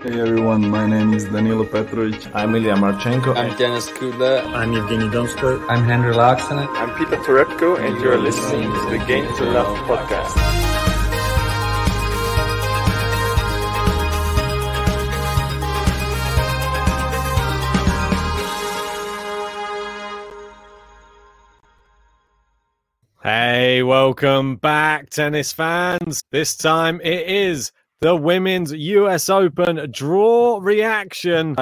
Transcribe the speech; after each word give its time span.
Hey 0.00 0.20
everyone, 0.20 0.70
my 0.70 0.86
name 0.86 1.12
is 1.12 1.24
Danilo 1.24 1.64
Petrovic. 1.64 2.30
I'm 2.32 2.54
Ilya 2.54 2.76
Marchenko. 2.76 3.36
I'm 3.36 3.56
Denis 3.58 3.88
Kudla. 3.88 4.44
I'm 4.54 4.72
Evgeny 4.72 5.10
Donskoy. 5.10 5.60
I'm 5.68 5.82
Henry 5.82 6.14
Laaksonen. 6.14 6.68
I'm 6.76 6.96
Peter 6.96 7.16
Torebko, 7.16 7.80
and 7.80 8.00
you're 8.00 8.16
listening 8.16 8.70
to 8.70 8.90
the 8.90 9.04
Game 9.08 9.26
to 9.38 9.44
Love 9.46 9.76
podcast. 9.88 10.36
Hey, 23.20 23.82
welcome 23.82 24.54
back, 24.54 25.10
tennis 25.10 25.52
fans. 25.52 26.22
This 26.30 26.56
time 26.56 27.00
it 27.00 27.26
is 27.26 27.72
the 28.00 28.14
Women's 28.16 28.72
US 28.72 29.28
Open 29.28 29.90
draw 29.90 30.58
reaction 30.62 31.56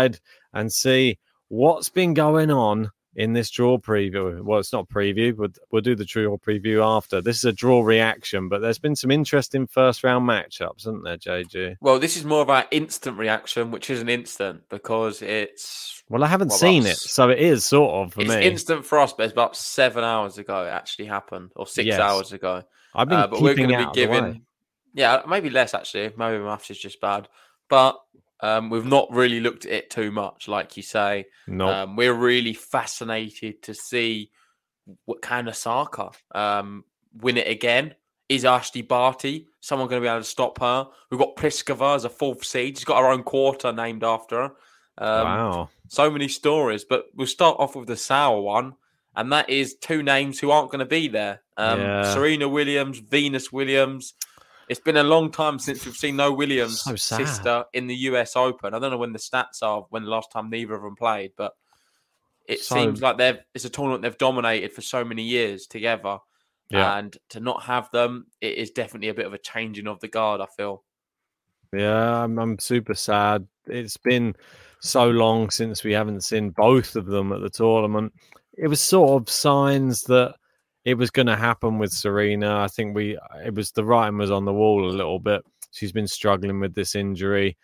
and 0.53 0.73
see 0.73 1.19
what's 1.49 1.89
been 1.89 2.15
going 2.15 2.51
on 2.51 2.91
in 3.15 3.33
this 3.33 3.49
draw 3.51 3.79
preview. 3.79 4.43
Well, 4.43 4.59
it's 4.59 4.75
not 4.75 4.89
preview, 4.91 5.35
but 5.35 5.53
we'll 5.71 5.81
do 5.81 5.95
the 5.95 6.05
draw 6.05 6.37
preview 6.37 6.85
after. 6.85 7.23
This 7.23 7.39
is 7.39 7.47
a 7.47 7.53
draw 7.53 7.81
reaction, 7.83 8.51
but 8.51 8.61
there's 8.61 8.79
been 8.79 8.95
some 8.97 9.11
interesting 9.11 9.67
first 9.67 10.05
round 10.05 10.29
matchups, 10.29 10.85
hasn't 10.85 11.03
there, 11.05 11.17
JG? 11.17 11.77
Well, 11.81 11.99
this 11.99 12.19
is 12.19 12.27
more 12.27 12.43
of 12.43 12.51
our 12.51 12.67
instant 12.71 13.17
reaction, 13.17 13.71
which 13.71 13.89
isn't 13.89 14.09
instant 14.11 14.69
because 14.69 15.23
it's. 15.23 16.03
Well, 16.11 16.23
I 16.23 16.27
haven't 16.27 16.49
well, 16.49 16.59
seen 16.59 16.85
it, 16.85 16.97
so 16.99 17.31
it 17.31 17.39
is 17.39 17.65
sort 17.65 17.95
of 18.07 18.13
for 18.13 18.21
me. 18.21 18.27
it's 18.27 18.35
me. 18.35 18.47
instant 18.47 18.85
for 18.85 18.99
us, 18.99 19.15
but 19.15 19.23
it's 19.25 19.33
about 19.33 19.57
seven 19.57 20.05
hours 20.05 20.37
ago 20.37 20.65
it 20.67 20.69
actually 20.69 21.07
happened, 21.07 21.53
or 21.57 21.67
six 21.67 21.87
Yes. 21.87 21.99
hours 21.99 22.33
ago. 22.35 22.63
I've 22.95 23.09
been 23.09 23.19
Uh, 23.19 23.27
but 23.29 23.41
we're 23.41 23.55
keeping 23.55 23.69
going 23.71 23.79
to 23.81 23.87
out 23.89 23.95
be 23.95 24.03
of 24.03 24.09
the 24.11 24.13
way. 24.13 24.21
giving, 24.21 24.43
yeah, 24.97 25.23
maybe 25.29 25.51
less 25.51 25.75
actually. 25.75 26.11
Maybe 26.17 26.43
maths 26.43 26.71
is 26.71 26.79
just 26.79 27.01
bad, 27.01 27.29
but 27.69 28.01
um, 28.41 28.71
we've 28.71 28.87
not 28.87 29.13
really 29.13 29.41
looked 29.41 29.67
at 29.67 29.73
it 29.73 29.91
too 29.91 30.11
much, 30.11 30.49
like 30.49 30.77
you 30.77 30.83
say. 30.83 31.27
Nope. 31.47 31.69
Um, 31.69 31.97
we're 31.97 32.15
really 32.15 32.55
fascinated 32.55 33.63
to 33.63 33.75
see 33.75 34.31
what 35.05 35.21
can 35.23 35.49
Osaka 35.49 36.11
um, 36.35 36.85
win 37.15 37.37
it 37.37 37.47
again. 37.47 37.95
Is 38.29 38.45
Ashley 38.45 38.83
Barty 38.83 39.47
someone 39.61 39.89
going 39.89 40.03
to 40.03 40.05
be 40.05 40.11
able 40.11 40.21
to 40.21 40.25
stop 40.25 40.59
her? 40.61 40.89
We've 41.11 41.21
got 41.21 41.37
Pliskova 41.37 41.95
as 41.95 42.05
a 42.05 42.11
fourth 42.11 42.45
seed. 42.45 42.77
She's 42.77 42.85
got 42.85 43.01
her 43.01 43.11
own 43.11 43.23
quarter 43.23 43.73
named 43.73 44.03
after 44.03 44.37
her. 44.37 44.53
Um, 44.99 45.25
wow. 45.25 45.69
So 45.89 46.11
many 46.11 46.29
stories, 46.29 46.85
but 46.85 47.07
we'll 47.15 47.27
start 47.27 47.57
off 47.61 47.77
with 47.77 47.87
the 47.87 47.97
sour 47.97 48.41
one, 48.41 48.75
and 49.15 49.31
that 49.33 49.51
is 49.51 49.77
two 49.77 50.03
names 50.03 50.41
who 50.41 50.51
aren't 50.51 50.71
going 50.71 50.81
to 50.81 50.87
be 50.87 51.09
there. 51.09 51.43
Um, 51.57 51.81
Yeah. 51.81 52.15
Serena 52.15 52.49
Williams, 52.49 52.99
Venus 52.99 53.53
Williams. 53.53 54.15
It's 54.69 54.81
been 54.81 54.97
a 54.97 55.03
long 55.05 55.31
time 55.31 55.59
since 55.59 55.87
we've 55.87 55.95
seen 55.97 56.17
no 56.17 56.33
Williams 56.33 56.83
So 56.83 56.97
sister 56.97 57.65
in 57.73 57.87
the 57.87 57.95
US 58.11 58.35
Open. 58.37 58.75
I 58.75 58.79
don't 58.79 58.91
know 58.91 58.97
when 58.99 59.13
the 59.13 59.19
stats 59.19 59.63
are 59.63 59.87
when 59.91 60.03
the 60.05 60.11
last 60.11 60.33
time 60.33 60.51
neither 60.51 60.75
of 60.75 60.83
them 60.83 60.97
played, 60.97 61.33
but 61.37 61.53
it 62.49 62.61
So- 62.61 62.75
seems 62.77 63.01
like 63.01 63.17
they've 63.17 63.39
it's 63.55 63.65
a 63.65 63.71
tournament 63.71 64.03
they've 64.03 64.19
dominated 64.19 64.73
for 64.73 64.83
so 64.83 65.05
many 65.05 65.23
years 65.23 65.67
together. 65.67 66.19
Yeah. 66.69 66.99
And 66.99 67.17
to 67.31 67.39
not 67.41 67.63
have 67.65 67.89
them, 67.93 68.27
it 68.41 68.55
is 68.55 68.71
definitely 68.73 69.09
a 69.09 69.15
bit 69.15 69.27
of 69.27 69.33
a 69.33 69.39
changing 69.39 69.87
of 69.87 70.01
the 70.01 70.09
guard, 70.09 70.41
I 70.41 70.47
feel. 70.57 70.83
Yeah, 71.73 72.25
I'm, 72.25 72.39
I'm 72.39 72.59
super 72.59 72.95
sad. 72.95 73.47
It's 73.67 73.97
been 73.97 74.35
so 74.81 75.09
long 75.09 75.51
since 75.51 75.85
we 75.85 75.93
haven't 75.93 76.23
seen 76.25 76.51
both 76.51 76.97
of 76.97 77.07
them 77.07 77.33
at 77.33 77.41
the 77.41 77.51
tournament. 77.51 78.15
It 78.57 78.67
was 78.67 78.81
sort 78.81 79.21
of 79.23 79.29
signs 79.31 80.03
that 80.05 80.35
it 80.87 80.97
was 80.97 81.11
going 81.11 81.27
to 81.27 81.37
happen 81.37 81.79
with 81.79 81.93
Serena. 81.93 82.61
I 82.61 82.69
think 82.69 82.95
we 82.95 83.19
it 83.45 83.55
was 83.55 83.73
the 83.73 83.85
writing 83.85 84.19
was 84.19 84.31
on 84.31 84.45
the 84.45 84.53
wall 84.53 84.89
a 84.89 84.95
little 84.95 85.19
bit. 85.19 85.43
She's 85.73 85.93
been 85.93 86.07
struggling 86.07 86.61
with 86.61 86.75
this 86.75 86.95
injury. 86.95 87.59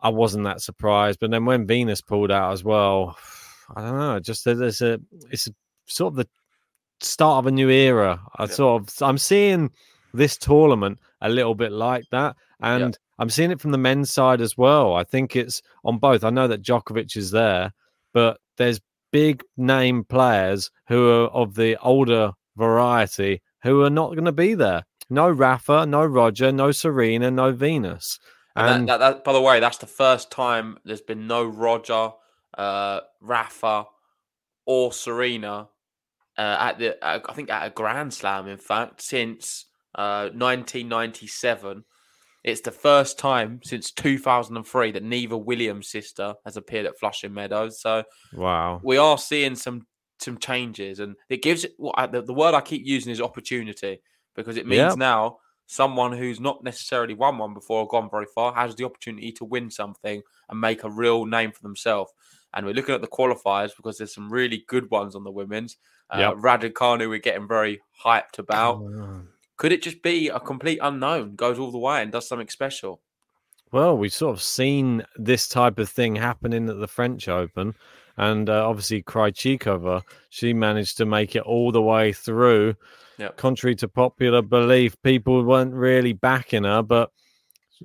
I 0.00 0.10
wasn't 0.10 0.44
that 0.44 0.62
surprised, 0.62 1.18
but 1.20 1.32
then 1.32 1.44
when 1.44 1.66
Venus 1.66 2.00
pulled 2.00 2.30
out 2.30 2.52
as 2.52 2.62
well, 2.62 3.18
I 3.76 3.82
don't 3.82 3.98
know. 3.98 4.20
Just 4.20 4.44
there's 4.44 4.80
a 4.80 5.00
it's 5.30 5.48
a, 5.48 5.50
sort 5.86 6.12
of 6.12 6.16
the 6.16 6.28
start 7.00 7.40
of 7.40 7.48
a 7.48 7.50
new 7.50 7.70
era. 7.70 8.20
I 8.36 8.46
sort 8.46 8.82
of 8.82 8.94
I'm 9.02 9.18
seeing 9.18 9.72
this 10.14 10.36
tournament 10.38 11.00
a 11.20 11.28
little 11.28 11.56
bit 11.56 11.72
like 11.72 12.04
that, 12.12 12.36
and 12.60 12.96
I'm 13.18 13.30
seeing 13.30 13.50
it 13.50 13.60
from 13.60 13.72
the 13.72 13.78
men's 13.78 14.12
side 14.12 14.40
as 14.40 14.56
well. 14.56 14.94
I 14.94 15.02
think 15.02 15.34
it's 15.34 15.60
on 15.84 15.98
both. 15.98 16.22
I 16.22 16.30
know 16.30 16.46
that 16.46 16.62
Djokovic 16.62 17.16
is 17.16 17.32
there, 17.32 17.72
but 18.12 18.38
there's 18.58 18.80
big 19.10 19.42
name 19.56 20.04
players 20.04 20.70
who 20.88 21.08
are 21.08 21.28
of 21.28 21.54
the 21.54 21.76
older 21.80 22.32
variety 22.56 23.42
who 23.62 23.82
are 23.82 23.90
not 23.90 24.10
going 24.10 24.24
to 24.24 24.32
be 24.32 24.54
there. 24.54 24.84
No 25.10 25.30
Rafa, 25.30 25.86
no 25.86 26.04
Roger, 26.04 26.52
no 26.52 26.70
Serena, 26.70 27.30
no 27.30 27.52
Venus. 27.52 28.18
And, 28.54 28.68
And 28.68 28.88
that, 28.88 28.98
that, 28.98 29.14
that, 29.14 29.24
by 29.24 29.32
the 29.32 29.40
way, 29.40 29.60
that's 29.60 29.78
the 29.78 29.86
first 29.86 30.30
time 30.30 30.78
there's 30.84 31.00
been 31.00 31.26
no 31.26 31.44
Roger, 31.44 32.12
uh, 32.56 33.00
Rafa, 33.20 33.86
or 34.66 34.92
Serena 34.92 35.68
uh, 36.38 36.56
at 36.60 36.78
the 36.78 37.04
uh, 37.04 37.18
I 37.28 37.32
think 37.34 37.50
at 37.50 37.66
a 37.66 37.70
Grand 37.70 38.14
Slam. 38.14 38.46
In 38.46 38.58
fact, 38.58 39.02
since 39.02 39.66
uh, 39.94 40.30
1997, 40.32 41.84
it's 42.48 42.62
the 42.62 42.70
first 42.72 43.18
time 43.18 43.60
since 43.62 43.90
2003 43.92 44.92
that 44.92 45.02
neither 45.02 45.36
Williams 45.36 45.88
sister 45.88 46.34
has 46.44 46.56
appeared 46.56 46.86
at 46.86 46.98
Flushing 46.98 47.34
Meadows. 47.34 47.80
So 47.80 48.04
wow, 48.32 48.80
we 48.82 48.96
are 48.96 49.18
seeing 49.18 49.54
some 49.54 49.86
some 50.18 50.38
changes, 50.38 50.98
and 50.98 51.14
it 51.28 51.42
gives 51.42 51.62
the, 51.62 52.24
the 52.26 52.34
word 52.34 52.54
I 52.54 52.60
keep 52.60 52.84
using 52.84 53.12
is 53.12 53.20
opportunity 53.20 54.00
because 54.34 54.56
it 54.56 54.66
means 54.66 54.92
Yep. 54.92 54.96
now 54.98 55.38
someone 55.66 56.12
who's 56.12 56.40
not 56.40 56.64
necessarily 56.64 57.12
won 57.14 57.36
one 57.36 57.52
before 57.52 57.80
or 57.82 57.88
gone 57.88 58.08
very 58.10 58.26
far 58.34 58.54
has 58.54 58.74
the 58.74 58.84
opportunity 58.84 59.30
to 59.32 59.44
win 59.44 59.70
something 59.70 60.22
and 60.48 60.60
make 60.60 60.82
a 60.82 60.90
real 60.90 61.26
name 61.26 61.52
for 61.52 61.60
themselves. 61.62 62.10
And 62.54 62.64
we're 62.64 62.72
looking 62.72 62.94
at 62.94 63.02
the 63.02 63.06
qualifiers 63.06 63.76
because 63.76 63.98
there's 63.98 64.14
some 64.14 64.32
really 64.32 64.64
good 64.66 64.90
ones 64.90 65.14
on 65.14 65.24
the 65.24 65.30
women's. 65.30 65.76
Uh, 66.08 66.18
Yep. 66.20 66.34
Raducanu, 66.36 67.08
we're 67.10 67.18
getting 67.18 67.46
very 67.46 67.82
hyped 68.02 68.38
about. 68.38 68.80
Could 69.58 69.72
it 69.72 69.82
just 69.82 70.02
be 70.02 70.28
a 70.28 70.40
complete 70.40 70.78
unknown, 70.80 71.34
goes 71.34 71.58
all 71.58 71.70
the 71.70 71.78
way 71.78 72.00
and 72.00 72.10
does 72.10 72.26
something 72.26 72.48
special? 72.48 73.00
Well, 73.70 73.98
we've 73.98 74.12
sort 74.12 74.34
of 74.34 74.42
seen 74.42 75.04
this 75.16 75.46
type 75.46 75.78
of 75.78 75.90
thing 75.90 76.16
happening 76.16 76.70
at 76.70 76.78
the 76.80 76.88
French 76.88 77.28
Open. 77.28 77.74
And 78.16 78.48
uh, 78.48 78.66
obviously, 78.68 79.02
Krejcikova, 79.02 80.02
she 80.30 80.52
managed 80.52 80.96
to 80.96 81.06
make 81.06 81.36
it 81.36 81.42
all 81.42 81.70
the 81.70 81.82
way 81.82 82.12
through. 82.12 82.74
Yep. 83.18 83.36
Contrary 83.36 83.74
to 83.76 83.88
popular 83.88 84.42
belief, 84.42 85.00
people 85.02 85.44
weren't 85.44 85.74
really 85.74 86.12
backing 86.14 86.64
her, 86.64 86.82
but 86.82 87.10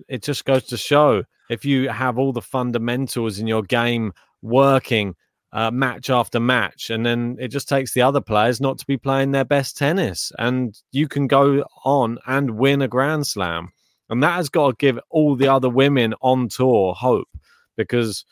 it 0.07 0.24
just 0.24 0.45
goes 0.45 0.63
to 0.65 0.77
show 0.77 1.24
if 1.50 1.65
you 1.65 1.89
have 1.89 2.18
all 2.18 2.31
the 2.31 2.42
fundamentals 2.42 3.39
in 3.39 3.48
your 3.48 3.63
game 3.63 4.13
working 4.42 5.15
uh, 5.53 5.71
match 5.71 6.09
after 6.09 6.39
match, 6.39 6.89
and 6.89 7.05
then 7.05 7.38
it 7.39 7.50
just 7.50 7.69
takes 7.69 7.94
the 7.94 8.01
other 8.01 8.19
players 8.19 8.59
not 8.59 8.77
to 8.79 8.85
be 8.85 8.97
playing 8.97 9.31
their 9.31 9.45
best 9.45 9.77
tennis, 9.77 10.31
and 10.39 10.81
you 10.91 11.07
can 11.07 11.27
go 11.27 11.63
on 11.85 12.17
and 12.27 12.57
win 12.57 12.81
a 12.81 12.88
Grand 12.88 13.25
Slam. 13.27 13.69
And 14.09 14.21
that 14.21 14.35
has 14.35 14.50
got 14.50 14.67
to 14.67 14.75
give 14.77 15.00
all 15.09 15.35
the 15.35 15.47
other 15.47 15.69
women 15.69 16.13
on 16.21 16.50
tour 16.50 16.94
hope 16.94 17.29
because 17.77 18.25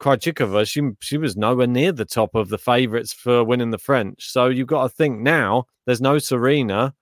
Krejcikova, 0.00 0.66
she 0.66 0.82
she 1.00 1.18
was 1.18 1.36
nowhere 1.36 1.66
near 1.66 1.92
the 1.92 2.04
top 2.04 2.34
of 2.34 2.48
the 2.48 2.58
favourites 2.58 3.12
for 3.12 3.44
winning 3.44 3.70
the 3.70 3.78
French. 3.78 4.30
So 4.30 4.46
you've 4.46 4.66
got 4.66 4.84
to 4.84 4.88
think 4.88 5.20
now 5.20 5.66
there's 5.84 6.00
no 6.00 6.18
Serena. 6.18 6.94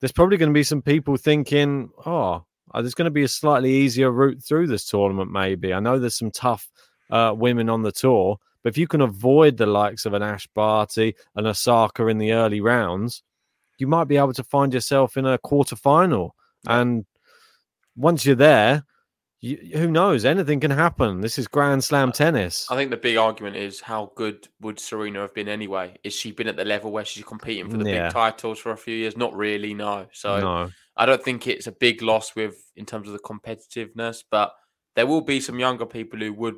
there's 0.00 0.12
probably 0.12 0.36
going 0.36 0.50
to 0.50 0.54
be 0.54 0.62
some 0.62 0.82
people 0.82 1.16
thinking, 1.16 1.90
oh, 2.04 2.44
uh, 2.72 2.82
there's 2.82 2.94
going 2.94 3.06
to 3.06 3.10
be 3.10 3.24
a 3.24 3.28
slightly 3.28 3.72
easier 3.72 4.10
route 4.10 4.42
through 4.42 4.66
this 4.66 4.88
tournament. 4.88 5.30
Maybe 5.30 5.72
I 5.72 5.80
know 5.80 5.98
there's 5.98 6.18
some 6.18 6.30
tough 6.30 6.70
uh, 7.10 7.34
women 7.36 7.68
on 7.68 7.82
the 7.82 7.92
tour, 7.92 8.38
but 8.66 8.70
if 8.70 8.78
you 8.78 8.88
can 8.88 9.00
avoid 9.00 9.56
the 9.56 9.64
likes 9.66 10.06
of 10.06 10.12
an 10.12 10.24
Ash 10.24 10.48
Barty 10.48 11.14
and 11.36 11.46
Osaka 11.46 12.08
in 12.08 12.18
the 12.18 12.32
early 12.32 12.60
rounds, 12.60 13.22
you 13.78 13.86
might 13.86 14.08
be 14.08 14.16
able 14.16 14.32
to 14.32 14.42
find 14.42 14.74
yourself 14.74 15.16
in 15.16 15.24
a 15.24 15.38
quarter 15.38 15.76
final. 15.76 16.34
And 16.66 17.06
once 17.94 18.26
you're 18.26 18.34
there, 18.34 18.84
you, 19.40 19.56
who 19.74 19.88
knows? 19.88 20.24
Anything 20.24 20.58
can 20.58 20.72
happen. 20.72 21.20
This 21.20 21.38
is 21.38 21.46
Grand 21.46 21.84
Slam 21.84 22.10
tennis. 22.10 22.66
I 22.68 22.74
think 22.74 22.90
the 22.90 22.96
big 22.96 23.16
argument 23.16 23.54
is 23.54 23.80
how 23.80 24.10
good 24.16 24.48
would 24.60 24.80
Serena 24.80 25.20
have 25.20 25.32
been 25.32 25.46
anyway? 25.46 25.96
Is 26.02 26.12
she 26.12 26.32
been 26.32 26.48
at 26.48 26.56
the 26.56 26.64
level 26.64 26.90
where 26.90 27.04
she's 27.04 27.22
competing 27.22 27.70
for 27.70 27.76
the 27.76 27.88
Yeah. 27.88 28.08
big 28.08 28.14
titles 28.14 28.58
for 28.58 28.72
a 28.72 28.76
few 28.76 28.96
years? 28.96 29.16
Not 29.16 29.32
really, 29.36 29.74
no. 29.74 30.08
So 30.10 30.40
no, 30.40 30.70
I 30.96 31.06
don't 31.06 31.22
think 31.22 31.46
it's 31.46 31.68
a 31.68 31.72
big 31.72 32.02
loss 32.02 32.34
with 32.34 32.68
in 32.74 32.84
terms 32.84 33.06
of 33.06 33.12
the 33.12 33.20
competitiveness, 33.20 34.24
but 34.28 34.52
there 34.96 35.06
will 35.06 35.20
be 35.20 35.38
some 35.38 35.60
younger 35.60 35.86
people 35.86 36.18
who 36.18 36.32
would 36.32 36.56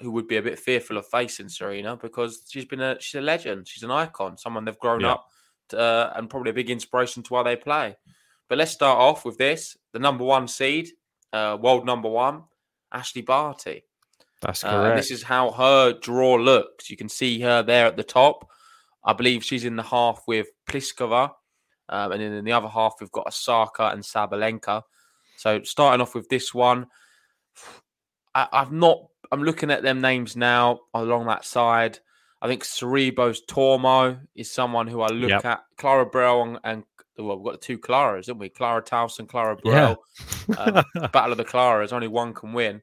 who 0.00 0.10
would 0.12 0.28
be 0.28 0.36
a 0.36 0.42
bit 0.42 0.58
fearful 0.58 0.96
of 0.98 1.06
facing 1.06 1.48
Serena 1.48 1.96
because 1.96 2.42
she's 2.48 2.64
been 2.64 2.80
a 2.80 3.00
she's 3.00 3.18
a 3.18 3.22
legend, 3.22 3.66
she's 3.68 3.82
an 3.82 3.90
icon, 3.90 4.36
someone 4.38 4.64
they've 4.64 4.78
grown 4.78 5.00
Yeah. 5.00 5.12
up 5.12 5.28
to, 5.70 5.78
uh, 5.78 6.12
and 6.16 6.28
probably 6.30 6.50
a 6.50 6.54
big 6.54 6.70
inspiration 6.70 7.22
to 7.24 7.32
why 7.32 7.42
they 7.42 7.56
play. 7.56 7.96
But 8.48 8.58
let's 8.58 8.70
start 8.72 8.98
off 8.98 9.24
with 9.24 9.38
this: 9.38 9.76
the 9.92 9.98
number 9.98 10.24
one 10.24 10.46
seed, 10.48 10.90
uh, 11.32 11.56
world 11.60 11.84
number 11.86 12.08
one, 12.08 12.44
Ashley 12.92 13.22
Barty. 13.22 13.84
that's 14.42 14.62
Uh, 14.64 14.68
and 14.68 14.76
correct. 14.82 14.96
this 14.98 15.10
is 15.10 15.22
how 15.22 15.50
her 15.50 15.92
draw 15.94 16.34
looks. 16.36 16.90
You 16.90 16.96
can 16.96 17.08
see 17.08 17.40
her 17.40 17.62
there 17.62 17.86
at 17.86 17.96
the 17.96 18.04
top. 18.04 18.48
I 19.04 19.12
believe 19.14 19.42
she's 19.44 19.64
in 19.64 19.76
the 19.76 19.82
half 19.82 20.22
with 20.26 20.48
Pliskova. 20.68 21.32
Um, 21.88 22.12
and 22.12 22.20
then 22.20 22.32
in 22.32 22.44
the 22.44 22.52
other 22.52 22.68
half, 22.68 22.94
we've 23.00 23.10
got 23.12 23.28
Osaka 23.28 23.88
and 23.88 24.02
Sabalenka. 24.02 24.82
So 25.36 25.62
starting 25.62 26.00
off 26.02 26.14
with 26.14 26.28
this 26.28 26.52
one, 26.52 26.86
I, 28.34 28.48
I've 28.52 28.72
not. 28.72 28.98
I'm 29.32 29.42
looking 29.42 29.70
at 29.70 29.82
them 29.82 30.00
names 30.00 30.36
now 30.36 30.80
along 30.94 31.26
that 31.26 31.44
side. 31.44 31.98
I 32.42 32.48
think 32.48 32.64
Sorribes 32.64 33.40
Tormo 33.48 34.20
is 34.34 34.50
someone 34.50 34.86
who 34.86 35.00
I 35.00 35.08
look 35.08 35.30
Yep. 35.30 35.44
at. 35.44 35.64
Clara 35.78 36.08
Burel 36.08 36.42
and, 36.46 36.58
and 36.64 36.84
well, 37.18 37.36
we've 37.38 37.44
got 37.46 37.60
the 37.60 37.66
two 37.66 37.78
Claras, 37.78 38.26
haven't 38.26 38.38
we? 38.38 38.50
Clara 38.50 38.82
Taus 38.82 39.18
and 39.18 39.28
Clara 39.28 39.56
Yeah. 39.64 39.94
Burel. 40.48 40.84
Um, 40.98 41.10
Battle 41.12 41.32
of 41.32 41.38
the 41.38 41.44
Claras, 41.44 41.92
only 41.92 42.08
one 42.08 42.32
can 42.34 42.52
win. 42.52 42.82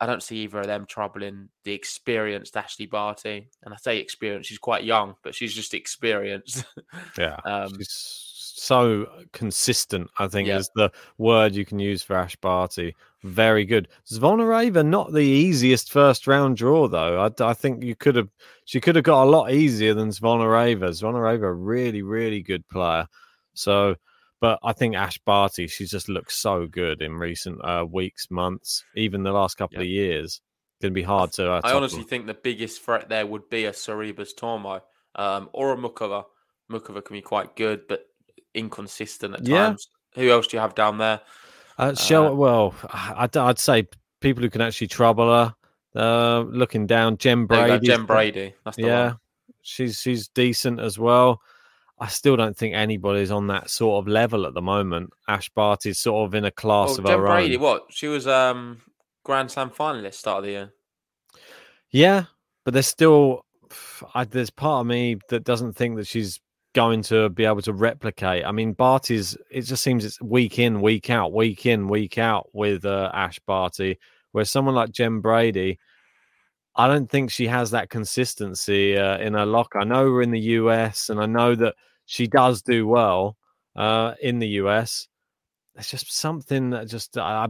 I 0.00 0.06
don't 0.06 0.22
see 0.22 0.38
either 0.44 0.60
of 0.60 0.66
them 0.66 0.86
troubling 0.88 1.48
the 1.64 1.72
experienced 1.72 2.56
Ashley 2.56 2.86
Barty. 2.86 3.50
And 3.62 3.74
I 3.74 3.76
say 3.78 3.98
experienced, 3.98 4.48
she's 4.48 4.58
quite 4.58 4.84
young, 4.84 5.16
but 5.24 5.34
she's 5.34 5.52
just 5.52 5.74
experienced. 5.74 6.64
yeah, 7.18 7.36
um, 7.44 7.74
she's 7.76 8.27
so 8.62 9.06
consistent. 9.32 10.10
I 10.18 10.28
think 10.28 10.48
is 10.48 10.70
the 10.74 10.90
word 11.16 11.54
you 11.54 11.64
can 11.64 11.78
use 11.78 12.02
for 12.02 12.16
Ash 12.16 12.36
Barty. 12.36 12.94
Very 13.22 13.64
good. 13.64 13.88
Zvonareva, 14.10 14.86
not 14.86 15.12
the 15.12 15.20
easiest 15.20 15.90
first 15.90 16.26
round 16.26 16.56
draw 16.56 16.88
though. 16.88 17.20
I, 17.20 17.44
I 17.44 17.54
think 17.54 17.82
you 17.82 17.96
could 17.96 18.16
have 18.16 18.28
she 18.64 18.80
could 18.80 18.96
have 18.96 19.04
got 19.04 19.24
a 19.24 19.30
lot 19.30 19.52
easier 19.52 19.94
than 19.94 20.10
Zvonareva. 20.10 20.90
Zvonareva, 20.90 21.54
really 21.56 22.02
really 22.02 22.42
good 22.42 22.66
player. 22.68 23.06
So, 23.54 23.96
but 24.40 24.60
I 24.62 24.72
think 24.72 24.94
Ash 24.94 25.18
Barty, 25.18 25.66
she's 25.66 25.90
just 25.90 26.08
looked 26.08 26.32
so 26.32 26.66
good 26.66 27.02
in 27.02 27.14
recent 27.14 27.60
uh, 27.64 27.84
weeks, 27.90 28.30
months, 28.30 28.84
even 28.94 29.24
the 29.24 29.32
last 29.32 29.56
couple 29.56 29.80
of 29.80 29.86
years. 29.86 30.40
Going 30.80 30.92
to 30.92 30.94
be 30.94 31.02
hard 31.02 31.32
to. 31.32 31.50
Uh, 31.50 31.60
I 31.64 31.72
honestly 31.72 32.00
them. 32.00 32.08
think 32.08 32.26
the 32.26 32.34
biggest 32.34 32.82
threat 32.82 33.08
there 33.08 33.26
would 33.26 33.50
be 33.50 33.64
a 33.64 33.72
Sorribes 33.72 34.32
Tormo 34.32 34.80
um, 35.16 35.50
or 35.52 35.72
a 35.72 35.76
Muchova. 35.76 36.24
Muchova 36.70 37.04
can 37.04 37.14
be 37.14 37.22
quite 37.22 37.56
good, 37.56 37.88
but 37.88 38.06
inconsistent 38.54 39.34
at 39.34 39.46
Yeah. 39.46 39.66
times. 39.66 39.88
Who 40.14 40.30
else 40.30 40.46
do 40.46 40.56
you 40.56 40.60
have 40.60 40.74
down 40.74 40.98
there? 40.98 41.20
Uh, 41.78 41.94
Shell, 41.94 42.28
Uh, 42.28 42.32
well, 42.34 42.74
I'd, 42.92 43.36
I'd 43.36 43.58
say 43.58 43.86
people 44.20 44.42
who 44.42 44.50
can 44.50 44.60
actually 44.60 44.88
trouble 44.88 45.28
her. 45.28 45.54
Uh, 45.94 46.40
looking 46.48 46.86
down, 46.86 47.16
Jen 47.18 47.46
There 47.46 47.60
you 47.60 47.66
go, 47.66 47.78
Brady. 47.78 47.86
Jen 47.86 48.04
Brady. 48.06 48.54
That's 48.64 48.76
the 48.76 48.82
yeah, 48.82 49.06
one. 49.08 49.16
she's 49.62 50.00
she's 50.00 50.28
decent 50.28 50.80
as 50.80 50.98
well. 50.98 51.40
I 52.00 52.06
still 52.08 52.36
don't 52.36 52.56
think 52.56 52.74
anybody's 52.74 53.30
on 53.30 53.46
that 53.48 53.70
sort 53.70 54.02
of 54.02 54.08
level 54.08 54.46
at 54.46 54.54
the 54.54 54.62
moment. 54.62 55.10
Ash 55.26 55.48
Barty's 55.50 55.98
sort 55.98 56.26
of 56.28 56.34
in 56.34 56.44
a 56.44 56.50
class 56.50 56.90
Oh, 56.90 56.98
of 56.98 57.04
Jen 57.06 57.18
her 57.18 57.24
Brady, 57.26 57.56
own. 57.56 57.62
what? 57.62 57.84
She 57.90 58.06
was 58.08 58.26
um 58.26 58.80
Grand 59.24 59.50
Slam 59.50 59.70
finalist 59.70 60.14
start 60.14 60.38
of 60.38 60.44
the 60.44 60.50
year. 60.50 60.72
Yeah, 61.90 62.24
but 62.64 62.74
there's 62.74 62.86
still 62.86 63.44
I, 64.14 64.24
there's 64.24 64.50
part 64.50 64.82
of 64.82 64.86
me 64.86 65.16
that 65.30 65.44
doesn't 65.44 65.74
think 65.74 65.96
that 65.96 66.06
she's 66.06 66.40
going 66.74 67.02
to 67.02 67.28
be 67.30 67.44
able 67.44 67.62
to 67.62 67.72
replicate. 67.72 68.44
I 68.44 68.52
mean, 68.52 68.72
Barty's 68.72 69.36
it 69.50 69.62
just 69.62 69.82
seems 69.82 70.04
it's 70.04 70.20
week 70.20 70.58
in, 70.58 70.80
week 70.80 71.10
out, 71.10 71.32
week 71.32 71.66
in, 71.66 71.88
week 71.88 72.18
out 72.18 72.48
with 72.52 72.84
uh, 72.84 73.10
Ash 73.14 73.38
Barty, 73.40 73.98
where 74.32 74.44
someone 74.44 74.74
like 74.74 74.92
Jen 74.92 75.20
Brady, 75.20 75.78
I 76.76 76.86
don't 76.86 77.10
think 77.10 77.30
she 77.30 77.46
has 77.46 77.70
that 77.72 77.90
consistency 77.90 78.96
uh, 78.96 79.18
in 79.18 79.34
her 79.34 79.46
lock. 79.46 79.72
I 79.74 79.84
know 79.84 80.04
we're 80.04 80.22
in 80.22 80.30
the 80.30 80.40
US, 80.40 81.08
and 81.10 81.20
I 81.20 81.26
know 81.26 81.54
that 81.54 81.74
she 82.06 82.26
does 82.26 82.62
do 82.62 82.86
well 82.86 83.36
uh, 83.74 84.14
in 84.22 84.38
the 84.38 84.48
US. 84.62 85.08
It's 85.76 85.90
just 85.90 86.12
something 86.12 86.70
that 86.70 86.88
just 86.88 87.16
I, 87.16 87.48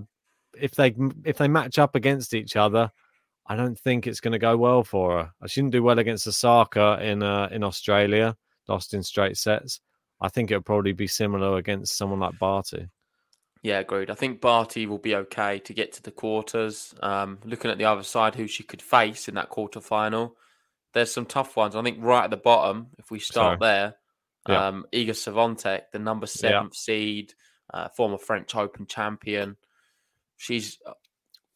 if 0.58 0.72
they 0.74 0.94
if 1.24 1.38
they 1.38 1.48
match 1.48 1.78
up 1.78 1.94
against 1.94 2.34
each 2.34 2.56
other, 2.56 2.90
I 3.46 3.56
don't 3.56 3.78
think 3.78 4.06
it's 4.06 4.20
going 4.20 4.32
to 4.32 4.38
go 4.38 4.56
well 4.56 4.84
for 4.84 5.18
her. 5.18 5.48
She 5.48 5.60
didn't 5.60 5.72
do 5.72 5.82
well 5.82 5.98
against 5.98 6.26
Osaka 6.26 6.98
in 7.02 7.22
uh, 7.22 7.48
in 7.50 7.64
Australia, 7.64 8.36
lost 8.68 8.94
in 8.94 9.02
straight 9.02 9.36
sets. 9.36 9.80
I 10.20 10.28
think 10.28 10.50
it'll 10.50 10.62
probably 10.62 10.92
be 10.92 11.06
similar 11.06 11.56
against 11.58 11.96
someone 11.96 12.20
like 12.20 12.38
Barty. 12.38 12.88
Yeah, 13.62 13.80
agreed. 13.80 14.10
I 14.10 14.14
think 14.14 14.40
Barty 14.40 14.86
will 14.86 14.98
be 14.98 15.14
okay 15.16 15.58
to 15.60 15.72
get 15.72 15.92
to 15.94 16.02
the 16.02 16.10
quarters. 16.10 16.94
Um, 17.02 17.38
looking 17.44 17.70
at 17.70 17.78
the 17.78 17.84
other 17.86 18.02
side, 18.04 18.34
who 18.34 18.46
she 18.46 18.62
could 18.62 18.82
face 18.82 19.28
in 19.28 19.34
that 19.34 19.48
quarter 19.48 19.80
final, 19.80 20.36
there's 20.94 21.12
some 21.12 21.26
tough 21.26 21.56
ones. 21.56 21.74
I 21.76 21.82
think 21.82 21.98
right 22.00 22.24
at 22.24 22.30
the 22.30 22.36
bottom, 22.36 22.88
if 22.98 23.10
we 23.10 23.18
start 23.18 23.60
there, 23.60 23.96
Yeah. 24.48 24.68
um, 24.68 24.86
Iga 24.92 25.10
Swiatek, 25.10 25.82
the 25.92 25.98
number 25.98 26.26
seventh 26.26 26.74
seed, 26.76 27.34
uh, 27.74 27.88
former 27.90 28.16
French 28.18 28.54
Open 28.54 28.86
champion. 28.86 29.56
She's, 30.36 30.78
uh, 30.86 30.92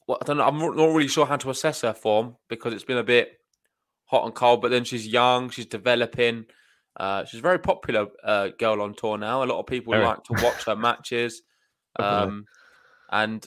well, 0.06 0.18
I 0.20 0.24
don't 0.24 0.36
know. 0.38 0.44
I'm 0.46 0.58
not 0.58 0.74
really 0.76 1.08
sure 1.08 1.24
how 1.26 1.36
to 1.36 1.50
assess 1.50 1.82
her 1.82 1.94
form 1.94 2.36
because 2.48 2.74
it's 2.74 2.84
been 2.84 2.98
a 2.98 3.04
bit 3.04 3.38
hot 4.06 4.24
and 4.24 4.34
cold. 4.34 4.60
But 4.60 4.70
then 4.72 4.84
she's 4.84 5.06
young, 5.06 5.50
she's 5.50 5.66
developing. 5.66 6.46
Uh, 6.96 7.24
she's 7.24 7.40
a 7.40 7.42
very 7.42 7.58
popular 7.58 8.08
uh, 8.22 8.48
girl 8.58 8.82
on 8.82 8.94
tour 8.94 9.16
now. 9.18 9.42
A 9.42 9.46
lot 9.46 9.58
of 9.60 9.66
people 9.66 9.94
Very. 9.94 10.00
like 10.00 10.24
to 10.24 10.34
watch 10.34 10.64
her 10.66 10.76
matches. 10.76 11.42
Um, 11.98 12.48
and 13.10 13.46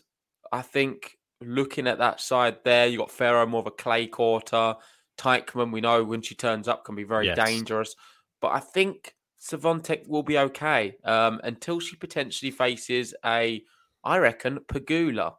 I 0.51 0.61
think 0.61 1.17
looking 1.41 1.87
at 1.87 1.99
that 1.99 2.19
side 2.21 2.59
there, 2.63 2.87
you 2.87 2.97
got 2.97 3.11
Ferro 3.11 3.45
more 3.45 3.61
of 3.61 3.67
a 3.67 3.71
clay 3.71 4.07
quarter. 4.07 4.75
Teichmann, 5.17 5.71
we 5.71 5.81
know 5.81 6.03
when 6.03 6.21
she 6.21 6.35
turns 6.35 6.67
up, 6.67 6.85
can 6.85 6.95
be 6.95 7.03
very 7.03 7.29
Yes. 7.29 7.35
dangerous. 7.35 7.95
But 8.41 8.49
I 8.53 8.59
think 8.59 9.15
Swiatek 9.39 10.07
will 10.07 10.23
be 10.23 10.37
okay 10.37 10.97
um, 11.03 11.39
until 11.43 11.79
she 11.79 11.95
potentially 11.95 12.51
faces 12.51 13.13
a, 13.25 13.63
I 14.03 14.17
reckon, 14.17 14.59
Pegula. 14.59 15.35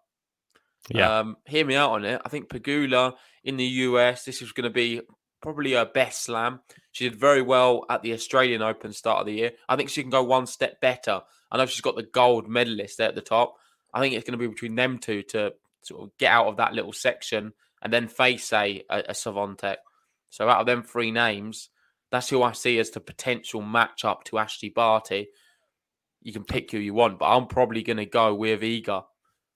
Yeah, 0.88 1.12
Um, 1.20 1.36
hear 1.46 1.64
me 1.66 1.74
out 1.74 1.92
on 1.92 2.04
it. 2.04 2.20
I 2.24 2.28
think 2.28 2.48
Pegula 2.48 3.16
in 3.44 3.56
the 3.56 3.64
US, 3.64 4.24
this 4.24 4.40
is 4.40 4.52
going 4.52 4.64
to 4.64 4.70
be 4.70 5.00
probably 5.46 5.74
her 5.74 5.84
best 5.84 6.22
slam. 6.22 6.58
She 6.90 7.08
did 7.08 7.20
very 7.20 7.40
well 7.40 7.84
at 7.88 8.02
the 8.02 8.12
Australian 8.14 8.62
Open 8.62 8.92
start 8.92 9.20
of 9.20 9.26
the 9.26 9.32
year. 9.32 9.52
I 9.68 9.76
think 9.76 9.90
she 9.90 10.02
can 10.02 10.10
go 10.10 10.24
one 10.24 10.48
step 10.48 10.80
better. 10.80 11.20
I 11.52 11.56
know 11.56 11.66
she's 11.66 11.82
got 11.82 11.94
the 11.94 12.02
gold 12.02 12.48
medalist 12.48 12.98
there 12.98 13.10
at 13.10 13.14
the 13.14 13.20
top. 13.20 13.54
I 13.94 14.00
think 14.00 14.14
it's 14.14 14.24
going 14.28 14.36
to 14.36 14.44
be 14.44 14.52
between 14.52 14.74
them 14.74 14.98
two 14.98 15.22
to 15.22 15.52
sort 15.82 16.02
of 16.02 16.18
get 16.18 16.32
out 16.32 16.48
of 16.48 16.56
that 16.56 16.72
little 16.72 16.92
section 16.92 17.52
and 17.80 17.92
then 17.92 18.08
face 18.08 18.52
a, 18.52 18.82
a, 18.90 18.98
a 19.10 19.12
Swiatek. 19.12 19.76
So 20.30 20.48
out 20.48 20.58
of 20.58 20.66
them 20.66 20.82
three 20.82 21.12
names, 21.12 21.68
that's 22.10 22.28
who 22.28 22.42
I 22.42 22.50
see 22.50 22.80
as 22.80 22.90
the 22.90 22.98
potential 22.98 23.62
matchup 23.62 24.24
to 24.24 24.38
Ashley 24.38 24.70
Barty. 24.70 25.28
You 26.22 26.32
can 26.32 26.42
pick 26.42 26.72
who 26.72 26.78
you 26.78 26.92
want, 26.92 27.20
but 27.20 27.26
I'm 27.26 27.46
probably 27.46 27.84
going 27.84 27.98
to 27.98 28.06
go 28.06 28.34
with 28.34 28.62
Iga. 28.62 29.04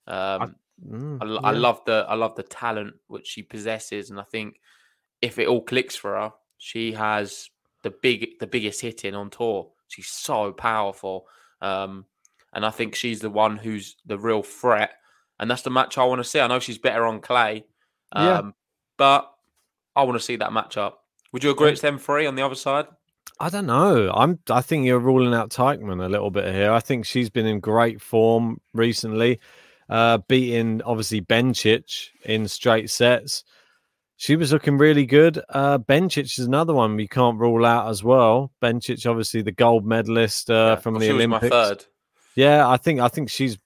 Um, 0.06 0.54
Mm, 0.88 1.18
I, 1.20 1.24
lo- 1.26 1.40
I 1.44 1.50
love 1.50 1.82
the 1.84 2.06
I 2.08 2.14
love 2.14 2.36
the 2.36 2.42
talent 2.42 2.94
which 3.06 3.26
she 3.26 3.42
possesses, 3.42 4.08
and 4.08 4.18
I 4.18 4.22
think 4.22 4.60
if 5.22 5.38
it 5.38 5.48
all 5.48 5.62
clicks 5.62 5.96
for 5.96 6.14
her, 6.14 6.32
she 6.58 6.92
has 6.92 7.50
the 7.82 7.90
big 7.90 8.38
the 8.40 8.46
biggest 8.46 8.80
hitting 8.80 9.14
on 9.14 9.30
tour. 9.30 9.70
She's 9.88 10.08
so 10.08 10.52
powerful, 10.52 11.26
um, 11.60 12.04
and 12.52 12.64
I 12.64 12.70
think 12.70 12.94
she's 12.94 13.20
the 13.20 13.30
one 13.30 13.56
who's 13.56 13.96
the 14.06 14.18
real 14.18 14.42
threat, 14.42 14.92
and 15.38 15.50
that's 15.50 15.62
the 15.62 15.70
match 15.70 15.98
I 15.98 16.04
want 16.04 16.20
to 16.20 16.24
see. 16.24 16.40
I 16.40 16.46
know 16.46 16.58
she's 16.60 16.78
better 16.78 17.06
on 17.06 17.20
clay, 17.20 17.64
um, 18.12 18.26
Yeah. 18.26 18.42
but 18.96 19.32
I 19.96 20.04
want 20.04 20.18
to 20.18 20.24
see 20.24 20.36
that 20.36 20.50
matchup. 20.50 20.94
Would 21.32 21.44
you 21.44 21.50
agree 21.50 21.70
it's 21.70 21.80
them 21.80 21.98
three 21.98 22.26
on 22.26 22.34
the 22.34 22.42
other 22.42 22.54
side? 22.54 22.86
I 23.38 23.48
don't 23.48 23.66
know. 23.66 24.12
I'm. 24.14 24.38
I 24.50 24.60
think 24.60 24.84
you're 24.84 24.98
ruling 24.98 25.32
out 25.34 25.50
Teichmann 25.50 26.04
a 26.04 26.08
little 26.08 26.30
bit 26.30 26.52
here. 26.54 26.72
I 26.72 26.80
think 26.80 27.06
she's 27.06 27.30
been 27.30 27.46
in 27.46 27.58
great 27.60 28.00
form 28.02 28.60
recently, 28.74 29.40
uh, 29.88 30.18
beating 30.28 30.82
obviously 30.82 31.22
Bencic 31.22 32.08
in 32.24 32.46
straight 32.48 32.90
sets. 32.90 33.44
She 34.20 34.36
was 34.36 34.52
looking 34.52 34.76
really 34.76 35.06
good. 35.06 35.40
Uh, 35.48 35.78
Bencic 35.78 36.38
is 36.38 36.46
another 36.46 36.74
one 36.74 36.94
we 36.94 37.08
can't 37.08 37.38
rule 37.38 37.64
out 37.64 37.88
as 37.88 38.04
well. 38.04 38.52
Bencic, 38.60 39.08
obviously 39.08 39.40
the 39.40 39.50
gold 39.50 39.86
medalist 39.86 40.50
uh, 40.50 40.74
Yeah, 40.74 40.76
from 40.76 40.98
the 40.98 41.08
Olympics. 41.10 41.44
my 41.44 41.48
third. 41.48 41.86
Yeah, 42.34 42.68
I 42.68 42.76
think 42.76 43.00
I 43.00 43.08
think 43.08 43.30
she's. 43.30 43.56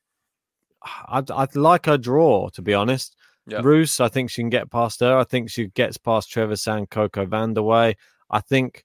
I'd, 1.09 1.29
I'd 1.33 1.57
like 1.57 1.87
her 1.87 1.99
draw 1.99 2.51
to 2.51 2.63
be 2.63 2.73
honest. 2.73 3.17
Yeah. 3.49 3.63
Roos, 3.65 3.99
I 3.99 4.07
think 4.07 4.31
she 4.31 4.43
can 4.43 4.49
get 4.49 4.71
past 4.71 5.01
her. 5.01 5.19
I 5.19 5.25
think 5.25 5.51
she 5.51 5.67
gets 5.67 5.97
past 5.97 6.33
Trevisan 6.33 6.89
Coco 6.89 7.27
Vandeweghe. 7.27 7.97
I 8.31 8.41
think 8.41 8.85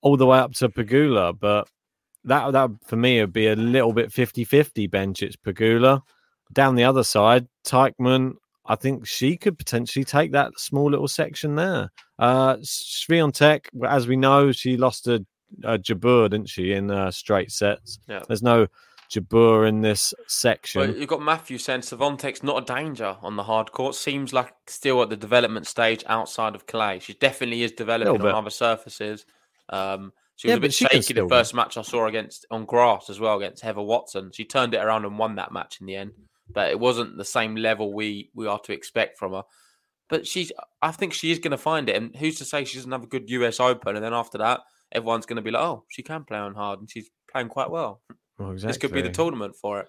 all 0.00 0.16
the 0.16 0.26
way 0.26 0.38
up 0.38 0.52
to 0.52 0.68
Pegula, 0.68 1.36
but 1.36 1.66
that 2.22 2.52
that 2.52 2.70
for 2.84 2.94
me 2.94 3.20
would 3.20 3.32
be 3.32 3.48
a 3.48 3.56
little 3.56 3.92
bit 3.92 4.10
50-50 4.10 4.88
bench. 4.88 5.24
It's 5.24 5.34
Pegula. 5.34 6.02
Down 6.52 6.76
the 6.76 6.84
other 6.84 7.02
side, 7.02 7.48
Teichmann, 7.66 8.34
I 8.66 8.76
think 8.76 9.06
she 9.06 9.36
could 9.36 9.58
potentially 9.58 10.04
take 10.04 10.32
that 10.32 10.58
small 10.58 10.90
little 10.90 11.08
section 11.08 11.54
there. 11.54 11.90
Uh 12.18 12.56
as 12.60 14.06
we 14.06 14.16
know, 14.16 14.52
she 14.52 14.76
lost 14.76 15.04
to 15.04 15.24
uh, 15.62 15.78
Jabeur, 15.78 16.30
didn't 16.30 16.48
she, 16.48 16.72
in 16.72 16.90
uh, 16.90 17.10
straight 17.10 17.52
sets. 17.52 17.98
Yeah. 18.08 18.22
There's 18.26 18.42
no 18.42 18.66
Jabeur 19.10 19.68
in 19.68 19.82
this 19.82 20.14
section. 20.26 20.80
Well, 20.80 20.96
you've 20.96 21.08
got 21.08 21.22
Matthew 21.22 21.58
saying 21.58 21.82
Swiatek's 21.82 22.42
not 22.42 22.62
a 22.62 22.74
danger 22.74 23.16
on 23.22 23.36
the 23.36 23.42
hard 23.42 23.70
court. 23.70 23.94
Seems 23.94 24.32
like 24.32 24.52
still 24.66 25.02
at 25.02 25.10
the 25.10 25.16
development 25.16 25.66
stage 25.66 26.02
outside 26.06 26.54
of 26.54 26.66
clay. 26.66 26.98
She 26.98 27.14
definitely 27.14 27.62
is 27.62 27.72
developing 27.72 28.20
on 28.22 28.34
other 28.34 28.50
surfaces. 28.50 29.26
Um, 29.68 30.12
she 30.36 30.48
was 30.48 30.52
Yeah, 30.52 30.56
a 30.56 30.60
bit 30.60 30.74
shaky 30.74 31.12
the 31.14 31.20
win. 31.22 31.28
first 31.28 31.54
match 31.54 31.76
I 31.76 31.82
saw 31.82 32.06
against 32.06 32.46
on 32.50 32.64
grass 32.64 33.08
as 33.08 33.20
well 33.20 33.36
against 33.36 33.62
Heather 33.62 33.82
Watson. 33.82 34.30
She 34.32 34.44
turned 34.44 34.74
it 34.74 34.78
around 34.78 35.04
and 35.04 35.18
won 35.18 35.36
that 35.36 35.52
match 35.52 35.80
in 35.80 35.86
the 35.86 35.94
end, 35.96 36.12
but 36.48 36.70
it 36.70 36.78
wasn't 36.78 37.16
the 37.16 37.24
same 37.24 37.56
level 37.56 37.92
we 37.92 38.30
we 38.34 38.46
are 38.46 38.58
to 38.60 38.72
expect 38.72 39.18
from 39.18 39.32
her. 39.32 39.42
But 40.10 40.26
she's, 40.26 40.52
I 40.82 40.90
think 40.92 41.14
she 41.14 41.30
is 41.30 41.38
going 41.38 41.52
to 41.52 41.58
find 41.58 41.88
it. 41.88 41.96
And 41.96 42.14
who's 42.14 42.36
to 42.38 42.44
say 42.44 42.64
she 42.64 42.76
doesn't 42.76 42.92
have 42.92 43.04
a 43.04 43.06
good 43.06 43.30
US 43.30 43.58
Open? 43.58 43.96
And 43.96 44.04
then 44.04 44.12
after 44.12 44.36
that, 44.38 44.60
everyone's 44.92 45.24
going 45.26 45.36
to 45.36 45.42
be 45.42 45.50
like, 45.50 45.62
oh, 45.62 45.84
she 45.88 46.02
can 46.02 46.24
play 46.24 46.38
on 46.38 46.54
hard, 46.54 46.80
and 46.80 46.90
she's 46.90 47.10
playing 47.32 47.48
quite 47.48 47.70
well. 47.70 48.02
Well, 48.38 48.54
This 48.54 48.76
could 48.76 48.92
be 48.92 49.00
the 49.00 49.10
tournament 49.10 49.56
for 49.56 49.80
it. 49.80 49.88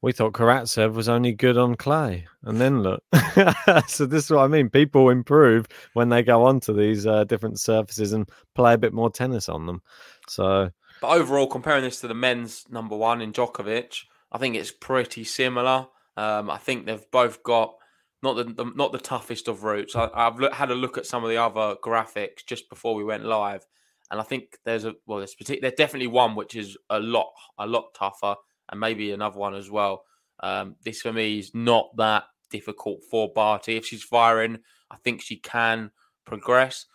we 0.00 0.12
thought 0.12 0.32
Karatsev 0.32 0.94
was 0.94 1.08
only 1.08 1.32
good 1.32 1.58
on 1.58 1.74
clay, 1.76 2.26
and 2.44 2.60
then 2.60 2.82
look. 2.82 3.02
so 3.86 4.06
this 4.06 4.24
is 4.24 4.30
what 4.30 4.44
I 4.44 4.48
mean. 4.48 4.70
People 4.70 5.10
improve 5.10 5.66
when 5.92 6.08
they 6.08 6.22
go 6.22 6.44
onto 6.44 6.72
these 6.72 7.06
uh, 7.06 7.24
different 7.24 7.60
surfaces 7.60 8.12
and 8.12 8.28
play 8.54 8.74
a 8.74 8.78
bit 8.78 8.92
more 8.94 9.10
tennis 9.10 9.48
on 9.48 9.66
them. 9.66 9.82
So 10.28 10.70
But 11.00 11.10
overall, 11.10 11.46
comparing 11.46 11.84
this 11.84 12.00
to 12.00 12.08
the 12.08 12.14
men's 12.14 12.64
number 12.70 12.96
one 12.96 13.20
in 13.20 13.32
Djokovic, 13.32 14.04
I 14.32 14.38
think 14.38 14.56
it's 14.56 14.72
pretty 14.72 15.24
similar. 15.24 15.86
Um, 16.16 16.50
I 16.50 16.58
think 16.58 16.86
they've 16.86 17.10
both 17.12 17.42
got 17.42 17.74
not 18.22 18.34
the, 18.34 18.44
the 18.44 18.64
not 18.74 18.92
the 18.92 18.98
toughest 18.98 19.46
of 19.48 19.62
routes. 19.62 19.94
I, 19.94 20.08
I've 20.14 20.38
look, 20.38 20.52
had 20.54 20.70
a 20.70 20.74
look 20.74 20.96
at 20.96 21.06
some 21.06 21.22
of 21.22 21.30
the 21.30 21.36
other 21.36 21.76
graphics 21.84 22.44
just 22.46 22.68
before 22.68 22.94
we 22.94 23.04
went 23.04 23.24
live, 23.24 23.66
and 24.10 24.20
I 24.20 24.24
think 24.24 24.56
there's 24.64 24.84
a 24.84 24.94
well, 25.06 25.18
there's, 25.18 25.34
there's 25.38 25.74
definitely 25.74 26.08
one 26.08 26.34
which 26.34 26.54
is 26.54 26.76
a 26.88 26.98
lot 26.98 27.32
a 27.58 27.66
lot 27.66 27.94
tougher, 27.94 28.36
and 28.70 28.80
maybe 28.80 29.12
another 29.12 29.38
one 29.38 29.54
as 29.54 29.70
well. 29.70 30.04
Um, 30.40 30.76
this 30.84 31.02
for 31.02 31.12
me 31.12 31.38
is 31.38 31.52
not 31.54 31.96
that 31.98 32.24
difficult 32.50 33.00
for 33.10 33.32
Barty. 33.32 33.76
If 33.76 33.86
she's 33.86 34.02
firing, 34.02 34.58
I 34.90 34.96
think 34.96 35.20
she 35.20 35.36
can 35.36 35.90
progress. 36.24 36.86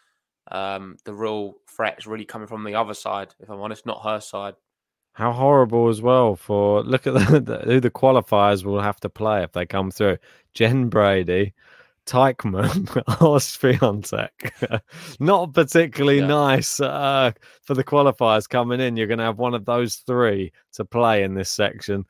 Um, 0.50 0.98
the 1.04 1.14
real 1.14 1.56
threat 1.70 1.96
is 1.98 2.08
really 2.08 2.26
coming 2.26 2.48
from 2.48 2.64
the 2.64 2.76
other 2.76 2.94
side, 2.94 3.36
if 3.40 3.50
I'm 3.50 3.60
honest, 3.60 3.86
not 3.86 4.04
her 4.04 4.22
side. 4.22 4.56
How 5.18 5.32
horrible 5.32 5.88
as 5.90 6.00
well 6.00 6.36
for 6.36 6.84
look 6.84 7.08
at 7.08 7.14
the, 7.32 7.40
the, 7.40 7.58
who 7.66 7.80
the 7.80 7.90
qualifiers 7.90 8.64
will 8.64 8.80
have 8.80 9.00
to 9.00 9.10
play 9.10 9.42
if 9.44 9.52
they 9.52 9.66
come 9.66 9.90
through. 9.90 10.18
Jen 10.54 10.90
Brady, 10.90 11.56
Teichmann, 12.06 12.88
or 13.22 13.38
Swiatek. 13.40 14.82
Not 15.20 15.54
particularly 15.56 16.20
Yeah. 16.20 16.28
nice 16.28 16.80
uh, 16.80 17.32
for 17.64 17.74
the 17.74 17.84
qualifiers 17.84 18.48
coming 18.48 18.80
in. 18.80 18.96
You're 18.96 19.08
going 19.08 19.18
to 19.18 19.24
have 19.24 19.40
one 19.40 19.56
of 19.56 19.66
those 19.66 19.96
three 19.96 20.52
to 20.74 20.86
play 20.86 21.24
in 21.24 21.34
this 21.34 21.50
section. 21.50 22.06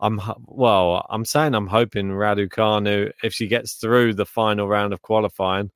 I'm 0.00 0.18
well. 0.46 1.06
I'm 1.10 1.26
saying 1.26 1.54
I'm 1.54 1.66
hoping 1.66 2.08
Raducanu, 2.08 3.12
if 3.22 3.34
she 3.34 3.48
gets 3.48 3.74
through 3.74 4.14
the 4.14 4.26
final 4.26 4.66
round 4.66 4.94
of 4.94 5.02
qualifying, 5.02 5.70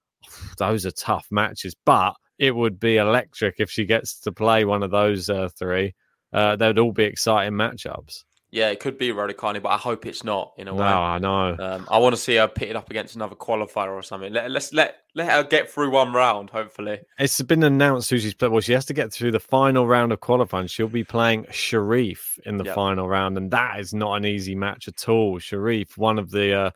those 0.58 0.84
are 0.84 0.90
tough 0.90 1.26
matches. 1.30 1.74
But 1.86 2.16
it 2.38 2.54
would 2.54 2.78
be 2.78 2.98
electric 2.98 3.60
if 3.60 3.70
she 3.70 3.86
gets 3.86 4.20
to 4.20 4.30
play 4.32 4.66
one 4.66 4.82
of 4.82 4.90
those 4.90 5.30
uh, 5.30 5.48
three. 5.58 5.94
Uh, 6.32 6.56
they'd 6.56 6.78
all 6.78 6.92
be 6.92 7.04
exciting 7.04 7.54
matchups. 7.54 8.24
Yeah, 8.50 8.70
it 8.70 8.80
could 8.80 8.96
be 8.96 9.10
Raducanu, 9.10 9.62
but 9.62 9.68
I 9.68 9.76
hope 9.76 10.06
it's 10.06 10.24
not 10.24 10.52
in 10.56 10.68
a 10.68 10.72
No, 10.72 10.78
way. 10.78 10.84
I 10.86 11.18
know. 11.18 11.54
Um, 11.58 11.86
I 11.90 11.98
want 11.98 12.14
to 12.14 12.20
see 12.20 12.36
her 12.36 12.48
pitted 12.48 12.76
up 12.76 12.88
against 12.90 13.14
another 13.14 13.34
qualifier 13.34 13.90
or 13.90 14.02
something. 14.02 14.32
Let, 14.32 14.50
let's 14.50 14.72
let 14.72 14.96
let 15.14 15.30
her 15.30 15.42
get 15.44 15.70
through 15.70 15.90
one 15.90 16.14
round, 16.14 16.48
hopefully. 16.48 17.00
It's 17.18 17.42
been 17.42 17.62
announced 17.62 18.08
who 18.08 18.18
she's 18.18 18.32
playing. 18.32 18.52
Well, 18.52 18.62
she 18.62 18.72
has 18.72 18.86
to 18.86 18.94
get 18.94 19.12
through 19.12 19.32
the 19.32 19.40
final 19.40 19.86
round 19.86 20.12
of 20.12 20.20
qualifying. 20.20 20.66
She'll 20.66 20.88
be 20.88 21.04
playing 21.04 21.44
Sharif 21.50 22.38
in 22.46 22.56
the 22.56 22.64
Yep. 22.64 22.74
final 22.74 23.06
round, 23.06 23.36
and 23.36 23.50
that 23.50 23.80
is 23.80 23.92
not 23.92 24.14
an 24.14 24.24
easy 24.24 24.54
match 24.54 24.88
at 24.88 25.08
all. 25.10 25.38
Sharif, 25.38 25.98
one 25.98 26.18
of 26.18 26.30
the 26.30 26.54
uh, 26.54 26.70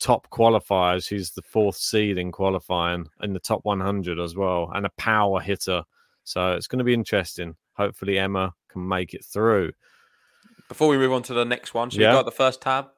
top 0.00 0.28
qualifiers, 0.30 1.08
he's 1.08 1.30
the 1.30 1.42
fourth 1.42 1.76
seed 1.76 2.18
in 2.18 2.32
qualifying 2.32 3.06
in 3.22 3.32
the 3.32 3.38
top 3.40 3.60
100 3.64 4.18
as 4.18 4.34
well, 4.34 4.72
and 4.74 4.86
a 4.86 4.90
power 4.98 5.40
hitter. 5.40 5.84
So 6.24 6.52
it's 6.54 6.66
going 6.66 6.78
to 6.78 6.84
be 6.84 6.94
interesting. 6.94 7.54
Hopefully, 7.76 8.18
Emma 8.18 8.52
can 8.70 8.86
make 8.86 9.14
it 9.14 9.24
through. 9.24 9.72
Before 10.68 10.88
we 10.88 10.98
move 10.98 11.12
on 11.12 11.22
to 11.24 11.34
the 11.34 11.44
next 11.44 11.74
one, 11.74 11.90
should 11.90 12.00
Yeah. 12.00 12.10
we 12.10 12.14
go 12.14 12.20
at 12.20 12.24
the 12.24 12.30
first 12.32 12.60
tab? 12.62 12.88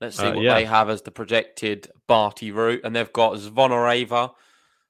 Let's 0.00 0.16
see 0.18 0.26
Uh, 0.26 0.34
what 0.34 0.42
yeah. 0.42 0.54
they 0.54 0.64
have 0.64 0.90
as 0.90 1.02
the 1.02 1.10
projected 1.10 1.90
Barty 2.06 2.50
route. 2.52 2.80
And 2.84 2.94
they've 2.94 3.12
got 3.12 3.34
Zvonareva, 3.36 4.34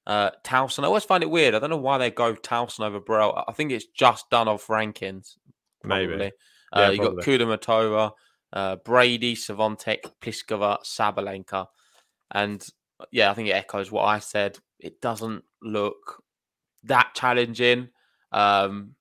uh, 0.06 0.30
Tauson. 0.44 0.82
I 0.82 0.86
always 0.86 1.04
find 1.04 1.22
it 1.22 1.30
weird. 1.30 1.54
I 1.54 1.58
don't 1.58 1.70
know 1.70 1.76
why 1.76 1.98
they 1.98 2.10
go 2.10 2.34
Tauson 2.34 2.80
over 2.80 3.00
Burel. 3.00 3.44
I 3.46 3.52
think 3.52 3.70
it's 3.70 3.86
just 3.86 4.28
done 4.30 4.48
off 4.48 4.66
rankings. 4.66 5.36
Maybe. 5.84 6.08
Probably. 6.08 6.32
Yeah, 6.74 6.86
Uh, 6.86 6.90
you 6.90 6.98
got. 6.98 7.16
Kudermetova, 7.24 8.12
uh, 8.52 8.76
Brady, 8.76 9.36
Swiatek, 9.36 10.12
Pliskova, 10.20 10.82
Sabalenka. 10.84 11.66
And 12.32 12.66
yeah, 13.12 13.30
I 13.30 13.34
think 13.34 13.48
it 13.48 13.52
echoes 13.52 13.90
what 13.92 14.04
I 14.04 14.18
said. 14.18 14.58
It 14.80 15.00
doesn't 15.00 15.44
look 15.62 16.22
that 16.82 17.14
challenging. 17.14 17.90
Um, 18.32 18.96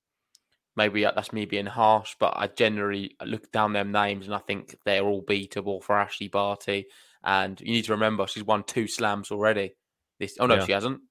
maybe 0.75 1.03
that's 1.03 1.34
me 1.34 1.46
being 1.46 1.65
harsh, 1.65 2.15
but 2.20 2.34
I 2.36 2.48
generally 2.48 3.15
look 3.24 3.51
down 3.51 3.74
them 3.74 3.91
names 3.91 4.25
and 4.25 4.36
I 4.36 4.39
think 4.39 4.75
they're 4.86 5.03
all 5.03 5.24
beatable 5.24 5.82
for 5.84 5.98
Ashley 5.98 6.27
Barty. 6.27 6.88
And 7.24 7.60
you 7.62 7.72
need 7.72 7.86
to 7.86 7.94
remember 7.94 8.27
she's 8.27 8.44
won 8.44 8.63
two 8.63 8.88
slams 8.88 9.32
already. 9.32 9.75
This 10.20 10.38
oh 10.39 10.46
no, 10.48 10.55
Yeah. 10.55 10.65
she 10.65 10.72
hasn't. 10.74 11.01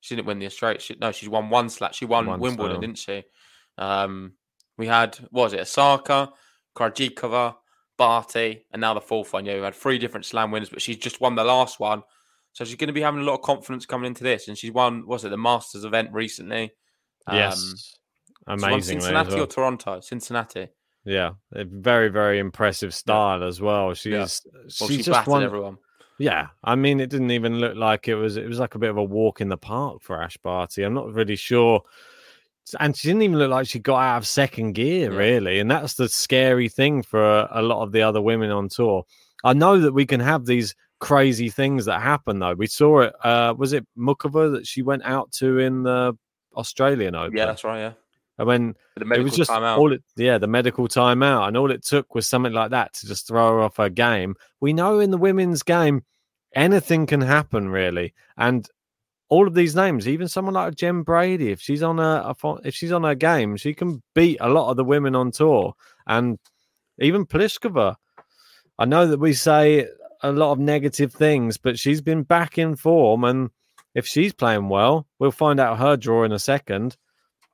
She 0.00 0.14
didn't 0.14 0.26
win 0.28 0.38
the 0.38 0.46
Australia. 0.46 0.78
She, 0.80 0.96
no, 1.00 1.10
she's 1.12 1.28
won 1.28 1.50
one 1.50 1.68
slam. 1.68 1.90
She 1.92 2.04
won 2.04 2.26
One 2.26 2.40
Wimbledon, 2.40 2.70
slam. 2.76 2.80
didn't 2.80 2.98
she? 2.98 3.24
Um, 3.78 4.32
we 4.76 4.86
had 4.86 5.18
was 5.32 5.52
it 5.52 5.60
Osaka, 5.60 6.30
Krejcikova, 6.76 7.56
Barty, 7.96 8.64
and 8.72 8.80
now 8.80 8.94
the 8.94 9.00
fourth 9.00 9.32
one. 9.32 9.44
Yeah, 9.44 9.56
we 9.56 9.62
had 9.62 9.74
three 9.74 9.98
different 9.98 10.24
slam 10.26 10.50
winners, 10.52 10.68
but 10.70 10.80
she's 10.82 10.98
just 10.98 11.20
won 11.20 11.34
the 11.34 11.42
last 11.44 11.80
one. 11.80 12.02
So 12.52 12.64
she's 12.64 12.76
going 12.76 12.88
to 12.88 12.92
be 12.94 13.00
having 13.02 13.20
a 13.20 13.24
lot 13.24 13.34
of 13.34 13.42
confidence 13.42 13.86
coming 13.86 14.06
into 14.06 14.24
this. 14.24 14.48
And 14.48 14.56
she's 14.58 14.72
won, 14.72 15.06
was 15.06 15.24
it 15.24 15.28
the 15.30 15.36
Masters 15.36 15.84
event 15.84 16.10
recently? 16.12 16.72
yes. 17.30 17.56
Um, 17.62 17.68
won 17.68 17.76
Amazingly. 18.48 19.00
Cincinnati 19.02 19.34
well. 19.34 19.42
or 19.42 19.46
Toronto? 19.46 20.00
Cincinnati. 20.00 20.68
Yeah, 21.04 21.32
a 21.52 21.64
very, 21.64 22.08
very 22.08 22.38
impressive 22.38 22.94
style 22.94 23.42
as 23.42 23.60
well. 23.60 23.94
She's 23.94 24.12
Yeah. 24.12 24.26
she's 24.68 24.80
Well, 24.80 24.88
she 24.90 25.02
just 25.02 25.26
one. 25.26 25.42
everyone. 25.42 25.78
Yeah, 26.18 26.48
I 26.64 26.74
mean, 26.74 26.98
it 27.00 27.10
didn't 27.10 27.30
even 27.30 27.60
look 27.60 27.76
like 27.76 28.08
it 28.08 28.16
was. 28.16 28.36
It 28.36 28.48
was 28.48 28.58
like 28.58 28.74
a 28.74 28.78
bit 28.78 28.90
of 28.90 28.96
a 28.96 29.04
walk 29.04 29.40
in 29.40 29.48
the 29.48 29.56
park 29.56 30.02
for 30.02 30.20
Ash 30.20 30.36
Barty. 30.38 30.82
I'm 30.82 30.92
not 30.94 31.12
really 31.14 31.36
sure, 31.36 31.82
and 32.80 32.94
she 32.96 33.08
didn't 33.08 33.22
even 33.22 33.38
look 33.38 33.50
like 33.50 33.68
she 33.68 33.78
got 33.78 33.98
out 34.00 34.16
of 34.18 34.26
second 34.26 34.72
gear, 34.72 35.12
Yeah. 35.12 35.16
really. 35.18 35.60
And 35.60 35.70
that's 35.70 35.94
the 35.94 36.08
scary 36.08 36.68
thing 36.68 37.02
for 37.02 37.22
a, 37.22 37.48
a 37.52 37.62
lot 37.62 37.82
of 37.84 37.92
the 37.92 38.02
other 38.02 38.20
women 38.20 38.50
on 38.50 38.68
tour. 38.68 39.04
I 39.44 39.52
know 39.52 39.78
that 39.78 39.92
we 39.92 40.04
can 40.06 40.18
have 40.20 40.44
these 40.44 40.74
crazy 40.98 41.48
things 41.48 41.84
that 41.84 42.02
happen, 42.02 42.40
though. 42.40 42.54
We 42.54 42.66
saw 42.66 43.02
it. 43.02 43.14
Uh, 43.24 43.54
was 43.56 43.72
it 43.72 43.86
Muchova 43.96 44.50
that 44.52 44.66
she 44.66 44.82
went 44.82 45.04
out 45.04 45.30
to 45.34 45.58
in 45.60 45.84
the 45.84 46.18
Australian 46.56 47.14
Open? 47.14 47.36
Yeah, 47.36 47.46
that's 47.46 47.62
right. 47.62 47.78
Yeah. 47.78 47.92
And 48.38 48.46
when 48.46 48.74
The 48.96 49.12
it 49.12 49.22
was 49.22 49.36
just 49.36 49.50
timeout. 49.50 49.78
all 49.78 49.92
it 49.92 50.02
yeah 50.16 50.38
the 50.38 50.46
medical 50.46 50.86
timeout 50.88 51.48
and 51.48 51.56
all 51.56 51.70
it 51.70 51.84
took 51.84 52.14
was 52.14 52.28
something 52.28 52.52
like 52.52 52.70
that 52.70 52.92
to 52.94 53.06
just 53.06 53.26
throw 53.26 53.48
her 53.48 53.60
off 53.60 53.76
her 53.78 53.88
game. 53.88 54.36
We 54.60 54.72
know 54.72 55.00
in 55.00 55.10
the 55.10 55.18
women's 55.18 55.62
game 55.62 56.04
anything 56.54 57.06
can 57.06 57.20
happen 57.20 57.68
really. 57.68 58.14
And 58.36 58.68
all 59.28 59.46
of 59.46 59.54
these 59.54 59.74
names 59.74 60.08
even 60.08 60.26
someone 60.28 60.54
like 60.54 60.74
jen 60.74 61.02
brady 61.02 61.50
if 61.50 61.60
she's 61.60 61.82
on 61.82 61.98
a, 61.98 62.34
a 62.42 62.54
if 62.64 62.74
she's 62.74 62.92
on 62.92 63.04
her 63.04 63.14
game 63.14 63.56
she 63.58 63.74
can 63.74 64.02
beat 64.14 64.38
a 64.40 64.48
lot 64.48 64.70
of 64.70 64.76
the 64.76 64.84
women 64.84 65.14
on 65.14 65.30
tour. 65.30 65.74
And 66.06 66.38
even 67.00 67.26
pliskova 67.26 67.96
i 68.78 68.84
know 68.84 69.06
that 69.06 69.20
we 69.20 69.32
say 69.32 69.86
a 70.22 70.32
lot 70.32 70.52
of 70.52 70.58
negative 70.58 71.12
things 71.12 71.56
but 71.56 71.78
she's 71.78 72.00
been 72.00 72.22
back 72.22 72.58
in 72.58 72.74
form 72.74 73.24
and 73.24 73.50
if 73.94 74.06
she's 74.06 74.32
playing 74.32 74.68
well 74.68 75.06
we'll 75.18 75.30
find 75.30 75.60
out 75.60 75.78
her 75.78 75.96
draw 75.96 76.24
in 76.24 76.32
a 76.32 76.38
second 76.38 76.96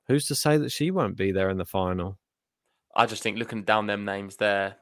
who's 0.08 0.26
to 0.26 0.34
say 0.34 0.56
that 0.58 0.72
she 0.72 0.90
won't 0.90 1.16
be 1.16 1.32
there 1.32 1.50
in 1.50 1.56
the 1.58 1.64
final? 1.64 2.18
I 2.96 3.06
just 3.06 3.22
think 3.22 3.38
looking 3.38 3.64
down 3.64 3.86
them 3.86 4.04
names 4.04 4.36
there, 4.36 4.76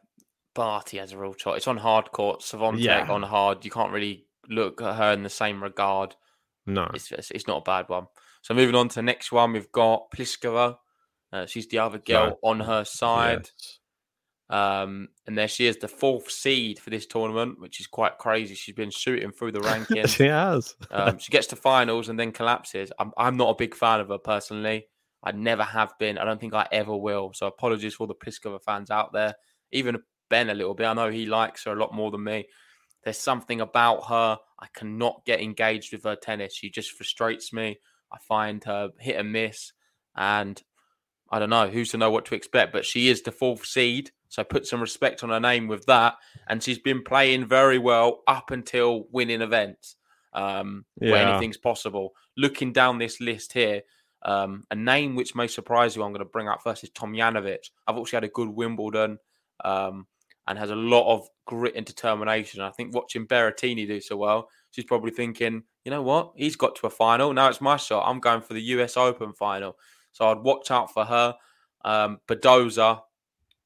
Barty 0.55 0.99
has 0.99 1.13
a 1.13 1.19
real 1.19 1.35
choice. 1.35 1.59
It's 1.59 1.69
on 1.69 1.79
hard 1.79 2.13
court, 2.13 2.41
Swiatek 2.41 2.79
Yeah. 2.81 3.07
on 3.11 3.23
hard. 3.23 3.65
You 3.65 3.71
can't 3.71 3.93
really 3.93 4.27
look 4.49 4.83
at 4.83 4.97
her 4.97 5.13
in 5.13 5.23
the 5.23 5.31
same 5.31 5.63
regard. 5.63 6.15
No. 6.67 6.91
It's 6.95 7.11
it's, 7.11 7.31
it's 7.31 7.47
not 7.47 7.59
a 7.59 7.65
bad 7.65 7.89
one. 7.89 8.07
So 8.43 8.55
moving 8.55 8.75
on 8.75 8.89
to 8.89 8.95
the 8.97 9.03
next 9.03 9.33
one, 9.33 9.53
we've 9.53 9.73
got 9.73 10.11
Pliskova. 10.11 10.77
Uh, 11.33 11.47
she's 11.47 11.69
the 11.69 11.79
other 11.79 11.99
girl 11.99 12.27
Right. 12.27 12.37
on 12.43 12.61
her 12.61 12.85
side. 12.85 13.49
Yes. 13.59 13.79
Um, 14.51 15.09
and 15.27 15.39
there 15.39 15.49
she 15.49 15.67
is, 15.67 15.79
the 15.79 15.89
fourth 15.89 16.31
seed 16.31 16.79
for 16.79 16.91
this 16.91 17.07
tournament, 17.07 17.59
which 17.59 17.81
is 17.81 17.87
quite 17.87 18.19
crazy. 18.19 18.55
She's 18.55 18.75
been 18.75 18.91
shooting 18.91 19.31
through 19.33 19.53
the 19.53 19.61
rankings. 19.61 20.15
she 20.17 20.27
has. 20.27 20.77
um, 20.91 21.19
she 21.19 21.31
gets 21.33 21.47
to 21.49 21.57
finals 21.57 22.11
and 22.11 22.21
then 22.21 22.33
collapses. 22.33 22.93
I'm, 22.99 23.13
I'm 23.17 23.39
not 23.39 23.49
a 23.51 23.55
big 23.55 23.75
fan 23.75 24.01
of 24.01 24.09
her 24.09 24.19
personally. 24.19 24.87
I 25.23 25.33
never 25.33 25.63
have 25.63 25.93
been. 25.99 26.19
I 26.19 26.25
don't 26.25 26.41
think 26.41 26.55
I 26.55 26.67
ever 26.73 26.97
will. 26.97 27.33
So 27.35 27.47
apologies 27.47 27.95
for 27.95 28.07
the 28.07 28.15
Pliskova 28.15 28.61
fans 28.63 28.91
out 28.91 29.13
there. 29.13 29.35
Even 29.71 29.99
Ben 30.29 30.51
a 30.51 30.55
little 30.55 30.75
bit. 30.75 30.87
I 30.87 30.95
know 30.95 31.11
he 31.11 31.27
likes 31.27 31.65
her 31.65 31.73
a 31.73 31.79
lot 31.79 31.95
more 31.95 32.11
than 32.11 32.25
me. 32.25 32.47
There's 33.05 33.19
something 33.19 33.61
about 33.61 34.09
her. 34.09 34.39
I 34.61 34.67
cannot 34.75 35.25
get 35.25 35.41
engaged 35.41 35.93
with 35.93 36.05
her 36.05 36.17
tennis. 36.17 36.55
She 36.55 36.71
just 36.71 36.93
frustrates 36.93 37.53
me. 37.53 37.79
I 38.13 38.19
find 38.29 38.63
her 38.65 38.91
hit 38.99 39.17
and 39.17 39.33
miss. 39.33 39.73
And 40.17 40.61
I 41.31 41.39
don't 41.39 41.51
know 41.51 41.69
who's 41.69 41.91
to 41.91 41.99
know 41.99 42.11
what 42.11 42.27
to 42.27 42.35
expect, 42.35 42.73
but 42.73 42.85
she 42.85 43.09
is 43.09 43.23
the 43.23 43.33
fourth 43.33 43.65
seed. 43.65 44.11
So 44.29 44.45
put 44.45 44.67
some 44.67 44.81
respect 44.81 45.23
on 45.23 45.31
her 45.31 45.41
name 45.41 45.69
with 45.69 45.87
that. 45.87 46.15
And 46.49 46.63
she's 46.63 46.79
been 46.79 47.03
playing 47.03 47.47
very 47.47 47.79
well 47.79 48.23
up 48.27 48.51
until 48.51 49.07
winning 49.11 49.43
events 49.43 49.97
um, 50.33 50.85
where 50.97 51.27
anything's 51.29 51.59
possible. 51.59 52.13
Looking 52.37 52.73
down 52.73 52.99
this 52.99 53.21
list 53.21 53.53
here, 53.53 53.83
um, 54.25 54.65
a 54.71 54.75
name 54.75 55.15
which 55.17 55.35
may 55.35 55.47
surprise 55.47 55.97
you, 55.97 56.03
I'm 56.03 56.13
going 56.13 56.25
to 56.25 56.31
bring 56.31 56.49
up 56.49 56.63
first 56.63 56.85
is 56.85 56.91
Tomljanovic. 56.91 57.71
I've 57.87 57.97
also 57.97 58.17
had 58.17 58.25
a 58.25 58.29
good 58.29 58.49
Wimbledon 58.49 59.19
um, 59.65 60.07
and 60.47 60.59
has 60.59 60.71
a 60.71 60.77
lot 60.77 61.13
of 61.13 61.29
grit 61.47 61.75
and 61.77 61.85
determination. 61.87 62.61
I 62.61 62.71
think 62.71 62.95
watching 62.95 63.27
Berrettini 63.27 63.87
do 63.87 64.01
so 64.01 64.17
well, 64.17 64.49
she's 64.71 64.85
probably 64.85 65.11
thinking, 65.11 65.63
you 65.85 65.91
know 65.91 66.03
what? 66.03 66.33
He's 66.37 66.57
got 66.57 66.77
to 66.77 66.87
a 66.87 66.91
final. 66.91 67.33
Now 67.33 67.49
it's 67.49 67.61
my 67.61 67.77
shot. 67.77 68.09
I'm 68.09 68.21
going 68.21 68.43
for 68.43 68.55
the 68.55 68.63
US 68.63 68.97
Open 68.97 69.33
final. 69.33 69.77
So 70.13 70.29
I'd 70.29 70.39
watch 70.39 70.71
out 70.71 70.93
for 70.93 71.05
her. 71.05 71.35
Um, 71.85 72.21
Badosa, 72.29 73.01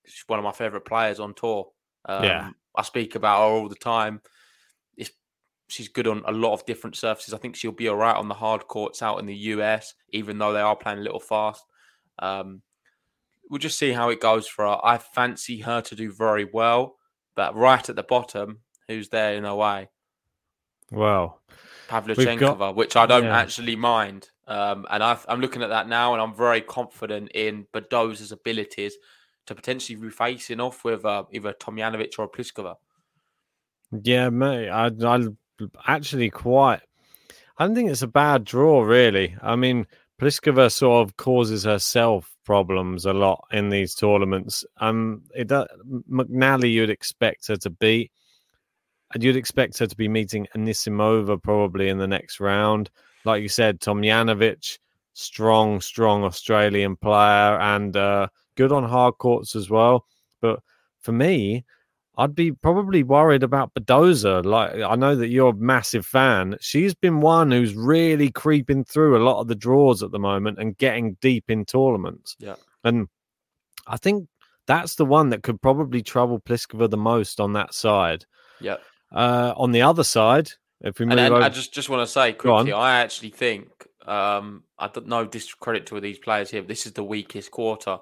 she's 0.06 0.24
one 0.26 0.38
of 0.38 0.44
my 0.44 0.52
favorite 0.52 0.86
players 0.86 1.20
on 1.20 1.34
tour. 1.34 1.68
Um, 2.06 2.24
Yeah. 2.24 2.50
I 2.78 2.82
speak 2.82 3.14
about 3.14 3.38
her 3.38 3.44
all 3.56 3.68
the 3.68 3.74
time. 3.74 4.20
She's 5.68 5.88
good 5.88 6.06
on 6.06 6.22
a 6.26 6.32
lot 6.32 6.52
of 6.52 6.64
different 6.66 6.96
surfaces. 6.96 7.34
I 7.34 7.38
think 7.38 7.56
she'll 7.56 7.72
be 7.72 7.88
all 7.88 7.96
right 7.96 8.14
on 8.14 8.28
the 8.28 8.34
hard 8.34 8.68
courts 8.68 9.02
out 9.02 9.18
in 9.18 9.26
the 9.26 9.34
US, 9.34 9.94
even 10.10 10.38
though 10.38 10.52
they 10.52 10.60
are 10.60 10.76
playing 10.76 10.98
a 10.98 11.02
little 11.02 11.20
fast. 11.20 11.64
Um, 12.18 12.62
we'll 13.50 13.58
just 13.58 13.78
see 13.78 13.92
how 13.92 14.10
it 14.10 14.20
goes 14.20 14.46
for 14.46 14.64
her. 14.64 14.78
I 14.84 14.98
fancy 14.98 15.60
her 15.60 15.80
to 15.82 15.94
do 15.94 16.12
very 16.12 16.44
well, 16.44 16.96
but 17.34 17.56
right 17.56 17.88
at 17.88 17.96
the 17.96 18.02
bottom, 18.02 18.60
who's 18.88 19.08
there 19.08 19.34
in 19.34 19.44
a 19.44 19.56
way? 19.56 19.88
Well, 20.90 21.40
Pavlyuchenkova, 21.88 22.74
which 22.74 22.96
I 22.96 23.06
don't 23.06 23.24
yeah. 23.24 23.38
actually 23.38 23.76
mind. 23.76 24.30
Um, 24.48 24.86
and 24.90 25.02
i 25.02 25.18
I'm 25.28 25.40
looking 25.40 25.62
at 25.62 25.70
that 25.70 25.88
now, 25.88 26.12
and 26.12 26.22
I'm 26.22 26.34
very 26.34 26.60
confident 26.60 27.32
in 27.32 27.66
Badosa's 27.72 28.32
abilities 28.32 28.94
to 29.46 29.54
potentially 29.54 29.96
be 29.96 30.10
facing 30.10 30.60
off 30.60 30.84
with 30.84 31.04
uh, 31.04 31.24
either 31.32 31.52
Tomljanovic 31.52 32.18
or 32.18 32.28
Pliskova. 32.30 32.76
yeah, 34.02 34.28
mate. 34.30 34.68
I, 34.68 34.86
I 34.86 35.26
actually 35.86 36.30
quite. 36.30 36.80
I 37.58 37.66
don't 37.66 37.74
think 37.74 37.90
it's 37.90 38.02
a 38.02 38.08
bad 38.08 38.44
draw, 38.44 38.82
really. 38.82 39.34
I 39.42 39.56
mean, 39.56 39.86
Pliskova 40.20 40.70
sort 40.70 41.06
of 41.06 41.16
causes 41.16 41.64
herself 41.64 42.34
problems 42.44 43.04
a 43.04 43.12
lot 43.12 43.46
in 43.52 43.68
these 43.68 43.94
tournaments. 43.94 44.64
Um, 44.78 45.22
it 45.34 45.48
does, 45.48 45.66
McNally 46.10 46.72
you'd 46.72 46.90
expect 46.90 47.48
her 47.48 47.56
to 47.56 47.70
beat, 47.70 48.10
and 49.12 49.22
you'd 49.22 49.36
expect 49.36 49.78
her 49.78 49.86
to 49.86 49.96
be 49.96 50.08
meeting 50.08 50.46
Anisimova 50.56 51.42
probably 51.42 51.88
in 51.88 51.98
the 51.98 52.06
next 52.06 52.40
round. 52.40 52.90
Like 53.24 53.42
you 53.42 53.48
said, 53.48 53.80
Tomljanovic, 53.80 54.78
strong, 55.12 55.80
strong 55.80 56.24
Australian 56.24 56.96
player, 56.96 57.58
and 57.60 57.96
uh, 57.96 58.28
good 58.56 58.72
on 58.72 58.84
hard 58.84 59.18
courts 59.18 59.56
as 59.56 59.70
well. 59.70 60.06
But 60.40 60.60
for 61.00 61.12
me, 61.12 61.64
I'd 62.18 62.34
be 62.34 62.52
probably 62.52 63.02
worried 63.02 63.42
about 63.42 63.74
Badosa. 63.74 64.44
Like 64.44 64.74
I 64.80 64.96
know 64.96 65.14
that 65.16 65.28
you're 65.28 65.50
a 65.50 65.56
massive 65.56 66.06
fan. 66.06 66.56
She's 66.60 66.94
been 66.94 67.20
one 67.20 67.50
who's 67.50 67.74
really 67.74 68.30
creeping 68.30 68.84
through 68.84 69.16
a 69.16 69.24
lot 69.24 69.40
of 69.40 69.48
the 69.48 69.54
draws 69.54 70.02
at 70.02 70.12
the 70.12 70.18
moment 70.18 70.58
and 70.58 70.76
getting 70.78 71.14
deep 71.20 71.50
in 71.50 71.64
tournaments. 71.66 72.36
Yeah. 72.38 72.56
And 72.84 73.08
I 73.86 73.98
think 73.98 74.28
that's 74.66 74.94
the 74.94 75.04
one 75.04 75.28
that 75.30 75.42
could 75.42 75.60
probably 75.60 76.02
trouble 76.02 76.40
Pliskova 76.40 76.88
the 76.88 76.96
most 76.96 77.38
on 77.38 77.52
that 77.52 77.74
side. 77.74 78.24
Yeah. 78.60 78.76
Uh, 79.12 79.52
on 79.56 79.72
the 79.72 79.82
other 79.82 80.04
side, 80.04 80.50
if 80.80 80.98
we 80.98 81.06
move 81.06 81.12
And, 81.12 81.20
and 81.20 81.34
over, 81.34 81.42
I 81.42 81.48
just 81.50 81.72
just 81.72 81.88
want 81.88 82.06
to 82.06 82.12
say 82.12 82.32
quickly, 82.32 82.72
I 82.72 83.00
actually 83.00 83.30
think 83.30 83.68
um, 84.06 84.64
I 84.78 84.88
don't 84.88 85.06
know 85.06 85.26
discredit 85.26 85.86
to 85.86 86.00
these 86.00 86.18
players 86.18 86.50
here, 86.50 86.62
but 86.62 86.68
this 86.68 86.86
is 86.86 86.92
the 86.92 87.04
weakest 87.04 87.50
quarter 87.50 87.98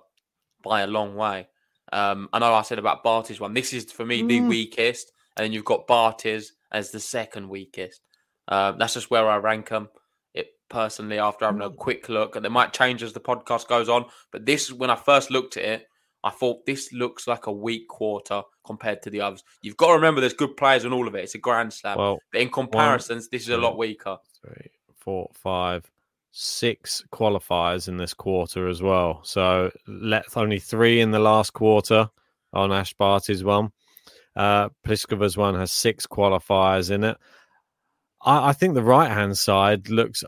by 0.62 0.82
a 0.82 0.86
long 0.86 1.16
way. 1.16 1.48
Um, 1.94 2.28
I 2.32 2.38
know 2.40 2.52
I 2.52 2.62
said 2.62 2.78
about 2.78 3.02
Barty's 3.02 3.40
one. 3.40 3.54
This 3.54 3.72
is 3.72 3.90
for 3.92 4.04
me 4.04 4.22
the 4.22 4.40
Mm. 4.40 4.48
weakest, 4.48 5.12
and 5.36 5.44
then 5.44 5.52
you've 5.52 5.64
got 5.64 5.86
Barty's 5.86 6.52
as 6.72 6.90
the 6.90 7.00
second 7.00 7.48
weakest. 7.48 8.00
Um, 8.48 8.78
that's 8.78 8.94
just 8.94 9.10
where 9.10 9.28
I 9.30 9.36
rank 9.36 9.68
them. 9.68 9.88
It 10.34 10.48
personally, 10.68 11.18
after 11.18 11.44
having 11.46 11.62
a 11.62 11.70
Mm. 11.70 11.76
quick 11.76 12.08
look, 12.08 12.34
and 12.36 12.44
it 12.44 12.50
might 12.50 12.72
change 12.72 13.02
as 13.02 13.12
the 13.12 13.20
podcast 13.20 13.68
goes 13.68 13.88
on. 13.88 14.06
But 14.32 14.44
this, 14.44 14.72
when 14.72 14.90
I 14.90 14.96
first 14.96 15.30
looked 15.30 15.56
at 15.56 15.64
it, 15.64 15.88
I 16.24 16.30
thought 16.30 16.64
this 16.66 16.92
looks 16.92 17.26
like 17.28 17.46
a 17.46 17.52
weak 17.52 17.86
quarter 17.86 18.42
compared 18.64 19.02
to 19.02 19.10
the 19.10 19.20
others. 19.20 19.44
You've 19.62 19.76
got 19.76 19.88
to 19.88 19.92
remember 19.94 20.20
there's 20.20 20.32
good 20.32 20.56
players 20.56 20.84
in 20.84 20.92
all 20.92 21.06
of 21.06 21.14
it. 21.14 21.22
It's 21.22 21.34
a 21.34 21.38
grand 21.38 21.72
slam. 21.72 21.98
well, 21.98 22.18
But 22.32 22.40
in 22.40 22.50
comparisons, 22.50 23.28
this 23.28 23.42
is 23.42 23.50
a 23.50 23.58
lot 23.58 23.76
weaker. 23.76 24.16
three, 24.42 24.70
four, 24.96 25.30
five, 25.34 25.90
six 26.36 27.04
qualifiers 27.12 27.86
in 27.86 27.96
this 27.96 28.12
quarter 28.12 28.66
as 28.66 28.82
well. 28.82 29.20
So 29.22 29.70
let 29.86 30.36
only 30.36 30.58
three 30.58 31.00
in 31.00 31.12
the 31.12 31.20
last 31.20 31.52
quarter 31.52 32.10
on 32.52 32.72
Ash 32.72 32.92
Barty's 32.92 33.44
one. 33.44 33.70
Uh, 34.34 34.68
Pliskova's 34.84 35.36
one 35.36 35.54
has 35.54 35.70
six 35.70 36.08
qualifiers 36.08 36.90
in 36.90 37.04
it. 37.04 37.16
I, 38.20 38.48
I 38.48 38.52
think 38.52 38.74
the 38.74 38.82
right 38.82 39.10
hand 39.10 39.38
side 39.38 39.88
looks 39.88 40.24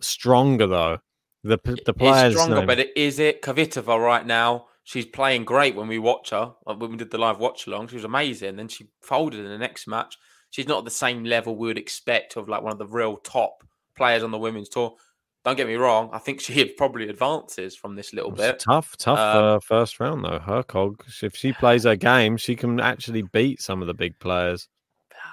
stronger 0.00 0.66
though. 0.66 0.98
The 1.42 1.58
the 1.86 1.94
players 1.94 2.34
stronger, 2.34 2.56
name- 2.56 2.66
but 2.66 2.78
it, 2.80 2.92
is 2.94 3.18
it 3.18 3.40
Kvitova 3.40 3.98
right 3.98 4.26
now? 4.26 4.66
She's 4.84 5.06
playing 5.06 5.46
great 5.46 5.74
when 5.74 5.88
we 5.88 5.98
watch 5.98 6.30
her. 6.30 6.52
When 6.64 6.90
we 6.90 6.96
did 6.98 7.10
the 7.10 7.16
live 7.16 7.38
watch 7.38 7.66
along, 7.66 7.88
she 7.88 7.96
was 7.96 8.04
amazing. 8.04 8.56
Then 8.56 8.68
she 8.68 8.88
folded 9.00 9.40
in 9.40 9.48
the 9.48 9.56
next 9.56 9.86
match. 9.86 10.18
She's 10.50 10.68
not 10.68 10.80
at 10.80 10.84
the 10.84 10.90
same 10.90 11.24
level 11.24 11.56
we 11.56 11.68
would 11.68 11.78
expect 11.78 12.36
of 12.36 12.46
like 12.46 12.62
one 12.62 12.72
of 12.72 12.78
the 12.78 12.86
real 12.86 13.16
top 13.16 13.64
players 13.96 14.22
on 14.22 14.30
the 14.30 14.38
women's 14.38 14.68
tour. 14.68 14.94
Don't 15.44 15.56
get 15.56 15.66
me 15.66 15.74
wrong. 15.74 16.10
I 16.12 16.18
think 16.18 16.40
she 16.40 16.64
probably 16.64 17.08
advances 17.08 17.76
from 17.76 17.94
this 17.96 18.12
little 18.12 18.30
bit. 18.30 18.58
tough, 18.60 18.96
tough 18.96 19.18
Um, 19.18 19.44
uh, 19.44 19.60
first 19.60 20.00
round 20.00 20.24
though. 20.24 20.38
Her 20.38 20.62
cog, 20.62 21.04
if 21.22 21.36
she 21.36 21.52
plays 21.52 21.84
her 21.84 21.96
game, 21.96 22.36
she 22.36 22.56
can 22.56 22.80
actually 22.80 23.22
beat 23.22 23.60
some 23.60 23.80
of 23.82 23.86
the 23.86 23.94
big 23.94 24.18
players. 24.18 24.68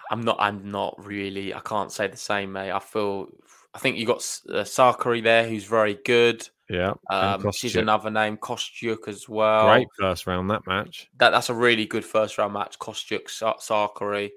I'm 0.10 0.22
not. 0.22 0.38
I'm 0.40 0.70
not 0.72 0.96
really. 0.98 1.54
I 1.54 1.60
can't 1.62 1.92
say 1.92 2.08
the 2.08 2.18
same, 2.18 2.52
mate. 2.52 2.72
I 2.72 2.80
feel. 2.80 3.28
I 3.74 3.80
think 3.80 3.96
you 3.98 4.06
got 4.06 4.18
uh, 4.50 4.64
Sakkari 4.64 5.24
there, 5.24 5.48
who's 5.48 5.64
very 5.64 5.98
good. 6.06 6.48
Yeah, 6.70 6.94
Um, 7.10 7.52
she's 7.52 7.76
another 7.76 8.10
name. 8.10 8.38
Kostyuk 8.38 9.08
as 9.10 9.28
well. 9.28 9.68
great 9.68 9.88
first 10.00 10.26
round 10.28 10.50
that 10.52 10.66
match. 10.68 11.10
that 11.18 11.32
that's 11.32 11.50
a 11.50 11.54
really 11.54 11.86
good 11.86 12.06
first 12.06 12.38
round 12.38 12.54
match. 12.54 12.80
Kostyuk, 12.80 13.30
Sa- 13.30 13.58
Sakkari, 13.58 14.32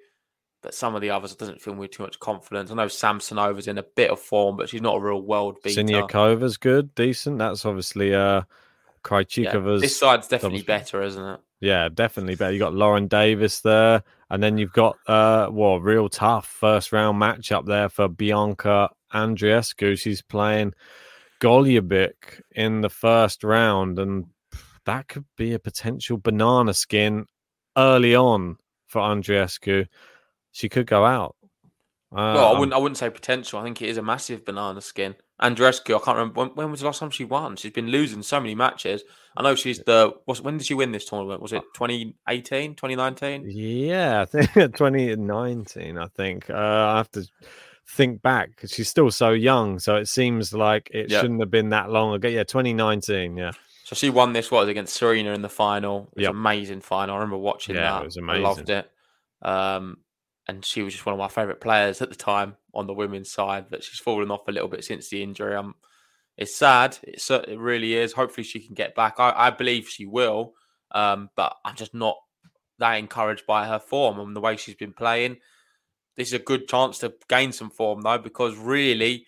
but 0.64 0.74
some 0.74 0.94
of 0.94 1.02
the 1.02 1.10
others 1.10 1.36
doesn't 1.36 1.60
feel 1.60 1.74
me 1.74 1.80
with 1.80 1.90
too 1.90 2.02
much 2.02 2.18
confidence. 2.18 2.70
I 2.70 2.74
know 2.74 2.86
Samsonova's 2.86 3.68
in 3.68 3.76
a 3.76 3.82
bit 3.82 4.10
of 4.10 4.18
form, 4.18 4.56
but 4.56 4.70
she's 4.70 4.80
not 4.80 4.96
a 4.96 5.00
real 5.00 5.20
world 5.20 5.58
beater. 5.62 5.82
Sinyakova's 5.82 6.56
good, 6.56 6.94
decent. 6.94 7.38
That's 7.38 7.66
obviously 7.66 8.14
uh 8.14 8.42
Yeah, 9.36 9.52
This 9.52 9.98
side's 9.98 10.26
definitely 10.26 10.62
double- 10.62 10.66
better, 10.78 11.02
isn't 11.02 11.22
it? 11.22 11.40
Yeah, 11.60 11.90
definitely 11.92 12.34
better. 12.34 12.52
You 12.52 12.58
got 12.58 12.72
Lauren 12.74 13.08
Davis 13.08 13.60
there, 13.60 14.02
and 14.30 14.42
then 14.42 14.56
you've 14.56 14.72
got 14.72 14.96
uh 15.06 15.48
well, 15.52 15.80
real 15.80 16.08
tough 16.08 16.48
first 16.48 16.92
round 16.92 17.18
match 17.18 17.52
up 17.52 17.66
there 17.66 17.90
for 17.90 18.08
Bianca 18.08 18.88
Andreescu. 19.12 19.98
She's 19.98 20.22
playing 20.22 20.72
Golubic 21.42 22.40
in 22.52 22.80
the 22.80 22.88
first 22.88 23.44
round, 23.44 23.98
and 23.98 24.24
that 24.86 25.08
could 25.08 25.26
be 25.36 25.52
a 25.52 25.58
potential 25.58 26.16
banana 26.16 26.72
skin 26.72 27.26
early 27.76 28.14
on 28.14 28.56
for 28.86 29.02
Andreescu. 29.02 29.86
She 30.54 30.68
could 30.68 30.86
go 30.86 31.04
out. 31.04 31.34
Uh, 32.12 32.32
well, 32.36 32.54
I 32.54 32.58
wouldn't. 32.58 32.72
I 32.74 32.78
wouldn't 32.78 32.96
say 32.96 33.10
potential. 33.10 33.58
I 33.58 33.64
think 33.64 33.82
it 33.82 33.88
is 33.88 33.96
a 33.96 34.02
massive 34.02 34.44
banana 34.44 34.80
skin. 34.80 35.16
Andreescu, 35.42 35.96
I 35.96 36.04
can't 36.04 36.16
remember 36.16 36.40
when, 36.42 36.48
when 36.50 36.70
was 36.70 36.78
the 36.78 36.86
last 36.86 37.00
time 37.00 37.10
she 37.10 37.24
won. 37.24 37.56
She's 37.56 37.72
been 37.72 37.88
losing 37.88 38.22
so 38.22 38.38
many 38.38 38.54
matches. 38.54 39.02
I 39.36 39.42
know 39.42 39.56
she's 39.56 39.80
the. 39.80 40.14
When 40.42 40.56
did 40.58 40.64
she 40.66 40.74
win 40.74 40.92
this 40.92 41.06
tournament? 41.06 41.42
Was 41.42 41.52
it 41.52 41.62
2018, 41.74 42.76
2019? 42.76 43.44
Yeah, 43.50 44.22
I 44.22 44.24
think 44.26 44.52
2019. 44.54 45.98
I 45.98 46.06
think 46.16 46.48
uh, 46.50 46.54
I 46.54 46.96
have 46.98 47.10
to 47.12 47.26
think 47.88 48.22
back 48.22 48.50
because 48.50 48.70
she's 48.70 48.88
still 48.88 49.10
so 49.10 49.30
young. 49.30 49.80
So 49.80 49.96
it 49.96 50.06
seems 50.06 50.54
like 50.54 50.90
it 50.94 51.10
Yeah. 51.10 51.20
shouldn't 51.20 51.40
have 51.40 51.50
been 51.50 51.70
that 51.70 51.90
long 51.90 52.14
ago. 52.14 52.28
Yeah, 52.28 52.44
2019. 52.44 53.36
Yeah, 53.36 53.50
So 53.82 53.96
she 53.96 54.08
won 54.08 54.32
this. 54.34 54.52
What 54.52 54.60
was 54.60 54.68
against 54.68 54.94
Serena 54.94 55.32
in 55.32 55.42
the 55.42 55.48
final? 55.48 56.10
It 56.12 56.16
was 56.18 56.22
Yep. 56.22 56.30
an 56.30 56.36
amazing 56.36 56.80
final. 56.80 57.16
I 57.16 57.18
remember 57.18 57.38
watching 57.38 57.74
Yeah, 57.74 57.96
it 57.96 57.98
that. 57.98 58.04
was 58.04 58.18
I 58.18 58.36
loved 58.38 58.70
it. 58.70 58.88
Um, 59.42 59.98
and 60.48 60.64
she 60.64 60.82
was 60.82 60.92
just 60.92 61.06
one 61.06 61.14
of 61.14 61.18
my 61.18 61.28
favourite 61.28 61.60
players 61.60 62.02
at 62.02 62.10
the 62.10 62.14
time 62.16 62.56
on 62.74 62.86
the 62.86 62.92
women's 62.94 63.30
side. 63.30 63.66
That 63.70 63.82
she's 63.84 64.00
fallen 64.00 64.30
off 64.30 64.48
a 64.48 64.52
little 64.52 64.68
bit 64.68 64.84
since 64.84 65.08
the 65.08 65.22
injury. 65.22 65.54
Um, 65.54 65.74
it's 66.36 66.54
sad. 66.54 66.98
It's, 67.02 67.30
it 67.30 67.58
really 67.58 67.94
is. 67.94 68.12
Hopefully, 68.12 68.44
she 68.44 68.60
can 68.60 68.74
get 68.74 68.94
back. 68.94 69.14
I, 69.18 69.32
I 69.34 69.50
believe 69.50 69.88
she 69.88 70.06
will, 70.06 70.54
um, 70.90 71.30
but 71.36 71.56
I'm 71.64 71.76
just 71.76 71.94
not 71.94 72.16
that 72.78 72.94
encouraged 72.94 73.46
by 73.46 73.66
her 73.66 73.78
form 73.78 74.18
and 74.18 74.34
the 74.34 74.40
way 74.40 74.56
she's 74.56 74.74
been 74.74 74.92
playing. 74.92 75.36
This 76.16 76.28
is 76.28 76.34
a 76.34 76.38
good 76.40 76.68
chance 76.68 76.98
to 76.98 77.14
gain 77.28 77.52
some 77.52 77.70
form 77.70 78.02
though, 78.02 78.18
because 78.18 78.56
really, 78.56 79.26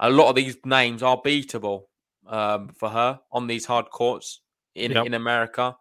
a 0.00 0.10
lot 0.10 0.28
of 0.30 0.34
these 0.36 0.56
names 0.64 1.02
are 1.02 1.20
beatable 1.20 1.84
um, 2.26 2.68
for 2.68 2.88
her 2.88 3.20
on 3.30 3.46
these 3.46 3.66
hard 3.66 3.90
courts 3.90 4.40
in 4.74 4.92
Yep. 4.92 5.06
in 5.06 5.14
America. 5.14 5.76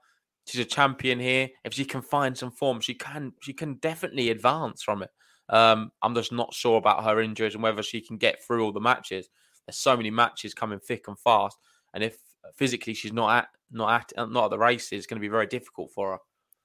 She's 0.47 0.61
a 0.61 0.65
champion 0.65 1.19
here. 1.19 1.49
If 1.63 1.73
she 1.73 1.85
can 1.85 2.01
find 2.01 2.37
some 2.37 2.51
form, 2.51 2.79
she 2.79 2.93
can 2.93 3.33
she 3.41 3.53
can 3.53 3.75
definitely 3.75 4.29
advance 4.29 4.83
from 4.83 5.03
it. 5.03 5.09
Um, 5.49 5.91
I'm 6.01 6.15
just 6.15 6.31
not 6.31 6.53
sure 6.53 6.77
about 6.77 7.03
her 7.03 7.19
injuries 7.21 7.53
and 7.53 7.63
whether 7.63 7.83
she 7.83 8.01
can 8.01 8.17
get 8.17 8.43
through 8.43 8.63
all 8.63 8.71
the 8.71 8.79
matches. 8.79 9.29
There's 9.65 9.77
so 9.77 9.97
many 9.97 10.11
matches 10.11 10.53
coming 10.53 10.79
thick 10.79 11.07
and 11.07 11.19
fast, 11.19 11.57
and 11.93 12.03
if 12.03 12.17
physically 12.55 12.93
she's 12.93 13.13
not 13.13 13.37
at 13.37 13.47
not 13.71 14.13
at 14.17 14.31
not 14.31 14.45
at 14.45 14.49
the 14.51 14.59
races, 14.59 14.91
it's 14.93 15.07
going 15.07 15.19
to 15.19 15.25
be 15.25 15.29
very 15.29 15.47
difficult 15.47 15.91
for 15.91 16.13
her. 16.13 16.19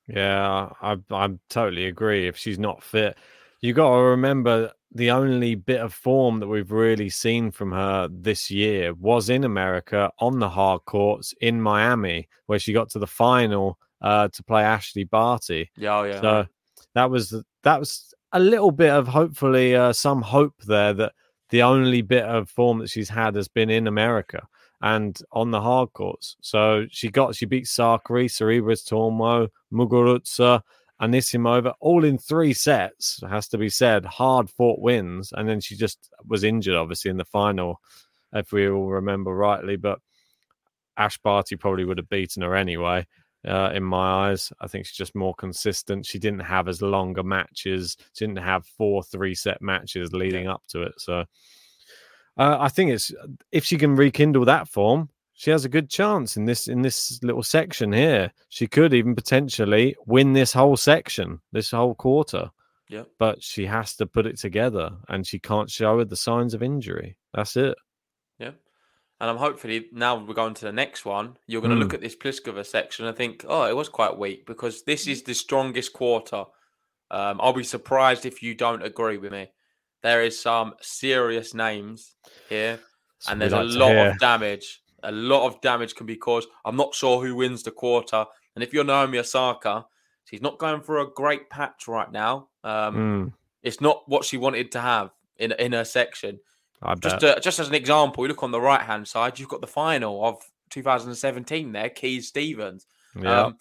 Yeah, 0.08 0.70
I 0.82 0.98
I 1.10 1.30
totally 1.48 1.86
agree. 1.86 2.28
If 2.28 2.36
she's 2.36 2.58
not 2.58 2.82
fit, 2.82 3.16
you 3.60 3.72
got 3.72 3.94
to 3.94 4.02
remember 4.02 4.72
the 4.92 5.10
only 5.10 5.54
bit 5.54 5.80
of 5.80 5.94
form 5.94 6.40
that 6.40 6.48
we've 6.48 6.72
really 6.72 7.08
seen 7.08 7.50
from 7.50 7.70
her 7.72 8.08
this 8.10 8.50
year 8.50 8.92
was 8.94 9.30
in 9.30 9.44
America 9.44 10.10
on 10.18 10.38
the 10.38 10.48
hard 10.48 10.84
courts 10.84 11.32
in 11.40 11.60
Miami, 11.60 12.28
where 12.46 12.58
she 12.58 12.72
got 12.72 12.90
to 12.90 12.98
the 12.98 13.06
final 13.06 13.78
uh, 14.02 14.28
to 14.28 14.42
play 14.42 14.62
Ashley 14.62 15.04
Barty. 15.04 15.70
Yeah, 15.76 15.98
oh, 15.98 16.04
yeah. 16.04 16.20
So 16.20 16.46
that 16.94 17.10
was 17.10 17.34
that 17.62 17.78
was 17.78 18.12
a 18.32 18.40
little 18.40 18.72
bit 18.72 18.90
of 18.90 19.06
hopefully 19.06 19.76
uh, 19.76 19.92
some 19.92 20.22
hope 20.22 20.54
there 20.66 20.92
that 20.94 21.12
the 21.50 21.62
only 21.62 22.02
bit 22.02 22.24
of 22.24 22.48
form 22.48 22.78
that 22.78 22.90
she's 22.90 23.08
had 23.08 23.34
has 23.34 23.48
been 23.48 23.70
in 23.70 23.86
America 23.86 24.46
and 24.82 25.20
on 25.32 25.50
the 25.50 25.60
hard 25.60 25.92
courts. 25.92 26.36
So 26.40 26.86
she 26.90 27.10
got 27.10 27.34
she 27.34 27.46
beat 27.46 27.64
Sakkari, 27.64 28.26
Sorribes 28.26 28.88
Tormo, 28.88 29.48
Muguruza, 29.72 30.62
Anisimova, 31.00 31.74
all 31.80 32.04
in 32.04 32.18
three 32.18 32.52
sets, 32.52 33.20
has 33.28 33.48
to 33.48 33.58
be 33.58 33.68
said, 33.68 34.04
hard 34.04 34.50
fought 34.50 34.80
wins. 34.80 35.32
And 35.34 35.48
then 35.48 35.60
she 35.60 35.76
just 35.76 36.10
was 36.26 36.44
injured, 36.44 36.74
obviously, 36.74 37.10
in 37.10 37.16
the 37.16 37.24
final, 37.24 37.80
if 38.32 38.52
we 38.52 38.68
all 38.68 38.88
remember 38.88 39.34
rightly. 39.34 39.76
But 39.76 39.98
Ash 40.96 41.18
Barty 41.18 41.56
probably 41.56 41.84
would 41.84 41.98
have 41.98 42.08
beaten 42.08 42.42
her 42.42 42.54
anyway 42.54 43.06
uh, 43.46 43.70
in 43.74 43.82
my 43.82 44.30
eyes. 44.30 44.52
I 44.60 44.66
think 44.66 44.86
she's 44.86 44.96
just 44.96 45.14
more 45.14 45.34
consistent. 45.34 46.06
She 46.06 46.18
didn't 46.18 46.40
have 46.40 46.68
as 46.68 46.82
longer 46.82 47.22
matches. 47.22 47.96
She 48.12 48.26
didn't 48.26 48.44
have 48.44 48.66
four 48.66 49.02
three 49.02 49.34
set 49.34 49.62
matches 49.62 50.12
leading 50.12 50.46
up 50.46 50.62
to 50.68 50.82
it. 50.82 50.92
So 50.98 51.24
uh, 52.36 52.56
I 52.60 52.68
think 52.68 52.90
it's 52.90 53.12
if 53.50 53.64
she 53.64 53.78
can 53.78 53.96
rekindle 53.96 54.44
that 54.44 54.68
form, 54.68 55.08
she 55.40 55.50
has 55.50 55.64
a 55.64 55.70
good 55.70 55.88
chance 55.88 56.36
in 56.36 56.44
this 56.44 56.68
in 56.68 56.82
this 56.82 57.18
little 57.22 57.42
section 57.42 57.94
here. 57.94 58.30
She 58.50 58.66
could 58.66 58.92
even 58.92 59.14
potentially 59.14 59.96
win 60.06 60.34
this 60.34 60.52
whole 60.52 60.76
section, 60.76 61.40
this 61.50 61.70
whole 61.70 61.94
quarter. 61.94 62.50
Yeah. 62.90 63.04
But 63.18 63.42
she 63.42 63.64
has 63.64 63.96
to 63.96 64.06
put 64.06 64.26
it 64.26 64.36
together, 64.36 64.90
and 65.08 65.26
she 65.26 65.38
can't 65.38 65.70
show 65.70 66.04
the 66.04 66.14
signs 66.16 66.52
of 66.52 66.62
injury. 66.62 67.16
That's 67.32 67.56
it. 67.56 67.74
Yeah. 68.38 68.50
And 69.18 69.30
I'm 69.30 69.38
hopefully 69.38 69.86
now 69.92 70.22
we're 70.22 70.34
going 70.34 70.52
to 70.54 70.66
the 70.66 70.72
next 70.72 71.06
one. 71.06 71.38
You're 71.46 71.62
going 71.62 71.70
to 71.70 71.76
Mm. 71.76 71.84
look 71.84 71.94
at 71.94 72.02
this 72.02 72.16
Pliskova 72.16 72.66
section 72.66 73.06
and 73.06 73.16
think, 73.16 73.46
oh, 73.48 73.62
it 73.64 73.74
was 73.76 73.88
quite 73.88 74.18
weak 74.18 74.44
because 74.44 74.82
this 74.82 75.06
is 75.06 75.22
the 75.22 75.34
strongest 75.34 75.94
quarter. 75.94 76.44
Um, 77.10 77.40
I'll 77.40 77.54
be 77.54 77.64
surprised 77.64 78.26
if 78.26 78.42
you 78.42 78.54
don't 78.54 78.82
agree 78.82 79.16
with 79.16 79.32
me. 79.32 79.48
There 80.02 80.22
is 80.22 80.38
some 80.38 80.74
serious 80.82 81.54
names 81.54 82.14
here, 82.50 82.76
That's 82.76 83.28
and 83.30 83.40
there's 83.40 83.52
a 83.54 83.62
like 83.62 83.78
lot 83.78 83.90
hear. 83.92 84.10
of 84.10 84.18
damage. 84.18 84.79
A 85.02 85.12
lot 85.12 85.46
of 85.46 85.60
damage 85.60 85.94
can 85.94 86.06
be 86.06 86.16
caused. 86.16 86.48
I'm 86.64 86.76
not 86.76 86.94
sure 86.94 87.24
who 87.24 87.34
wins 87.36 87.62
the 87.62 87.70
quarter. 87.70 88.24
And 88.54 88.62
if 88.64 88.72
you're 88.72 88.84
Naomi 88.84 89.18
Osaka, 89.18 89.86
she's 90.24 90.42
not 90.42 90.58
going 90.58 90.80
for 90.82 90.98
a 91.00 91.10
great 91.10 91.48
patch 91.50 91.86
right 91.88 92.10
now. 92.10 92.48
Um, 92.64 92.94
Mm, 92.96 93.32
It's 93.62 93.80
not 93.80 94.08
what 94.08 94.24
she 94.24 94.36
wanted 94.36 94.72
to 94.72 94.80
have 94.80 95.10
in 95.36 95.52
in 95.52 95.72
her 95.72 95.84
section. 95.84 96.40
Just 97.00 97.22
uh, 97.24 97.40
just 97.40 97.58
as 97.58 97.68
an 97.68 97.74
example, 97.74 98.24
you 98.24 98.28
look 98.28 98.42
on 98.42 98.50
the 98.52 98.60
right 98.60 98.80
hand 98.82 99.06
side, 99.06 99.38
you've 99.38 99.48
got 99.50 99.60
the 99.60 99.66
final 99.66 100.24
of 100.24 100.42
2017 100.70 101.72
there, 101.72 101.90
Keys 101.90 102.28
Stephens. 102.28 102.86
yeah. 103.20 103.42
Um, 103.46 103.58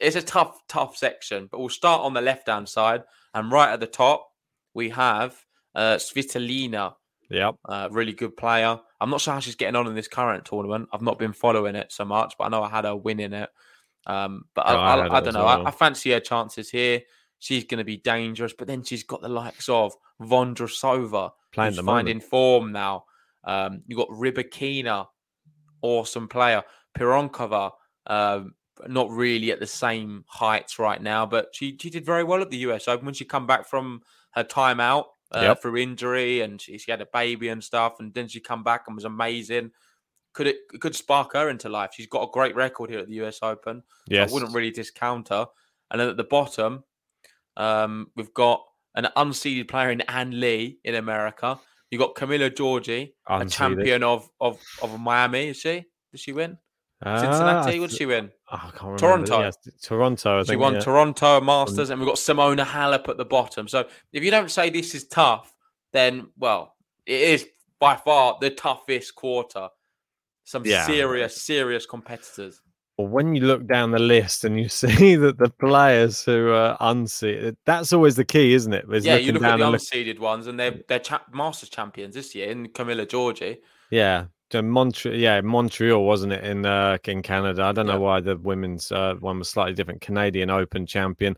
it's 0.00 0.16
a 0.16 0.22
tough, 0.22 0.58
tough 0.68 0.96
section, 0.96 1.46
but 1.50 1.60
we'll 1.60 1.68
start 1.68 2.00
on 2.00 2.12
the 2.14 2.20
left 2.20 2.48
hand 2.48 2.68
side. 2.68 3.04
And 3.34 3.52
right 3.52 3.72
at 3.72 3.78
the 3.80 3.86
top, 3.86 4.32
we 4.74 4.90
have 4.90 5.44
uh, 5.76 5.96
Svitolina, 5.96 6.94
yep. 7.30 7.56
uh, 7.64 7.88
really 7.90 8.12
good 8.12 8.36
player. 8.36 8.78
I'm 9.00 9.10
not 9.10 9.20
sure 9.20 9.34
how 9.34 9.40
she's 9.40 9.56
getting 9.56 9.76
on 9.76 9.86
in 9.86 9.94
this 9.94 10.08
current 10.08 10.44
tournament. 10.44 10.88
I've 10.92 11.02
not 11.02 11.18
been 11.18 11.32
following 11.32 11.74
it 11.74 11.92
so 11.92 12.04
much, 12.04 12.34
but 12.38 12.44
I 12.44 12.48
know 12.48 12.62
I 12.62 12.68
had 12.68 12.84
her 12.84 12.96
win 12.96 13.20
in 13.20 13.32
it. 13.32 13.50
Um, 14.06 14.44
but 14.54 14.66
Yeah, 14.66 14.72
I, 14.72 14.96
I 14.96 15.06
I, 15.06 15.16
I 15.16 15.20
don't 15.20 15.34
know. 15.34 15.44
well. 15.44 15.66
I, 15.66 15.70
fancy 15.70 16.12
her 16.12 16.20
chances 16.20 16.70
here. 16.70 17.02
She's 17.38 17.64
going 17.64 17.78
to 17.78 17.84
be 17.84 17.96
dangerous, 17.96 18.52
but 18.56 18.68
then 18.68 18.82
she's 18.84 19.02
got 19.02 19.22
the 19.22 19.28
likes 19.28 19.68
of 19.68 19.94
Vondrousova, 20.20 21.30
Playing 21.52 21.70
who's 21.70 21.76
the 21.76 21.82
moment. 21.82 22.06
finding 22.06 22.20
form 22.20 22.72
now. 22.72 23.04
Um, 23.44 23.82
you 23.86 23.96
got 23.96 24.08
Rybakina, 24.08 25.06
awesome 25.82 26.28
player. 26.28 26.62
Pironkova, 26.96 27.72
um, 28.06 28.54
not 28.86 29.10
really 29.10 29.50
at 29.50 29.60
the 29.60 29.66
same 29.66 30.24
heights 30.28 30.78
right 30.78 31.02
now, 31.02 31.26
but 31.26 31.48
she, 31.52 31.76
she 31.80 31.90
did 31.90 32.04
very 32.04 32.24
well 32.24 32.42
at 32.42 32.50
the 32.50 32.58
US 32.58 32.88
Open 32.88 33.06
when 33.06 33.14
she 33.14 33.24
come 33.24 33.46
back 33.46 33.66
from 33.68 34.02
her 34.32 34.44
timeout 34.44 35.04
uh, 35.34 35.40
Yep. 35.40 35.62
through 35.62 35.76
injury 35.78 36.40
and 36.40 36.60
she, 36.60 36.78
she 36.78 36.90
had 36.90 37.00
a 37.00 37.06
baby 37.12 37.48
and 37.48 37.62
stuff, 37.62 37.94
and 38.00 38.12
then 38.14 38.28
she 38.28 38.40
come 38.40 38.62
back 38.62 38.84
and 38.86 38.94
was 38.96 39.04
amazing. 39.04 39.70
Could 40.34 40.46
it 40.46 40.56
it 40.72 40.80
could 40.80 40.96
spark 40.96 41.34
her 41.34 41.48
into 41.50 41.68
life? 41.68 41.90
She's 41.94 42.06
got 42.06 42.22
a 42.22 42.30
great 42.32 42.54
record 42.54 42.90
here 42.90 43.00
at 43.00 43.08
the 43.08 43.14
US 43.24 43.40
Open. 43.42 43.82
Yes. 44.08 44.30
I 44.30 44.32
wouldn't 44.34 44.54
really 44.54 44.70
discount 44.70 45.28
her. 45.28 45.46
And 45.90 46.00
then 46.00 46.08
at 46.08 46.16
the 46.16 46.24
bottom, 46.24 46.84
um, 47.56 48.10
we've 48.16 48.32
got 48.32 48.62
an 48.94 49.08
unseeded 49.16 49.68
player 49.68 49.90
in 49.90 50.00
Ann 50.02 50.38
Li 50.40 50.78
in 50.84 50.94
America. 50.94 51.60
You 51.90 51.98
got 51.98 52.14
Camila 52.14 52.50
Giorgi, 52.50 53.12
a 53.26 53.44
champion 53.50 54.02
of, 54.02 54.28
of 54.40 54.58
of 54.80 54.98
Miami. 54.98 55.48
Is 55.48 55.58
she? 55.58 55.84
Did 56.10 56.20
she 56.20 56.32
win? 56.32 56.56
Ah, 57.04 57.18
Cincinnati? 57.18 57.76
I 57.76 57.80
What 57.80 57.90
did 57.90 57.96
she 57.98 58.06
win? 58.06 58.30
oh, 58.50 58.54
I 58.56 58.70
can't 58.70 58.82
remember. 58.82 58.98
Toronto. 58.98 59.40
Yes, 59.40 59.56
Toronto. 59.82 60.38
I 60.38 60.42
She 60.42 60.48
think, 60.50 60.60
won 60.60 60.74
yeah. 60.74 60.80
Toronto 60.80 61.40
Masters, 61.40 61.90
and 61.90 62.00
we've 62.00 62.06
got 62.08 62.16
Simona 62.16 62.64
Halep 62.64 63.08
at 63.08 63.16
the 63.16 63.24
bottom. 63.24 63.66
So 63.68 63.86
if 64.12 64.22
you 64.22 64.30
don't 64.30 64.50
say 64.50 64.70
this 64.70 64.94
is 64.94 65.06
tough, 65.08 65.52
then 65.92 66.28
well, 66.38 66.74
it 67.06 67.20
is 67.20 67.46
by 67.78 67.96
far 67.96 68.38
the 68.40 68.50
toughest 68.50 69.14
quarter. 69.14 69.68
Some 70.44 70.64
Yeah. 70.66 70.84
serious, 70.86 71.40
serious 71.40 71.86
competitors. 71.86 72.60
Well, 72.98 73.08
when 73.08 73.34
you 73.34 73.42
look 73.42 73.66
down 73.66 73.90
the 73.90 73.98
list 73.98 74.44
and 74.44 74.58
you 74.60 74.68
see 74.84 75.16
that 75.16 75.38
the 75.38 75.48
players 75.50 76.22
who 76.24 76.50
are 76.52 76.76
unseeded, 76.78 77.56
that's 77.64 77.92
always 77.92 78.16
the 78.16 78.24
key, 78.24 78.52
isn't 78.54 78.72
it? 78.72 78.84
Is 78.92 79.04
yeah, 79.06 79.16
you 79.16 79.32
look 79.32 79.42
at 79.42 79.56
the 79.58 79.64
and 79.64 79.72
look- 79.72 79.80
unseeded 79.80 80.18
ones, 80.18 80.46
and 80.46 80.58
they're 80.60 80.80
they're 80.88 80.98
cha- 80.98 81.24
Masters 81.32 81.68
champions 81.68 82.14
this 82.14 82.34
year 82.34 82.50
in 82.50 82.68
Camila 82.68 83.06
Giorgi. 83.06 83.58
Yeah, 83.90 84.26
Montreal. 84.60 85.16
Yeah, 85.16 85.40
Montreal 85.40 86.04
wasn't 86.04 86.32
it 86.32 86.44
in 86.44 86.66
uh, 86.66 86.98
in 87.04 87.22
Canada? 87.22 87.62
I 87.62 87.72
don't 87.72 87.86
know 87.86 87.92
Yeah. 87.92 87.98
why 87.98 88.20
the 88.20 88.36
women's 88.36 88.90
uh, 88.92 89.14
one 89.20 89.38
was 89.38 89.48
slightly 89.48 89.72
different. 89.74 90.00
Canadian 90.02 90.50
Open 90.50 90.84
champion. 90.84 91.36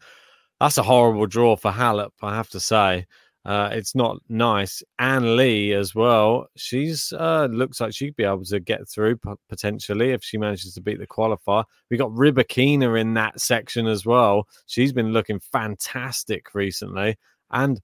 That's 0.58 0.78
a 0.78 0.82
horrible 0.82 1.26
draw 1.26 1.54
for 1.56 1.70
Halep, 1.70 2.10
I 2.22 2.34
have 2.34 2.48
to 2.50 2.60
say. 2.60 3.06
Uh, 3.44 3.68
it's 3.72 3.94
not 3.94 4.16
nice. 4.30 4.82
Ann 4.98 5.36
Li 5.36 5.74
as 5.74 5.94
well. 5.94 6.46
She's 6.56 7.12
uh, 7.12 7.46
looks 7.50 7.78
like 7.78 7.92
she'd 7.94 8.16
be 8.16 8.24
able 8.24 8.44
to 8.46 8.58
get 8.58 8.88
through 8.88 9.18
p- 9.18 9.32
potentially 9.50 10.12
if 10.12 10.24
she 10.24 10.38
manages 10.38 10.72
to 10.74 10.80
beat 10.80 10.98
the 10.98 11.06
qualifier. 11.06 11.64
We 11.90 11.98
got 11.98 12.08
Rybakina 12.12 12.98
in 12.98 13.12
that 13.14 13.38
section 13.38 13.86
as 13.86 14.06
well. 14.06 14.48
She's 14.64 14.94
been 14.94 15.12
looking 15.12 15.40
fantastic 15.40 16.54
recently, 16.54 17.16
and 17.50 17.80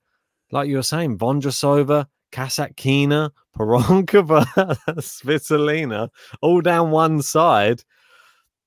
like 0.51 0.69
you 0.69 0.77
were 0.77 0.83
saying, 0.83 1.19
Vondrousova, 1.19 2.07
Kasatkina, 2.33 3.31
Pironkova, 3.57 4.45
Svitolina, 4.99 6.09
all 6.41 6.61
down 6.61 6.91
one 6.91 7.23
side. 7.23 7.83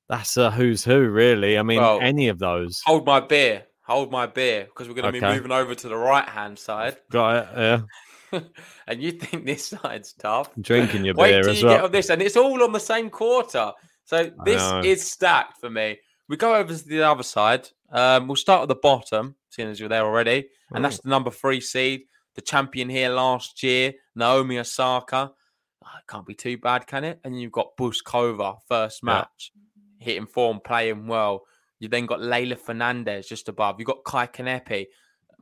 That's 0.10 0.38
a 0.38 0.52
who's 0.52 0.84
who, 0.84 1.10
really. 1.10 1.58
I 1.58 1.64
mean, 1.64 1.80
Well, 1.80 2.00
any 2.02 2.28
of 2.28 2.40
those. 2.40 2.82
Hold 2.86 3.06
my 3.06 3.20
beer. 3.20 3.64
Hold 3.86 4.12
my 4.12 4.28
beer 4.28 4.66
because 4.66 4.88
we're 4.88 4.96
going 4.96 5.14
to 5.14 5.20
be 5.20 5.26
moving 5.26 5.52
over 5.52 5.76
to 5.76 5.90
the 5.90 5.96
right 5.96 6.28
hand 6.28 6.58
side. 6.58 6.98
Got 7.12 7.36
it? 7.36 7.48
Yeah. 7.58 8.40
and 8.88 9.02
you 9.02 9.12
think 9.12 9.46
this 9.46 9.68
side's 9.68 10.14
tough? 10.14 10.50
Drinking 10.60 11.06
your 11.06 11.14
beer. 11.16 11.24
Wait 11.24 11.32
beer 11.32 11.42
till 11.44 11.52
as 11.52 11.62
you 11.62 11.68
well. 11.68 11.76
get 11.78 11.86
on 11.86 11.92
this, 11.92 12.10
and 12.10 12.22
it's 12.22 12.38
all 12.38 12.64
on 12.64 12.72
the 12.72 12.80
same 12.80 13.10
quarter. 13.10 13.72
So 14.06 14.32
this 14.46 14.62
is 14.86 15.06
stacked 15.10 15.60
for 15.60 15.70
me. 15.70 15.98
We 16.30 16.38
go 16.38 16.56
over 16.56 16.74
to 16.74 16.88
the 16.88 17.04
other 17.04 17.24
side. 17.24 17.70
Um, 17.92 18.28
we'll 18.28 18.36
start 18.36 18.64
at 18.64 18.68
the 18.68 18.76
bottom, 18.76 19.36
seeing 19.50 19.70
as 19.70 19.80
you're 19.80 19.90
there 19.90 20.06
already, 20.06 20.48
and 20.72 20.84
that's 20.84 21.00
the 21.00 21.10
number 21.10 21.30
three 21.30 21.62
seed, 21.62 22.04
the 22.36 22.42
champion 22.42 22.90
here 22.90 23.10
last 23.10 23.62
year, 23.64 23.94
Naomi 24.16 24.60
Osaka. 24.60 25.32
Ah, 25.86 25.98
it 26.00 26.08
can't 26.10 26.26
be 26.26 26.34
too 26.36 26.58
bad, 26.58 26.88
can 26.88 27.04
it? 27.04 27.20
And 27.24 27.40
you've 27.40 27.52
got 27.52 27.76
Bouzkova, 27.78 28.58
first 28.68 29.02
Yeah. 29.04 29.14
match, 29.14 29.52
hitting 30.00 30.26
form, 30.28 30.60
playing 30.64 31.08
well. 31.08 31.46
You 31.80 31.90
then 31.90 32.06
got 32.06 32.20
Leylah 32.20 32.58
Fernandez 32.60 33.28
just 33.28 33.50
above. 33.50 33.80
You've 33.80 33.88
got 33.88 34.04
Kai 34.06 34.28
Kanepi, 34.28 34.86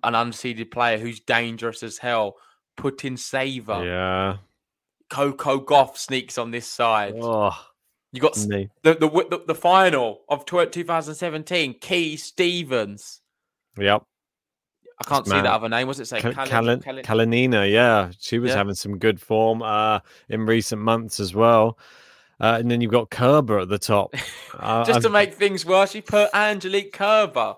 an 0.04 0.14
unseeded 0.14 0.72
player 0.72 0.98
who's 0.98 1.20
dangerous 1.20 1.84
as 1.84 1.98
hell. 2.00 2.36
Putintseva. 2.78 3.86
Yeah. 3.86 4.38
Coco 5.10 5.60
Gauff 5.60 5.98
sneaks 5.98 6.38
on 6.38 6.52
this 6.52 6.68
side. 6.68 7.16
Oh, 7.22 7.56
You 8.14 8.22
got 8.22 8.34
the 8.34 8.70
the 8.84 8.94
the, 8.96 9.44
the 9.48 9.56
final 9.56 10.24
of 10.30 10.46
2017. 10.46 11.76
Key 11.80 12.18
Stephens. 12.18 13.22
Yep. 13.78 14.04
I 15.06 15.10
can't 15.10 15.26
see 15.26 15.34
that 15.34 15.46
other 15.46 15.70
name. 15.70 15.88
Was 15.88 16.00
it 16.00 16.08
say? 16.08 16.20
Kalin- 16.22 16.48
Kalin- 16.84 17.04
Kalinina, 17.04 17.70
yeah, 17.72 18.12
she 18.20 18.40
was 18.40 18.50
Yeah. 18.52 18.58
having 18.58 18.76
some 18.76 18.98
good 18.98 19.20
form 19.22 19.62
uh, 19.62 20.00
in 20.30 20.46
recent 20.46 20.82
months 20.82 21.20
as 21.20 21.34
well. 21.36 21.78
Uh, 22.40 22.58
and 22.60 22.72
then 22.72 22.82
you've 22.82 22.92
got 22.92 23.10
Kerber 23.12 23.60
at 23.60 23.70
the 23.70 23.78
top. 23.80 24.14
Uh, 24.60 24.84
Just 24.84 25.02
to 25.04 25.10
make 25.10 25.34
things 25.34 25.66
worse, 25.66 25.96
you 25.96 26.02
put 26.02 26.30
Angelique 26.34 26.92
Kerber. 26.92 27.56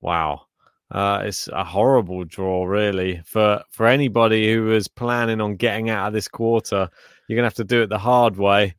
wow, 0.00 0.46
uh, 0.90 1.22
it's 1.24 1.46
a 1.48 1.62
horrible 1.62 2.24
draw, 2.24 2.64
really, 2.64 3.20
for 3.24 3.62
for 3.70 3.86
anybody 3.86 4.50
who 4.52 4.64
was 4.64 4.88
planning 4.88 5.40
on 5.40 5.56
getting 5.56 5.90
out 5.90 6.06
of 6.08 6.12
this 6.14 6.26
quarter. 6.28 6.88
You're 7.28 7.36
gonna 7.36 7.46
have 7.46 7.54
to 7.54 7.64
do 7.64 7.82
it 7.82 7.88
the 7.90 7.98
hard 7.98 8.36
way. 8.38 8.74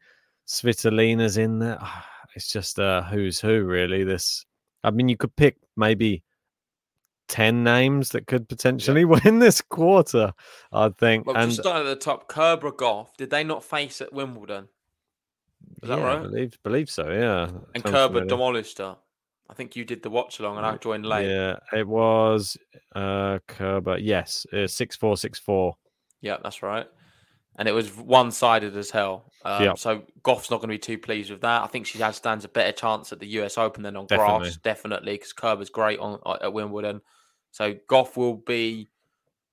Svitolina's 0.47 1.37
in 1.37 1.59
there. 1.59 1.79
It's 2.35 2.51
just 2.51 2.77
a 2.77 3.07
who's 3.09 3.39
who, 3.39 3.63
really. 3.63 4.03
This, 4.03 4.45
I 4.83 4.91
mean, 4.91 5.09
you 5.09 5.17
could 5.17 5.35
pick 5.35 5.57
maybe. 5.75 6.21
10 7.27 7.63
names 7.63 8.09
that 8.09 8.27
could 8.27 8.47
potentially 8.49 9.05
win 9.05 9.39
this 9.39 9.61
quarter, 9.61 10.33
I 10.71 10.89
think. 10.89 11.25
Well, 11.25 11.35
and 11.37 11.49
just 11.51 11.61
starting 11.61 11.87
at 11.87 11.89
the 11.99 12.03
top, 12.03 12.27
Kerber 12.27 12.71
Gauff. 12.71 13.15
Did 13.17 13.29
they 13.29 13.43
not 13.43 13.63
face 13.63 14.01
at 14.01 14.13
Wimbledon? 14.13 14.67
Is 15.83 15.89
that 15.89 15.99
yeah, 15.99 16.05
right? 16.05 16.23
believe 16.23 16.57
believe 16.63 16.89
so. 16.89 17.09
Yeah, 17.11 17.49
And 17.73 17.83
Sounds 17.83 17.93
Kerber 17.93 18.07
familiar. 18.07 18.27
demolished 18.27 18.77
her. 18.79 18.97
I 19.49 19.53
think 19.53 19.75
you 19.75 19.85
did 19.85 20.03
the 20.03 20.09
watch 20.09 20.39
along, 20.39 20.57
and 20.57 20.65
I 20.65 20.75
joined 20.77 21.05
late. 21.05 21.29
Yeah, 21.29 21.57
it 21.73 21.87
was 21.87 22.57
uh 22.95 23.39
Kerber. 23.47 23.97
Yes, 23.97 24.45
uh, 24.53 24.67
six 24.67 24.95
four 24.95 25.17
six 25.17 25.39
four. 25.39 25.75
Yeah, 26.21 26.37
that's 26.43 26.61
right. 26.63 26.87
And 27.57 27.67
it 27.67 27.71
was 27.71 27.95
one 27.95 28.31
sided 28.31 28.75
as 28.77 28.91
hell. 28.91 29.31
Um, 29.43 29.63
Yeah. 29.63 29.73
So 29.75 30.03
Gauff's 30.21 30.51
not 30.51 30.57
going 30.57 30.69
to 30.69 30.73
be 30.75 30.79
too 30.79 30.97
pleased 30.97 31.31
with 31.31 31.41
that. 31.41 31.63
I 31.63 31.67
think 31.67 31.87
she 31.87 31.97
has 31.99 32.15
stands 32.15 32.45
a 32.45 32.49
better 32.49 32.71
chance 32.71 33.11
at 33.11 33.19
the 33.19 33.27
US 33.39 33.57
Open 33.57 33.81
than 33.83 33.95
on 33.95 34.05
Definitely. 34.05 34.49
grass, 34.49 34.57
definitely, 34.57 35.13
because 35.13 35.33
Kerber's 35.33 35.69
great 35.69 35.99
on 35.99 36.19
uh, 36.25 36.37
at 36.41 36.53
Wimbledon. 36.53 37.01
So 37.57 37.73
Gauff 37.89 38.15
will 38.15 38.35
be 38.35 38.87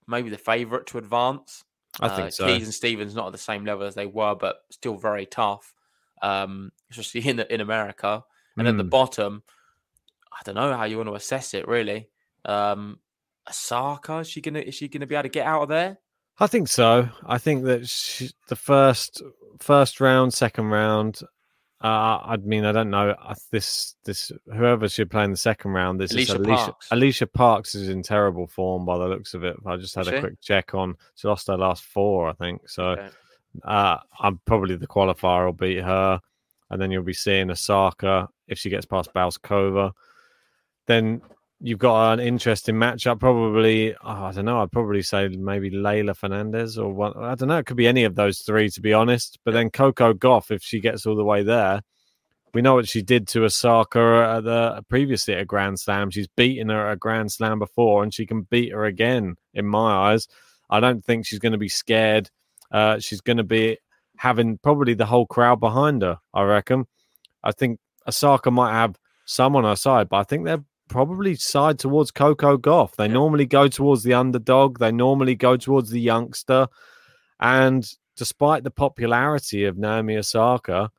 maybe 0.06 0.28
the 0.28 0.36
favourite 0.36 0.84
to 0.88 0.98
advance. 0.98 1.64
I 2.00 2.08
Uh, 2.08 2.16
think 2.16 2.32
so. 2.34 2.44
Keys 2.44 2.64
and 2.64 2.74
Stephens 2.74 3.14
not 3.14 3.24
at 3.28 3.32
the 3.32 3.38
same 3.38 3.64
level 3.64 3.86
as 3.86 3.94
they 3.94 4.04
were, 4.04 4.34
but 4.34 4.56
still 4.68 4.98
very 4.98 5.24
tough, 5.24 5.72
um, 6.20 6.70
especially 6.90 7.22
in 7.30 7.40
in 7.40 7.62
America. 7.62 8.22
And 8.58 8.68
at 8.68 8.76
the 8.76 8.84
Mm. 8.84 8.90
bottom, 8.90 9.42
I 10.30 10.42
don't 10.44 10.54
know 10.54 10.76
how 10.76 10.84
you 10.84 10.98
want 10.98 11.08
to 11.08 11.14
assess 11.14 11.54
it 11.54 11.66
really. 11.66 12.10
Um, 12.44 13.00
Osaka, 13.48 14.18
is 14.18 14.28
she 14.28 14.42
gonna 14.42 14.58
is 14.60 14.74
she 14.74 14.88
gonna 14.88 15.06
be 15.06 15.14
able 15.14 15.22
to 15.22 15.28
get 15.30 15.46
out 15.46 15.62
of 15.62 15.68
there? 15.70 15.96
I 16.38 16.46
think 16.46 16.68
so. 16.68 17.08
I 17.24 17.38
think 17.38 17.64
that 17.64 17.88
she, 17.88 18.32
the 18.48 18.56
first 18.56 19.22
first 19.60 19.98
round, 19.98 20.34
second 20.34 20.66
round. 20.66 21.20
Uh, 21.84 22.18
I 22.24 22.36
mean, 22.38 22.64
I 22.64 22.72
don't 22.72 22.88
know. 22.88 23.14
I, 23.20 23.34
this 23.52 23.94
this 24.06 24.32
whoever 24.46 24.88
should 24.88 25.10
play 25.10 25.22
in 25.24 25.30
the 25.30 25.36
second 25.36 25.72
round. 25.72 26.00
This 26.00 26.14
Alycia 26.14 26.20
is 26.20 26.30
Alycia 26.30 26.46
Parks. 26.66 26.88
Alycia 26.88 27.32
Parks 27.32 27.74
is 27.74 27.88
in 27.90 28.02
terrible 28.02 28.46
form 28.46 28.86
by 28.86 28.96
the 28.96 29.06
looks 29.06 29.34
of 29.34 29.44
it. 29.44 29.54
I 29.66 29.76
just 29.76 29.94
had 29.94 30.02
Is 30.02 30.08
a 30.08 30.10
she? 30.12 30.20
quick 30.20 30.40
check 30.40 30.74
on. 30.74 30.96
She 31.14 31.28
lost 31.28 31.46
her 31.48 31.58
last 31.58 31.84
four, 31.84 32.30
I 32.30 32.32
think. 32.32 32.66
So 32.70 32.84
Okay. 32.92 33.08
uh, 33.64 33.98
I'm 34.18 34.40
probably 34.46 34.76
the 34.76 34.86
qualifier 34.86 35.44
will 35.44 35.52
beat 35.52 35.82
her, 35.82 36.20
and 36.70 36.80
then 36.80 36.90
you'll 36.90 37.02
be 37.02 37.12
seeing 37.12 37.50
Osaka 37.50 38.28
if 38.48 38.58
she 38.58 38.70
gets 38.70 38.86
past 38.86 39.12
Bouzkova. 39.12 39.92
Then 40.86 41.20
you've 41.64 41.78
got 41.78 42.12
an 42.12 42.20
interesting 42.20 42.74
matchup. 42.74 43.20
Probably, 43.20 43.94
oh, 43.94 43.98
I 44.24 44.32
don't 44.32 44.44
know. 44.44 44.60
I'd 44.60 44.70
probably 44.70 45.00
say 45.00 45.28
maybe 45.28 45.70
Leylah 45.70 46.14
Fernandez 46.14 46.76
or 46.76 46.92
one. 46.92 47.14
I 47.16 47.34
don't 47.34 47.48
know. 47.48 47.56
It 47.56 47.64
could 47.64 47.78
be 47.78 47.88
any 47.88 48.04
of 48.04 48.14
those 48.14 48.40
three, 48.40 48.68
to 48.68 48.80
be 48.82 48.92
honest. 48.92 49.38
But 49.44 49.54
then 49.54 49.70
Coco 49.70 50.12
Gauff, 50.12 50.50
if 50.50 50.62
she 50.62 50.78
gets 50.78 51.06
all 51.06 51.16
the 51.16 51.24
way 51.24 51.42
there, 51.42 51.80
we 52.52 52.60
know 52.60 52.74
what 52.74 52.86
she 52.86 53.00
did 53.00 53.26
to 53.28 53.44
Osaka 53.44 54.36
at 54.36 54.44
the 54.44 54.84
previously 54.90 55.34
at 55.34 55.40
a 55.40 55.44
Grand 55.46 55.80
Slam. 55.80 56.10
She's 56.10 56.28
beaten 56.28 56.68
her 56.68 56.88
at 56.88 56.92
a 56.92 56.96
Grand 56.96 57.32
Slam 57.32 57.58
before, 57.58 58.02
and 58.02 58.12
she 58.12 58.26
can 58.26 58.42
beat 58.42 58.72
her 58.72 58.84
again. 58.84 59.36
In 59.54 59.66
my 59.66 60.12
eyes, 60.12 60.28
I 60.68 60.80
don't 60.80 61.02
think 61.02 61.26
she's 61.26 61.38
going 61.38 61.52
to 61.52 61.58
be 61.58 61.70
scared. 61.70 62.28
Uh, 62.70 62.98
she's 62.98 63.22
going 63.22 63.38
to 63.38 63.42
be 63.42 63.78
having 64.18 64.58
probably 64.58 64.92
the 64.92 65.06
whole 65.06 65.26
crowd 65.26 65.60
behind 65.60 66.02
her. 66.02 66.18
I 66.34 66.42
reckon. 66.42 66.84
I 67.42 67.52
think 67.52 67.80
Osaka 68.06 68.50
might 68.50 68.72
have 68.72 68.96
some 69.24 69.56
on 69.56 69.64
her 69.64 69.76
side, 69.76 70.10
but 70.10 70.18
I 70.18 70.24
think 70.24 70.44
they're 70.44 70.64
probably 70.88 71.34
side 71.34 71.78
towards 71.78 72.10
Coco 72.10 72.56
Gauff. 72.56 72.96
They 72.96 73.06
Yeah. 73.06 73.12
normally 73.14 73.46
go 73.46 73.68
towards 73.68 74.02
the 74.02 74.14
underdog. 74.14 74.78
They 74.78 74.92
normally 74.92 75.34
go 75.34 75.56
towards 75.56 75.90
the 75.90 76.00
youngster. 76.00 76.68
And 77.40 77.88
despite 78.16 78.64
the 78.64 78.70
popularity 78.70 79.64
of 79.64 79.76
Naomi 79.78 80.16
Osaka, 80.16 80.90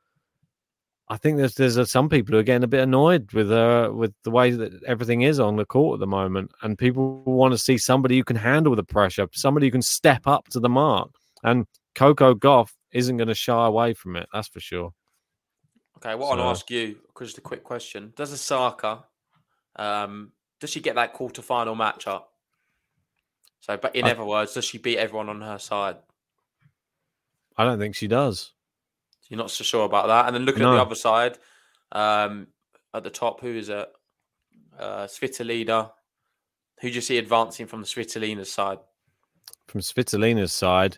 I 1.08 1.18
think 1.18 1.38
there's 1.38 1.54
there's 1.54 1.78
uh, 1.78 1.86
some 1.86 2.10
people 2.10 2.34
who 2.34 2.40
are 2.40 2.44
getting 2.44 2.64
a 2.64 2.68
bit 2.68 2.82
annoyed 2.82 3.32
with 3.32 3.52
uh 3.52 3.92
with 3.94 4.14
the 4.24 4.32
way 4.32 4.50
that 4.52 4.84
everything 4.86 5.22
is 5.22 5.40
on 5.40 5.56
the 5.56 5.66
court 5.66 5.98
at 5.98 6.00
the 6.00 6.08
moment, 6.08 6.52
and 6.64 6.78
people 6.80 7.22
want 7.26 7.52
to 7.54 7.60
see 7.60 7.78
somebody 7.78 8.18
who 8.18 8.24
can 8.24 8.36
handle 8.38 8.76
the 8.76 8.84
pressure, 8.84 9.28
somebody 9.32 9.68
who 9.68 9.72
can 9.72 9.84
step 9.84 10.26
up 10.26 10.48
to 10.50 10.60
the 10.60 10.68
mark. 10.70 11.12
And 11.44 11.68
Coco 11.94 12.34
Gauff 12.34 12.70
isn't 12.92 13.18
going 13.18 13.28
to 13.28 13.36
shy 13.36 13.68
away 13.68 13.94
from 13.94 14.16
it. 14.16 14.28
That's 14.34 14.48
for 14.48 14.60
sure. 14.60 14.94
Okay, 15.98 16.16
what 16.16 16.26
I 16.26 16.30
want 16.30 16.40
to 16.40 16.44
So- 16.44 16.50
ask 16.50 16.72
you, 16.72 16.96
just 17.20 17.38
a 17.38 17.42
quick 17.42 17.64
question: 17.64 18.12
Does 18.16 18.34
Osaka, 18.34 19.04
um, 19.76 20.32
does 20.60 20.70
she 20.70 20.80
get 20.80 20.96
that 20.96 21.14
quarterfinal 21.14 21.76
matchup? 21.76 22.24
So, 23.60 23.78
but 23.78 23.96
in 23.96 24.06
I- 24.06 24.12
other 24.12 24.26
words, 24.26 24.54
does 24.54 24.66
she 24.66 24.78
beat 24.78 24.98
everyone 24.98 25.30
on 25.30 25.42
her 25.42 25.60
side? 25.60 25.98
I 27.58 27.64
don't 27.64 27.80
think 27.80 27.96
she 27.96 28.08
does. 28.08 28.52
You're 29.30 29.38
not 29.38 29.50
so 29.52 29.64
sure 29.64 29.86
about 29.86 30.08
that. 30.08 30.28
And 30.28 30.36
then 30.36 30.44
looking 30.44 30.64
at 30.64 30.72
the 30.72 30.82
other 30.82 30.96
side, 30.96 31.38
um, 31.92 32.48
at 32.94 33.04
the 33.04 33.10
top, 33.10 33.42
who 33.42 33.56
is 33.56 33.70
it? 33.70 33.90
Uh, 34.78 35.06
Svitolina. 35.08 35.92
Who 36.82 36.90
do 36.90 36.96
you 36.96 37.02
see 37.02 37.18
advancing 37.18 37.66
from 37.66 37.82
the 37.82 37.88
Svitolina 37.88 38.46
side? 38.46 38.80
From 39.68 39.82
Svitolina's 39.82 40.52
side, 40.54 40.98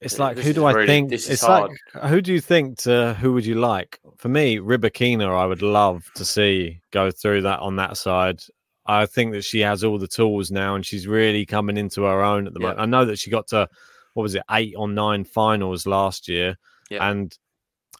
it's 0.00 0.18
like 0.18 0.36
this 0.36 0.44
who 0.46 0.52
do 0.52 0.64
I 0.64 0.72
really- 0.72 0.86
think? 0.86 1.12
It's 1.12 1.40
hard. 1.40 1.72
like 1.94 2.04
who 2.04 2.20
do 2.20 2.32
you 2.32 2.40
think 2.40 2.78
to 2.78 3.14
who 3.14 3.32
would 3.32 3.46
you 3.46 3.54
like? 3.56 3.98
For 4.16 4.28
me, 4.28 4.58
Rybakina, 4.58 5.28
I 5.28 5.46
would 5.46 5.62
love 5.62 6.10
to 6.16 6.24
see 6.24 6.80
go 6.90 7.10
through 7.10 7.42
that 7.42 7.60
on 7.60 7.76
that 7.76 7.96
side. 7.96 8.40
I 8.86 9.06
think 9.06 9.32
that 9.32 9.42
she 9.44 9.60
has 9.60 9.82
all 9.82 9.98
the 9.98 10.06
tools 10.06 10.50
now, 10.50 10.74
and 10.76 10.86
she's 10.86 11.06
really 11.08 11.44
coming 11.44 11.76
into 11.76 12.02
her 12.02 12.22
own 12.22 12.46
at 12.46 12.52
the 12.54 12.60
Yeah. 12.60 12.68
moment. 12.68 12.80
I 12.80 12.86
know 12.86 13.04
that 13.04 13.18
she 13.18 13.30
got 13.30 13.48
to 13.48 13.68
what 14.14 14.22
was 14.22 14.34
it, 14.34 14.42
eight 14.50 14.74
or 14.76 14.88
nine 14.88 15.24
finals 15.24 15.86
last 15.86 16.26
year, 16.28 16.56
Yeah. 16.88 17.08
and 17.10 17.36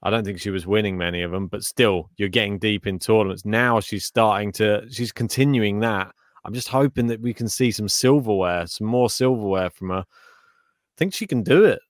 I 0.03 0.11
don't 0.11 0.25
think 0.25 0.41
she 0.41 0.51
was 0.51 0.67
winning 0.67 0.97
many 0.97 1.23
of 1.23 1.31
them. 1.31 1.47
But 1.49 1.63
still, 1.65 2.09
you're 2.17 2.29
getting 2.31 2.59
deep 2.59 2.87
in 2.87 2.99
tournaments 2.99 3.45
now. 3.45 3.81
She's 3.81 4.05
starting 4.07 4.53
to, 4.53 4.87
she's 4.91 5.13
continuing 5.13 5.81
that. 5.81 6.13
I'm 6.45 6.55
just 6.55 6.69
hoping 6.69 7.09
that 7.09 7.21
we 7.21 7.35
can 7.35 7.49
see 7.49 7.71
some 7.71 7.89
silverware, 7.89 8.67
some 8.67 8.87
more 8.87 9.11
silverware 9.11 9.69
from 9.71 9.91
her. 9.91 10.05
I 10.07 10.95
think 10.97 11.13
she 11.13 11.27
can 11.27 11.43
do 11.43 11.65
it. 11.65 11.81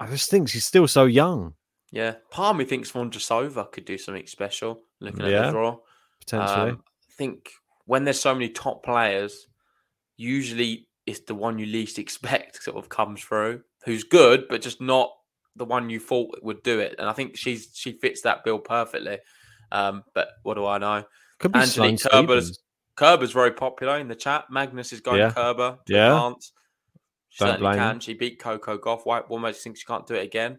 I 0.00 0.06
just 0.06 0.30
think 0.30 0.48
she's 0.48 0.64
still 0.66 0.88
so 0.88 1.04
young, 1.04 1.54
Yeah, 1.92 2.14
part 2.30 2.54
of 2.54 2.56
me 2.58 2.64
thinks 2.64 2.90
Vondrousova 2.90 3.70
could 3.70 3.84
do 3.84 3.98
something 3.98 4.26
special. 4.26 4.82
Looking 5.00 5.26
at 5.26 5.30
Yeah, 5.30 5.46
the 5.46 5.50
draw, 5.52 5.78
potentially. 6.20 6.70
Um, 6.70 6.82
I 7.10 7.12
think 7.12 7.50
when 7.84 8.04
there's 8.04 8.20
so 8.20 8.32
many 8.34 8.48
top 8.48 8.82
players, 8.84 9.46
usually 10.16 10.88
it's 11.06 11.20
the 11.20 11.34
one 11.34 11.58
you 11.58 11.66
least 11.66 11.98
expect 12.04 12.62
sort 12.62 12.76
of 12.76 12.88
comes 12.88 13.20
through, 13.22 13.62
who's 13.84 14.04
good, 14.04 14.46
but 14.48 14.62
just 14.62 14.80
not 14.80 15.10
the 15.56 15.64
one 15.64 15.90
you 15.90 16.00
thought 16.00 16.38
would 16.42 16.62
do 16.62 16.78
it. 16.80 16.94
And 16.98 17.08
I 17.08 17.12
think 17.12 17.36
she's 17.36 17.70
she 17.74 17.92
fits 17.92 18.22
that 18.22 18.44
bill 18.44 18.58
perfectly. 18.58 19.18
Um, 19.72 20.04
but 20.14 20.28
what 20.42 20.54
do 20.54 20.66
I 20.66 20.78
know? 20.78 21.04
Could 21.38 21.52
be 21.52 21.60
Sloane 21.62 21.98
Kerber's. 21.98 22.58
Kerber's 22.96 23.32
very 23.32 23.52
popular 23.52 23.98
in 23.98 24.08
the 24.08 24.14
chat. 24.14 24.44
Magnus 24.50 24.92
is 24.92 25.00
going 25.00 25.18
Yeah. 25.20 25.30
Kerber 25.30 25.78
to 25.86 25.92
Yeah. 25.92 26.12
advance. 26.14 26.52
She 27.30 27.44
Don't 27.44 27.52
certainly 27.54 27.70
blame 27.70 27.78
can. 27.78 27.90
him. 27.96 28.00
She 28.00 28.14
beat 28.14 28.38
Coco 28.38 28.76
Gauff. 28.76 29.02
Why 29.04 29.20
almost 29.20 29.62
thinks 29.62 29.80
she 29.80 29.86
can't 29.86 30.06
do 30.06 30.14
it 30.14 30.24
again. 30.24 30.58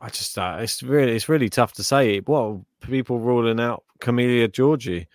I 0.00 0.10
just, 0.10 0.36
uh, 0.36 0.58
it's 0.60 0.82
really, 0.82 1.16
it's 1.16 1.28
really 1.28 1.48
tough 1.48 1.72
to 1.74 1.82
say. 1.84 2.20
Well, 2.26 2.66
people 2.82 3.18
ruling 3.18 3.58
out 3.60 3.84
Camila 4.00 4.48
Giorgi, 4.48 5.06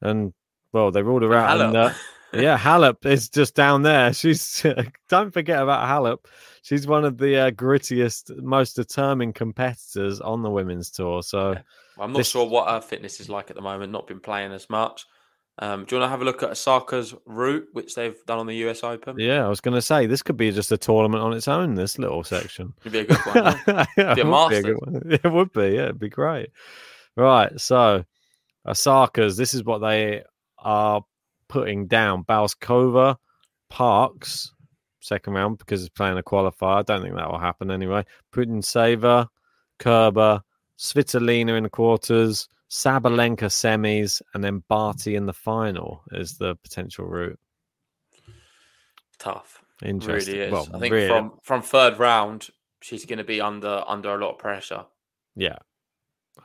and 0.00 0.32
well, 0.72 0.90
they 0.90 1.02
ruled 1.02 1.22
her 1.22 1.34
out. 1.34 1.60
And, 1.60 1.76
uh, 1.76 1.92
yeah, 2.32 2.56
Halep 2.58 3.04
is 3.04 3.28
just 3.28 3.54
down 3.54 3.82
there. 3.82 4.14
She's 4.14 4.64
don't 5.10 5.30
forget 5.32 5.62
about 5.62 5.86
Halep. 5.88 6.24
She's 6.62 6.86
one 6.86 7.04
of 7.04 7.18
the 7.18 7.36
uh, 7.36 7.50
grittiest, 7.50 8.34
most 8.42 8.74
determined 8.76 9.34
competitors 9.34 10.20
on 10.22 10.42
the 10.42 10.48
women's 10.50 10.90
tour. 10.90 11.22
So 11.22 11.52
Yeah. 11.52 11.60
I'm 11.98 12.12
not 12.12 12.18
This- 12.18 12.30
sure 12.30 12.48
what 12.48 12.68
her 12.70 12.80
fitness 12.80 13.20
is 13.20 13.28
like 13.28 13.50
at 13.50 13.56
the 13.56 13.62
moment. 13.62 13.92
Not 13.92 14.06
been 14.06 14.20
playing 14.20 14.52
as 14.52 14.70
much. 14.70 15.04
Um, 15.60 15.84
do 15.84 15.94
you 15.94 16.00
want 16.00 16.08
to 16.08 16.10
have 16.10 16.22
a 16.22 16.24
look 16.24 16.42
at 16.42 16.50
Osaka's 16.50 17.14
route, 17.26 17.68
which 17.72 17.94
they've 17.94 18.16
done 18.26 18.38
on 18.40 18.46
the 18.46 18.56
US 18.68 18.82
Open? 18.82 19.16
yeah, 19.18 19.44
I 19.44 19.48
was 19.48 19.60
going 19.60 19.74
to 19.76 19.82
say 19.82 20.06
this 20.06 20.22
could 20.22 20.36
be 20.36 20.50
just 20.50 20.72
a 20.72 20.76
tournament 20.76 21.22
on 21.22 21.32
its 21.32 21.46
own. 21.46 21.74
This 21.74 21.98
little 21.98 22.24
section. 22.24 22.72
It'd 22.80 22.92
be 22.92 22.98
a 23.00 23.04
good 23.04 23.18
one. 23.18 23.60
yeah. 23.66 23.84
Yeah, 23.96 24.14
Be 24.14 24.20
a 24.22 24.24
it 24.24 24.30
would 24.30 24.50
be 24.50 24.56
a 24.56 24.62
good 24.62 24.76
one. 24.80 25.02
It 25.24 25.32
would 25.32 25.52
be. 25.52 25.60
Yeah, 25.76 25.84
it'd 25.84 26.00
be 26.00 26.08
great. 26.08 26.50
Right. 27.16 27.58
So, 27.60 28.04
Osaka's. 28.66 29.36
This 29.36 29.54
is 29.54 29.62
what 29.64 29.78
they 29.78 30.22
are 30.58 31.04
putting 31.48 31.86
down 31.86 32.24
Bouzkova, 32.24 33.16
Parks, 33.70 34.52
second 35.00 35.34
round 35.34 35.58
because 35.58 35.82
it's 35.82 35.90
playing 35.90 36.18
a 36.18 36.22
qualifier. 36.22 36.78
I 36.78 36.82
don't 36.82 37.02
think 37.02 37.14
that 37.14 37.30
will 37.30 37.38
happen 37.38 37.70
anyway. 37.70 38.04
Putintseva, 38.32 39.28
Kerber, 39.78 40.42
Svitolina 40.78 41.56
in 41.56 41.64
the 41.64 41.70
quarters, 41.70 42.48
Sabalenka 42.74 43.48
semis, 43.50 44.20
and 44.34 44.42
then 44.42 44.64
Barty 44.68 45.14
in 45.14 45.26
the 45.26 45.32
final 45.32 46.02
is 46.10 46.36
the 46.38 46.56
potential 46.56 47.06
route. 47.06 47.38
Tough. 49.20 49.62
Interesting. 49.84 50.34
Really 50.34 50.46
is. 50.46 50.52
Well, 50.52 50.68
I 50.74 50.78
think 50.80 50.92
really- 50.92 51.06
from 51.06 51.38
from 51.40 51.62
third 51.62 52.00
round, 52.00 52.48
she's 52.80 53.04
going 53.04 53.18
to 53.18 53.24
be 53.24 53.40
under 53.40 53.84
under 53.86 54.12
a 54.14 54.18
lot 54.18 54.32
of 54.32 54.38
pressure. 54.38 54.84
yeah, 55.36 55.58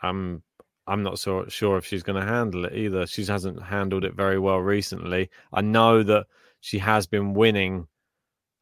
I'm. 0.03 0.43
I'm 0.85 1.03
not 1.03 1.19
so 1.19 1.45
sure 1.49 1.77
if 1.77 1.85
she's 1.85 2.01
going 2.01 2.19
to 2.19 2.27
handle 2.27 2.65
it 2.65 2.73
either. 2.73 3.05
She 3.05 3.23
hasn't 3.23 3.61
handled 3.61 4.03
it 4.03 4.15
very 4.15 4.39
well 4.39 4.57
recently. 4.57 5.29
I 5.53 5.61
know 5.61 6.01
that 6.01 6.25
she 6.61 6.79
has 6.79 7.05
been 7.07 7.33
winning 7.33 7.87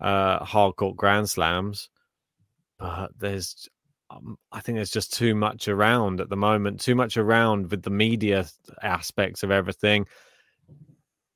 uh 0.01 0.43
hard 0.43 0.75
court 0.77 0.95
grand 0.97 1.29
slams, 1.29 1.89
but 2.79 3.11
there's 3.17 3.67
um, 4.09 4.37
I 4.51 4.61
think 4.61 4.77
there's 4.77 4.91
just 4.91 5.13
too 5.13 5.35
much 5.35 5.67
around 5.67 6.21
at 6.21 6.29
the 6.29 6.37
moment. 6.37 6.79
Too 6.79 6.95
much 6.95 7.17
around 7.17 7.71
with 7.71 7.83
the 7.83 7.89
media 7.89 8.45
aspects 8.81 9.43
of 9.43 9.51
everything. 9.51 10.05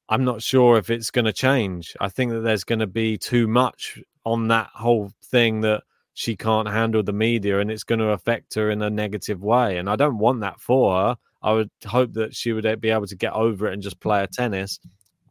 I'm 0.10 0.26
not 0.26 0.42
sure 0.42 0.78
if 0.78 0.90
it's 0.90 1.12
going 1.12 1.26
to 1.26 1.34
change. 1.34 1.96
I 2.00 2.10
think 2.10 2.32
that 2.32 2.42
there's 2.42 2.64
going 2.64 2.80
to 2.80 2.88
be 2.88 3.18
too 3.18 3.48
much 3.48 4.00
on 4.26 4.50
that 4.50 4.70
whole 4.74 5.12
thing 5.24 5.62
that 5.62 5.84
she 6.14 6.36
can't 6.36 6.68
handle 6.68 7.02
the 7.02 7.14
media 7.14 7.60
and 7.60 7.72
it's 7.72 7.84
going 7.86 8.00
to 8.00 8.10
affect 8.10 8.56
her 8.56 8.70
in 8.70 8.82
a 8.82 8.90
negative 8.90 9.42
way. 9.42 9.78
And 9.78 9.90
I 9.90 9.96
don't 9.96 10.18
want 10.18 10.42
that 10.42 10.60
for 10.60 10.96
her. 10.96 11.18
I 11.42 11.54
would 11.54 11.72
hope 11.86 12.14
that 12.14 12.36
she 12.36 12.52
would 12.52 12.82
be 12.82 12.90
able 12.90 13.08
to 13.08 13.16
get 13.16 13.34
over 13.34 13.68
it 13.68 13.74
and 13.74 13.82
just 13.82 14.00
play 14.00 14.24
a 14.24 14.28
tennis. 14.28 14.80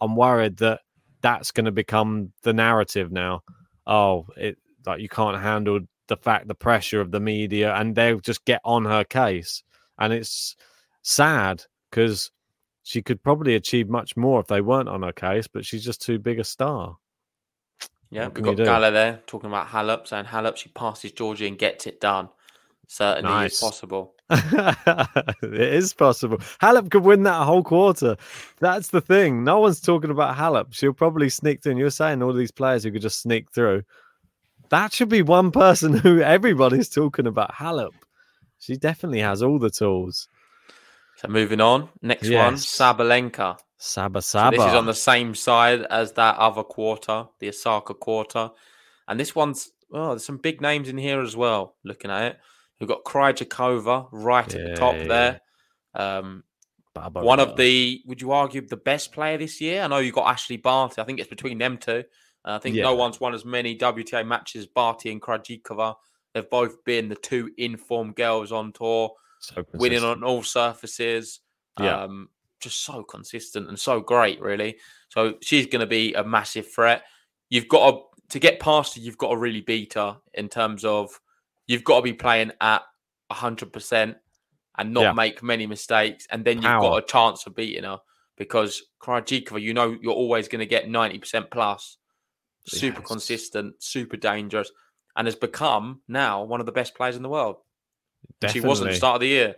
I'm 0.01 0.17
worried 0.17 0.57
that 0.59 0.81
that's 1.21 1.51
going 1.51 1.67
to 1.67 1.73
become 1.73 2.33
the 2.43 2.53
narrative 2.53 3.13
now. 3.13 3.43
Oh, 3.87 4.27
it 4.37 4.59
like 4.87 5.01
you 5.01 5.09
can't 5.09 5.41
handle 5.41 5.81
the 6.11 6.19
fact, 6.19 6.47
the 6.49 6.55
pressure 6.55 7.01
of 7.01 7.11
the 7.11 7.21
media, 7.21 7.75
and 7.75 7.95
they'll 7.95 8.21
just 8.21 8.45
get 8.45 8.61
on 8.65 8.85
her 8.85 9.05
case. 9.05 9.63
And 9.99 10.13
it's 10.13 10.57
sad 11.01 11.65
because 11.91 12.31
she 12.83 13.01
could 13.01 13.23
probably 13.23 13.55
achieve 13.55 13.89
much 13.89 14.17
more 14.17 14.41
if 14.41 14.49
they 14.49 14.61
weren't 14.61 14.89
on 14.89 15.03
her 15.03 15.13
case, 15.13 15.47
but 15.47 15.65
she's 15.65 15.85
just 15.85 16.03
too 16.03 16.19
big 16.19 16.39
a 16.39 16.45
star. 16.45 16.99
Yeah, 18.11 18.29
we've 18.29 18.45
got? 18.45 18.57
Gala 18.57 18.91
there 18.91 19.21
talking 19.27 19.49
about 19.49 19.69
Halep, 19.69 20.07
saying 20.07 20.25
Halep 20.27 20.57
she 20.57 20.69
passes 20.71 21.13
Giorgi 21.13 21.47
and 21.47 21.57
gets 21.59 21.87
it 21.87 22.01
done. 22.01 22.29
Certainly 22.89 23.31
Nice. 23.31 23.53
is 23.53 23.61
possible. 23.61 24.15
it 24.31 25.53
is 25.53 25.93
possible. 25.93 26.39
Halep 26.61 26.91
could 26.91 27.05
win 27.05 27.23
that 27.23 27.45
whole 27.45 27.63
quarter. 27.63 28.17
That's 28.59 28.89
the 28.89 29.01
thing. 29.01 29.45
No 29.45 29.61
one's 29.61 29.81
talking 29.81 30.11
about 30.11 30.37
Halep. 30.37 30.75
She'll 30.75 30.93
probably 30.93 31.29
sneak 31.29 31.63
through. 31.63 31.71
And 31.71 31.79
you're 31.79 31.91
saying 31.91 32.21
all 32.21 32.33
these 32.33 32.51
players 32.51 32.83
who 32.83 32.91
could 32.91 33.03
just 33.03 33.21
sneak 33.23 33.53
through. 33.53 33.85
That 34.71 34.93
should 34.93 35.09
be 35.09 35.23
one 35.23 35.51
person 35.51 35.93
who 35.95 36.21
everybody's 36.21 36.89
talking 36.89 37.27
about. 37.27 37.53
Halep. 37.55 37.91
She 38.59 38.77
definitely 38.77 39.21
has 39.21 39.43
all 39.43 39.59
the 39.59 39.71
tools. 39.71 40.29
So 41.17 41.29
moving 41.29 41.61
on, 41.61 41.89
next 42.03 42.31
one, 42.31 42.55
Sabalenka. 42.55 43.59
Saba 43.77 44.23
So 44.23 44.39
Saba. 44.39 44.57
this 44.57 44.67
is 44.67 44.75
on 44.75 44.87
the 44.87 44.95
same 44.95 45.35
side 45.35 45.83
as 45.83 46.13
that 46.13 46.37
other 46.37 46.63
quarter, 46.63 47.27
the 47.41 47.49
Osaka 47.49 47.95
quarter. 47.95 48.51
And 49.09 49.19
this 49.19 49.35
one's, 49.35 49.71
oh, 49.93 50.11
there's 50.11 50.25
some 50.25 50.37
big 50.37 50.61
names 50.61 50.89
in 50.89 50.99
here 50.99 51.21
as 51.21 51.35
well, 51.37 51.77
looking 51.85 52.11
at 52.11 52.33
it. 52.33 52.39
We've 52.79 52.89
got 52.89 53.05
Krejcikova 53.05 54.09
right 54.13 54.55
at 54.55 54.65
the 54.65 54.77
top 54.77 54.95
Yeah. 54.95 55.07
there. 55.09 55.41
Um, 55.95 56.45
one 56.95 57.41
of 57.41 57.57
the, 57.57 58.03
would 58.07 58.21
you 58.21 58.33
argue, 58.33 58.67
the 58.67 58.77
best 58.77 59.13
player 59.13 59.39
this 59.39 59.61
year? 59.61 59.83
I 59.83 59.87
know 59.87 59.99
you 59.99 60.13
got 60.13 60.29
Ashley 60.29 60.57
Barty. 60.59 61.01
I 61.01 61.05
think 61.05 61.19
it's 61.19 61.29
between 61.29 61.59
them 61.59 61.79
two. 61.79 62.05
I 62.45 62.59
think 62.59 62.77
no 62.77 62.95
one's 62.95 63.21
won 63.21 63.35
as 63.35 63.45
many 63.45 63.77
WTA 63.77 64.27
matches 64.27 64.67
Barty 64.67 65.13
and 65.13 65.21
Krejcikova. 65.21 65.95
They've 66.33 66.49
both 66.49 66.83
been 66.85 67.09
the 67.09 67.17
two 67.17 67.51
informed 67.59 68.17
girls 68.17 68.51
on 68.53 68.73
tour 68.73 69.13
So 69.41 69.65
winning 69.75 70.05
on 70.05 70.23
all 70.25 70.43
surfaces. 70.43 71.41
Yeah. 71.79 72.03
Um, 72.03 72.29
just 72.61 72.85
so 72.85 73.03
consistent 73.03 73.69
and 73.69 73.79
so 73.79 74.01
great, 74.01 74.41
really. 74.41 74.77
So 75.09 75.35
she's 75.43 75.67
going 75.67 75.81
to 75.81 75.87
be 75.87 76.13
a 76.15 76.23
massive 76.23 76.71
threat. 76.71 77.03
You've 77.49 77.69
got 77.69 77.91
to 77.91 78.01
to 78.31 78.39
get 78.39 78.61
past 78.61 78.95
her. 78.95 79.01
You've 79.01 79.19
got 79.19 79.31
to 79.31 79.37
really 79.37 79.61
beat 79.63 79.95
her 79.95 80.17
in 80.35 80.49
terms 80.49 80.85
of 80.85 81.11
you've 81.67 81.85
got 81.85 81.97
to 81.97 82.03
be 82.03 82.13
playing 82.13 82.53
at 82.61 82.83
hundred 83.33 83.73
percent 83.73 84.17
and 84.79 84.93
not 84.95 85.03
Yeah. 85.03 85.13
make 85.13 85.43
many 85.43 85.67
mistakes, 85.67 86.27
and 86.31 86.45
then 86.45 86.57
you've 86.57 86.65
Power. 86.65 86.81
got 86.83 86.97
a 87.05 87.07
chance 87.07 87.47
of 87.47 87.55
beating 87.57 87.85
her 87.85 87.99
because 88.37 88.83
Krejcikova, 89.01 89.61
you 89.61 89.75
know, 89.75 89.97
you're 90.01 90.13
always 90.13 90.47
going 90.49 90.61
to 90.61 90.67
get 90.67 90.89
ninety 90.89 91.19
percent 91.19 91.51
plus. 91.51 91.97
Super 92.67 93.01
Yes. 93.01 93.09
consistent, 93.09 93.83
super 93.83 94.17
dangerous, 94.17 94.71
and 95.17 95.27
has 95.27 95.35
become 95.37 96.03
now 96.09 96.45
one 96.45 96.61
of 96.61 96.67
the 96.67 96.73
best 96.73 96.95
players 96.95 97.17
in 97.17 97.23
the 97.23 97.29
world. 97.29 97.57
She 98.51 98.61
wasn't 98.61 98.89
at 98.89 98.93
the 98.93 98.97
start 98.97 99.15
of 99.17 99.21
the 99.21 99.29
year. 99.29 99.57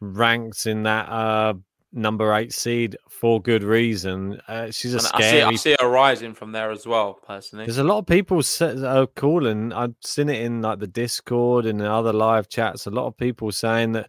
ranked 0.00 0.66
in 0.66 0.82
that 0.84 1.08
uh, 1.08 1.54
number 1.92 2.32
eight 2.34 2.52
seed 2.52 2.96
for 3.08 3.40
good 3.42 3.62
reason. 3.62 4.40
Uh, 4.48 4.70
she's 4.70 4.94
a 4.94 4.98
And 4.98 5.06
I 5.12 5.30
see, 5.30 5.42
I 5.42 5.54
see 5.56 5.76
her 5.80 5.88
rising 5.88 6.34
from 6.34 6.52
there 6.52 6.70
as 6.70 6.86
well, 6.86 7.14
personally. 7.14 7.66
There's 7.66 7.78
a 7.78 7.84
lot 7.84 7.98
of 7.98 8.06
people 8.06 8.40
are 8.60 9.06
calling. 9.06 9.72
I've 9.72 9.94
seen 10.02 10.28
it 10.28 10.40
in 10.42 10.62
like 10.62 10.78
the 10.78 10.86
Discord 10.86 11.66
and 11.66 11.82
other 11.82 12.12
live 12.12 12.48
chats. 12.48 12.86
A 12.86 12.90
lot 12.90 13.06
of 13.06 13.16
people 13.16 13.52
saying 13.52 13.92
that 13.92 14.08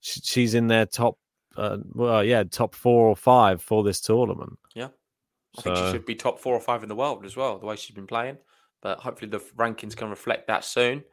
she's 0.00 0.54
in 0.54 0.68
their 0.68 0.86
top, 0.86 1.18
uh, 1.56 1.78
well, 1.92 2.24
yeah, 2.24 2.44
top 2.44 2.74
four 2.74 3.06
or 3.08 3.16
five 3.16 3.60
for 3.62 3.82
this 3.82 4.00
tournament. 4.00 4.58
I 5.58 5.62
think 5.62 5.76
she 5.76 5.90
should 5.90 6.06
be 6.06 6.14
top 6.14 6.38
four 6.40 6.54
or 6.54 6.60
five 6.60 6.82
in 6.82 6.88
the 6.88 6.94
world 6.94 7.24
as 7.24 7.36
well, 7.36 7.58
the 7.58 7.66
way 7.66 7.76
she's 7.76 7.94
been 7.94 8.06
playing. 8.06 8.38
But 8.82 9.00
hopefully 9.00 9.30
the 9.30 9.40
rankings 9.56 9.96
can 9.96 10.08
reflect 10.10 10.46
that 10.46 10.64
soon. 10.64 11.04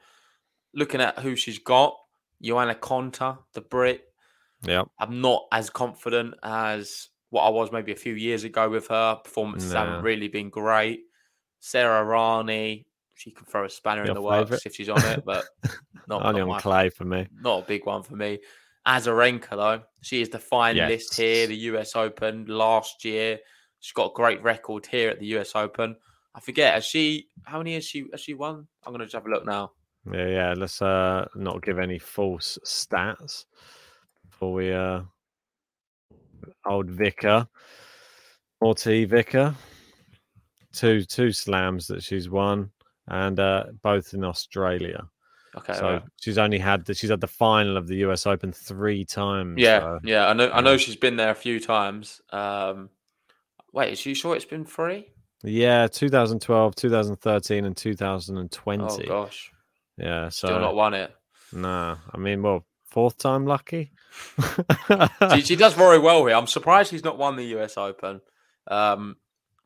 Looking 0.73 1.01
at 1.01 1.19
who 1.19 1.35
she's 1.35 1.59
got, 1.59 1.95
Johanna 2.41 2.75
Konta, 2.75 3.39
the 3.53 3.61
Brit. 3.61 4.03
Yeah, 4.63 4.83
I'm 4.99 5.21
not 5.21 5.45
as 5.51 5.69
confident 5.69 6.35
as 6.43 7.09
what 7.29 7.43
I 7.43 7.49
was 7.49 7.71
maybe 7.71 7.91
a 7.91 7.95
few 7.95 8.13
years 8.13 8.43
ago 8.43 8.69
with 8.69 8.87
her. 8.87 9.19
Performances 9.23 9.73
No. 9.73 9.79
haven't 9.79 10.03
really 10.03 10.27
been 10.27 10.49
great. 10.49 11.01
Sara 11.59 12.05
Errani, 12.05 12.85
she 13.15 13.31
can 13.31 13.45
throw 13.45 13.65
a 13.65 13.69
spanner 13.69 14.03
Your 14.03 14.09
in 14.09 14.13
the 14.15 14.21
works 14.21 14.65
if 14.65 14.75
she's 14.75 14.89
on 14.89 15.03
it, 15.03 15.23
but 15.25 15.45
not, 16.07 16.25
only 16.25 16.41
not 16.41 16.49
on 16.49 16.61
clay 16.61 16.89
for 16.89 17.05
me. 17.05 17.27
not 17.41 17.63
a 17.63 17.65
big 17.65 17.85
one 17.85 18.03
for 18.03 18.15
me. 18.15 18.39
Azarenka, 18.87 19.49
though, 19.49 19.81
she 20.01 20.21
is 20.21 20.29
the 20.29 20.37
finalist 20.37 21.15
here, 21.15 21.47
the 21.47 21.55
US 21.55 21.95
Open 21.95 22.45
last 22.45 23.03
year. 23.03 23.39
She's 23.79 23.93
got 23.93 24.11
a 24.11 24.15
great 24.15 24.41
record 24.43 24.85
here 24.85 25.09
at 25.09 25.19
the 25.19 25.27
US 25.37 25.55
Open. 25.55 25.95
I 26.35 26.39
forget, 26.39 26.73
has 26.75 26.85
she, 26.85 27.27
how 27.43 27.57
many 27.57 27.73
has 27.75 27.85
she, 27.85 28.05
has 28.11 28.21
she 28.21 28.33
won? 28.33 28.67
I'm 28.85 28.91
going 28.91 28.99
to 28.99 29.05
just 29.05 29.15
have 29.15 29.25
a 29.25 29.29
look 29.29 29.45
now. 29.45 29.71
Yeah, 30.11 30.27
yeah. 30.27 30.53
Let's 30.55 30.81
uh 30.81 31.27
not 31.35 31.63
give 31.63 31.79
any 31.79 31.99
false 31.99 32.57
stats 32.65 33.45
before 34.29 34.53
we 34.53 34.71
uh 34.71 35.01
old 36.65 36.89
Vicar, 36.89 37.47
Morty 38.61 39.05
Vicar, 39.05 39.55
two 40.71 41.03
two 41.03 41.31
slams 41.31 41.87
that 41.87 42.03
she's 42.03 42.29
won, 42.29 42.71
and 43.07 43.39
uh 43.39 43.65
both 43.81 44.13
in 44.13 44.23
Australia. 44.23 45.07
Okay. 45.57 45.73
so 45.73 45.93
right. 45.93 46.03
she's 46.21 46.37
only 46.37 46.59
had 46.59 46.85
the, 46.85 46.93
she's 46.93 47.09
had 47.09 47.19
the 47.19 47.27
final 47.27 47.77
of 47.77 47.87
the 47.87 47.97
US 47.97 48.27
Open 48.27 48.51
three 48.51 49.03
times. 49.03 49.55
yeah, 49.57 49.79
so- 49.79 49.99
yeah, 50.03 50.27
I 50.27 50.33
know, 50.33 50.51
I 50.51 50.61
know 50.61 50.77
she's 50.77 50.95
been 50.95 51.15
there 51.15 51.31
a 51.31 51.35
few 51.35 51.59
times. 51.59 52.21
Um, 52.31 52.89
wait, 53.77 53.93
is 53.93 54.05
you 54.05 54.13
sure 54.15 54.35
it's 54.35 54.45
been 54.45 54.65
three? 54.65 55.07
yeah. 55.43 55.87
2012, 55.87 56.75
2013, 56.75 57.65
and 57.65 57.77
2020. 57.77 58.83
Oh, 58.83 58.97
gosh. 59.07 59.51
yeah, 59.97 60.29
so 60.29 60.47
Still 60.47 60.59
not 60.59 60.75
won 60.75 60.93
it. 60.93 61.15
nah. 61.53 61.97
I 62.13 62.17
mean, 62.17 62.41
well, 62.41 62.65
fourth 62.85 63.17
time 63.17 63.45
lucky. 63.45 63.91
she, 65.33 65.41
she 65.41 65.55
does 65.55 65.73
very 65.73 65.99
well 65.99 66.25
here. 66.25 66.35
I'm 66.35 66.47
surprised 66.47 66.89
she's 66.89 67.03
not 67.03 67.17
won 67.17 67.35
the 67.35 67.45
US 67.57 67.77
Open. 67.77 68.19
Um, 68.69 69.15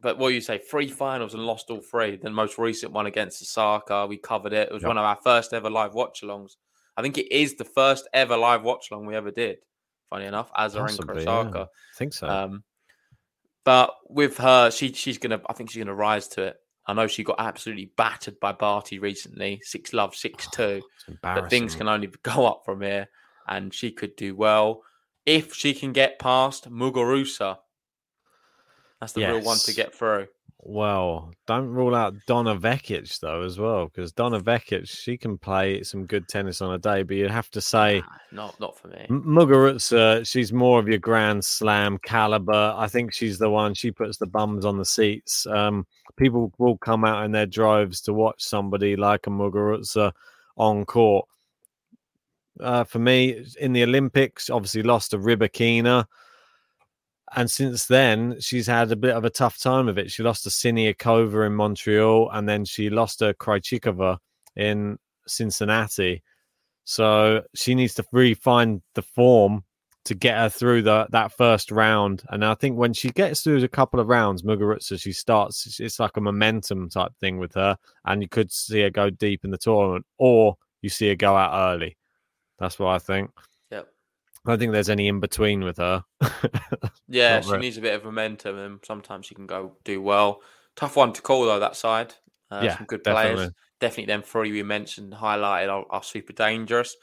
but 0.02 0.18
what 0.18 0.34
you 0.34 0.42
say, 0.42 0.58
three 0.58 0.88
finals 0.90 1.34
and 1.36 1.44
lost 1.46 1.70
all 1.70 1.80
three. 1.80 2.18
The 2.18 2.30
most 2.32 2.58
recent 2.58 2.92
one 2.92 3.06
against 3.06 3.42
Osaka, 3.42 4.08
we 4.08 4.18
covered 4.18 4.52
it. 4.54 4.68
It 4.70 4.74
was 4.74 4.82
Yep. 4.84 4.88
one 4.90 4.98
of 4.98 5.06
our 5.06 5.18
first 5.24 5.54
ever 5.54 5.70
live 5.70 5.94
watch 5.94 6.22
alongs. 6.24 6.54
I 6.98 7.02
think 7.02 7.18
it 7.18 7.32
is 7.32 7.56
the 7.56 7.66
first 7.66 8.08
ever 8.14 8.36
live 8.36 8.64
watch 8.64 8.92
along 8.92 9.06
we 9.06 9.16
ever 9.16 9.32
did. 9.32 9.58
Funny 10.10 10.26
enough, 10.26 10.52
Azarenka 10.54 10.98
Possibly, 11.06 11.24
yeah. 11.24 11.40
Osaka. 11.40 11.60
I 11.62 11.98
think 11.98 12.14
so. 12.14 12.28
Um, 12.28 12.64
but 13.64 13.94
with 14.10 14.38
her, 14.38 14.72
she 14.72 14.94
she's 14.94 15.18
gonna. 15.18 15.42
I 15.48 15.54
think 15.54 15.70
she's 15.70 15.84
gonna 15.84 15.96
rise 15.96 16.28
to 16.30 16.44
it. 16.44 16.58
I 16.88 16.94
know 16.94 17.08
she 17.08 17.24
got 17.24 17.40
absolutely 17.40 17.92
battered 17.96 18.40
by 18.40 18.54
Barty 18.54 19.00
recently, 19.00 19.62
six 19.64 19.94
love, 19.94 20.16
six 20.16 20.48
oh, 20.48 20.56
two 20.56 20.82
It's 21.08 21.18
but 21.22 21.50
things 21.50 21.76
can 21.76 21.88
only 21.88 22.08
go 22.24 22.48
up 22.48 22.64
from 22.66 22.82
here, 22.82 23.08
and 23.48 23.74
she 23.74 23.92
could 23.92 24.16
do 24.16 24.36
well 24.36 24.82
if 25.26 25.54
she 25.54 25.74
can 25.74 25.94
get 25.94 26.20
past 26.20 26.70
Muguruza. 26.70 27.58
That's 29.00 29.14
the 29.14 29.26
real 29.26 29.42
one 29.42 29.58
to 29.60 29.74
get 29.74 29.96
through. 29.96 30.28
Well, 30.64 31.34
don't 31.48 31.70
rule 31.70 31.96
out 31.96 32.14
Donna 32.28 32.56
Vekic 32.56 33.20
though 33.20 33.42
as 33.42 33.58
well, 33.58 33.88
because 33.88 34.12
Donna 34.14 34.40
Vekic 34.40 34.88
she 34.88 35.18
can 35.18 35.38
play 35.38 35.82
some 35.82 36.06
good 36.06 36.28
tennis 36.28 36.62
on 36.62 36.74
a 36.74 36.78
day, 36.78 37.02
but 37.02 37.18
you'd 37.18 37.32
have 37.32 37.50
to 37.52 37.62
say 37.62 38.04
not 38.32 38.60
not 38.60 38.78
for 38.78 38.90
me. 38.90 39.08
Muguruza, 39.10 40.26
she's 40.28 40.54
more 40.54 40.80
of 40.80 40.88
your 40.88 41.00
Grand 41.00 41.44
Slam 41.44 41.98
caliber. 42.04 42.76
I 42.78 42.88
think 42.88 43.12
she's 43.12 43.40
the 43.40 43.50
one. 43.50 43.74
She 43.74 43.92
puts 43.92 44.18
the 44.18 44.28
bums 44.28 44.64
on 44.64 44.78
the 44.78 44.86
seats. 44.86 45.48
Um, 45.48 45.88
people 46.16 46.54
will 46.60 46.78
come 46.78 47.06
out 47.06 47.26
in 47.26 47.32
their 47.32 47.48
droves 47.48 48.00
to 48.02 48.14
watch 48.14 48.44
somebody 48.44 48.96
like 48.96 49.26
a 49.26 49.32
Muguruza 49.32 50.12
on 50.58 50.86
court. 50.86 51.28
Uh, 52.60 52.84
for 52.84 53.00
me, 53.00 53.44
in 53.60 53.74
the 53.74 53.82
Olympics, 53.82 54.52
obviously 54.52 54.84
lost 54.84 55.12
to 55.12 55.18
Rybakina. 55.18 56.06
And 57.34 57.50
since 57.50 57.86
then, 57.86 58.40
she's 58.42 58.68
had 58.68 58.92
a 58.92 58.96
bit 58.96 59.16
of 59.16 59.24
a 59.24 59.30
tough 59.30 59.58
time 59.58 59.88
of 59.88 59.98
it. 59.98 60.12
She 60.12 60.22
lost 60.22 60.44
to 60.44 60.50
Siniakova 60.50 61.46
in 61.46 61.54
Montreal, 61.54 62.30
and 62.32 62.48
then 62.48 62.66
she 62.66 62.90
lost 62.90 63.20
to 63.20 63.34
Krejcikova 63.34 64.18
in 64.56 65.00
Cincinnati. 65.28 66.24
So 66.84 67.44
she 67.56 67.74
needs 67.74 67.94
to 67.96 68.06
really 68.12 68.34
find 68.34 68.82
the 68.96 69.02
form 69.02 69.64
to 70.04 70.16
get 70.16 70.38
her 70.38 70.50
through 70.50 70.82
the, 70.82 71.08
that 71.12 71.32
first 71.32 71.72
round. 71.72 72.24
And 72.30 72.44
I 72.44 72.56
think 72.56 72.76
when 72.76 72.92
she 72.92 73.12
gets 73.12 73.42
through 73.42 73.64
a 73.64 73.68
couple 73.68 74.00
of 74.00 74.08
rounds, 74.08 74.42
Muguruza, 74.42 75.00
she 75.00 75.14
starts, 75.14 75.80
it's 75.80 76.00
like 76.00 76.18
a 76.18 76.22
momentum 76.22 76.90
type 76.90 77.12
thing 77.20 77.38
with 77.38 77.54
her. 77.54 77.78
And 78.06 78.22
you 78.22 78.28
could 78.28 78.52
see 78.52 78.82
her 78.82 78.90
go 78.90 79.10
deep 79.10 79.46
in 79.46 79.52
the 79.52 79.58
tournament, 79.58 80.06
or 80.18 80.58
you 80.82 80.90
see 80.90 81.08
her 81.10 81.16
go 81.16 81.36
out 81.36 81.74
early. 81.74 81.98
That's 82.60 82.80
what 82.80 82.90
I 82.90 83.00
think. 83.00 83.30
I 84.46 84.50
don't 84.52 84.60
think 84.60 84.72
there's 84.72 84.90
any 84.90 85.08
in 85.08 85.20
between 85.20 85.64
with 85.64 85.78
her. 85.78 86.04
Yeah, 87.08 87.36
Not 87.40 87.46
she 87.46 87.58
needs 87.58 87.78
a 87.78 87.82
bit 87.82 87.94
of 87.94 88.06
momentum, 88.06 88.58
and 88.58 88.80
sometimes 88.86 89.26
she 89.26 89.36
can 89.36 89.46
go 89.46 89.76
do 89.84 90.02
well. 90.02 90.42
Tough 90.78 90.96
one 90.96 91.12
to 91.14 91.22
call 91.22 91.46
though. 91.46 91.60
That 91.60 91.76
side, 91.76 92.14
uh, 92.50 92.62
Yeah, 92.64 92.78
some 92.78 92.86
good 92.88 93.04
definitely. 93.04 93.36
players. 93.36 93.52
Definitely, 93.82 94.06
them 94.14 94.22
three 94.24 94.52
we 94.52 94.64
mentioned 94.64 95.12
highlighted 95.14 95.70
are, 95.70 95.86
are 95.90 96.04
super 96.04 96.32
dangerous. 96.34 96.96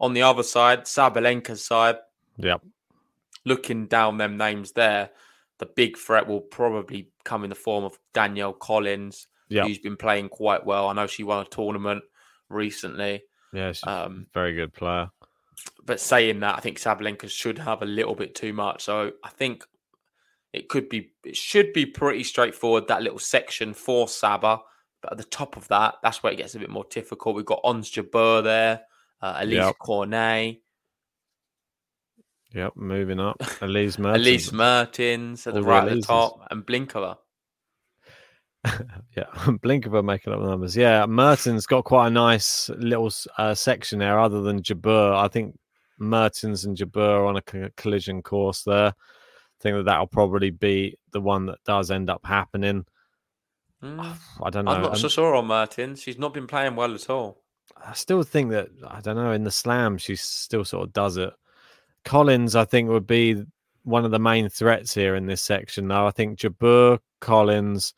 On 0.00 0.12
the 0.14 0.22
other 0.22 0.42
side, 0.42 0.82
Sabalenka's 0.82 1.64
side, 1.64 1.98
Yep. 2.38 2.62
looking 3.44 3.86
down 3.86 4.18
them 4.18 4.36
names 4.36 4.72
there, 4.72 5.10
the 5.58 5.66
big 5.66 5.96
threat 5.96 6.26
will 6.26 6.40
probably 6.40 7.10
come 7.24 7.44
in 7.44 7.50
the 7.50 7.54
form 7.56 7.84
of 7.84 7.98
Danielle 8.12 8.52
Collins, 8.54 9.28
Yep. 9.48 9.66
who's 9.66 9.78
been 9.78 9.96
playing 9.96 10.28
quite 10.28 10.66
well. 10.66 10.88
I 10.88 10.92
know 10.94 11.06
she 11.06 11.22
won 11.22 11.46
a 11.46 11.48
tournament 11.48 12.02
recently. 12.48 13.22
Yeah, 13.52 13.72
Um, 13.84 14.26
very 14.34 14.54
good 14.54 14.72
player. 14.72 15.10
But 15.84 16.00
saying 16.00 16.40
that, 16.40 16.56
I 16.56 16.60
think 16.60 16.78
Sabalenka 16.78 17.28
should 17.28 17.58
have 17.58 17.82
a 17.82 17.86
little 17.86 18.14
bit 18.14 18.34
too 18.34 18.52
much. 18.52 18.84
So 18.84 19.12
I 19.24 19.28
think 19.30 19.64
it 20.52 20.68
could 20.68 20.88
be, 20.88 21.12
it 21.24 21.36
should 21.36 21.72
be 21.72 21.86
pretty 21.86 22.24
straightforward. 22.24 22.88
That 22.88 23.02
little 23.02 23.18
section 23.18 23.74
for 23.74 24.06
Saba, 24.08 24.60
but 25.00 25.12
at 25.12 25.18
the 25.18 25.24
top 25.24 25.56
of 25.56 25.66
that, 25.68 25.96
that's 26.02 26.22
where 26.22 26.32
it 26.32 26.36
gets 26.36 26.54
a 26.54 26.58
bit 26.58 26.70
more 26.70 26.86
difficult. 26.90 27.36
We've 27.36 27.44
got 27.44 27.60
Ons 27.64 27.90
Jabeur 27.90 28.44
there, 28.44 28.82
uh, 29.20 29.40
Alizé 29.40 29.52
Yep. 29.66 29.78
Cornet, 29.78 30.58
Yep. 32.54 32.76
Moving 32.76 33.18
up. 33.18 33.36
Elise 33.62 33.98
Mertens. 33.98 34.26
Elise 34.26 34.52
Mertens 34.52 35.46
at 35.46 35.54
the 35.54 35.60
All 35.60 35.64
the 35.64 35.70
right 35.70 35.88
at 35.88 35.94
the 35.96 36.02
top, 36.02 36.46
and 36.50 36.66
Blinkova. 36.66 37.16
Yeah, 39.16 39.24
blink 39.60 39.84
of 39.84 39.92
her 39.92 40.02
making 40.02 40.32
up 40.32 40.40
the 40.40 40.46
numbers. 40.46 40.76
Yeah, 40.76 41.04
Mertens 41.06 41.66
got 41.66 41.84
quite 41.84 42.06
a 42.06 42.10
nice 42.10 42.70
little 42.70 43.10
uh, 43.36 43.54
section 43.54 43.98
there, 43.98 44.18
other 44.18 44.40
than 44.40 44.62
Jabeur. 44.62 45.14
I 45.14 45.28
think 45.28 45.58
Mertens 45.98 46.64
and 46.64 46.76
Jabeur 46.76 47.18
are 47.18 47.26
on 47.26 47.36
a 47.36 47.70
collision 47.76 48.22
course 48.22 48.62
there. 48.62 48.88
I 48.88 49.60
think 49.60 49.76
that 49.76 49.84
that'll 49.84 50.06
probably 50.06 50.50
be 50.50 50.96
the 51.12 51.20
one 51.20 51.46
that 51.46 51.62
does 51.64 51.90
end 51.90 52.08
up 52.08 52.24
happening. 52.24 52.86
Mm. 53.82 54.16
I 54.42 54.50
don't 54.50 54.64
know. 54.64 54.72
I'm 54.72 54.82
not 54.82 54.98
so 54.98 55.08
sure 55.08 55.34
on 55.34 55.46
Mertens. 55.46 56.00
She's 56.00 56.18
not 56.18 56.34
been 56.34 56.46
playing 56.46 56.76
well 56.76 56.94
at 56.94 57.10
all. 57.10 57.42
I 57.84 57.94
still 57.94 58.22
think 58.22 58.50
that 58.50 58.68
I 58.86 59.00
don't 59.00 59.16
know 59.16 59.32
in 59.32 59.44
the 59.44 59.50
slam 59.50 59.98
she 59.98 60.16
still 60.16 60.64
sort 60.64 60.84
of 60.84 60.92
does 60.92 61.16
it. 61.16 61.32
Collins, 62.04 62.56
I 62.56 62.64
think, 62.64 62.88
would 62.88 63.06
be 63.06 63.44
one 63.84 64.04
of 64.04 64.10
the 64.10 64.18
main 64.18 64.48
threats 64.48 64.94
here 64.94 65.14
in 65.16 65.26
this 65.26 65.42
section. 65.42 65.88
Though 65.88 66.06
I 66.06 66.10
think 66.10 66.38
Jabeur, 66.38 66.98
Collins, 67.20 67.94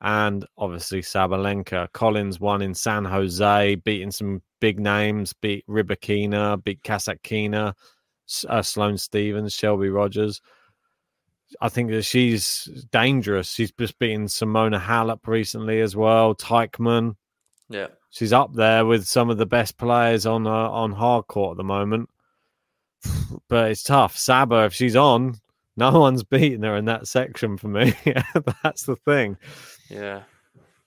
and 0.00 0.44
obviously 0.56 1.02
Sabalenka. 1.02 1.90
Collins 1.92 2.38
won 2.40 2.62
in 2.62 2.74
San 2.74 3.04
Jose, 3.04 3.74
beating 3.76 4.10
some 4.10 4.42
big 4.60 4.78
names, 4.78 5.32
beat 5.32 5.66
Rybakina, 5.68 6.62
beat 6.62 6.82
Kasatkina, 6.82 7.74
uh, 8.48 8.62
Sloane 8.62 8.98
Stephens, 8.98 9.52
Shelby 9.54 9.88
Rogers. 9.88 10.40
I 11.60 11.68
think 11.68 11.90
that 11.90 12.02
she's 12.02 12.68
dangerous. 12.92 13.50
She's 13.50 13.72
just 13.72 13.98
beaten 13.98 14.26
Simona 14.26 14.80
Halep 14.80 15.26
recently 15.26 15.80
as 15.80 15.96
well, 15.96 16.34
Teichmann 16.34 17.16
Yeah. 17.70 17.86
she's 18.10 18.32
up 18.34 18.52
there 18.54 18.84
with 18.84 19.06
some 19.06 19.30
of 19.30 19.38
the 19.38 19.46
best 19.46 19.78
players 19.78 20.26
on 20.26 20.46
uh, 20.46 20.50
on 20.50 20.92
hard 20.92 21.26
court 21.26 21.52
at 21.52 21.56
the 21.56 21.64
moment. 21.64 22.08
But 23.48 23.70
it's 23.70 23.82
tough. 23.82 24.16
Saba, 24.16 24.64
if 24.66 24.74
she's 24.74 24.96
on, 24.96 25.36
no 25.76 25.98
one's 25.98 26.22
beating 26.34 26.62
her 26.64 26.76
in 26.76 26.84
that 26.86 27.08
section 27.08 27.56
for 27.56 27.68
me. 27.68 27.94
That's 28.62 28.82
the 28.84 28.96
thing. 28.96 29.36
Yeah. 29.88 30.22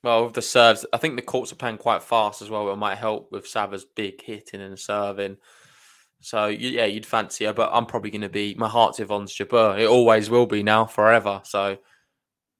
Well, 0.03 0.25
with 0.25 0.33
the 0.33 0.41
serves, 0.41 0.85
I 0.93 0.97
think 0.97 1.15
the 1.15 1.21
courts 1.21 1.51
are 1.51 1.55
playing 1.57 1.77
quite 1.77 2.01
fast 2.01 2.41
as 2.41 2.49
well. 2.49 2.71
It 2.71 2.77
might 2.77 2.97
help 2.97 3.31
with 3.31 3.47
Sava's 3.47 3.85
big 3.85 4.21
hitting 4.21 4.61
and 4.61 4.79
serving. 4.79 5.37
So 6.21 6.47
yeah, 6.47 6.85
you'd 6.85 7.05
fancy 7.05 7.45
her, 7.45 7.53
but 7.53 7.69
I'm 7.73 7.85
probably 7.85 8.11
going 8.11 8.21
to 8.21 8.29
be 8.29 8.55
my 8.55 8.67
heart's 8.67 8.99
Ons 8.99 9.35
Jabeur. 9.35 9.79
It 9.79 9.87
always 9.87 10.29
will 10.29 10.45
be 10.45 10.63
now, 10.63 10.85
forever. 10.85 11.41
So 11.43 11.77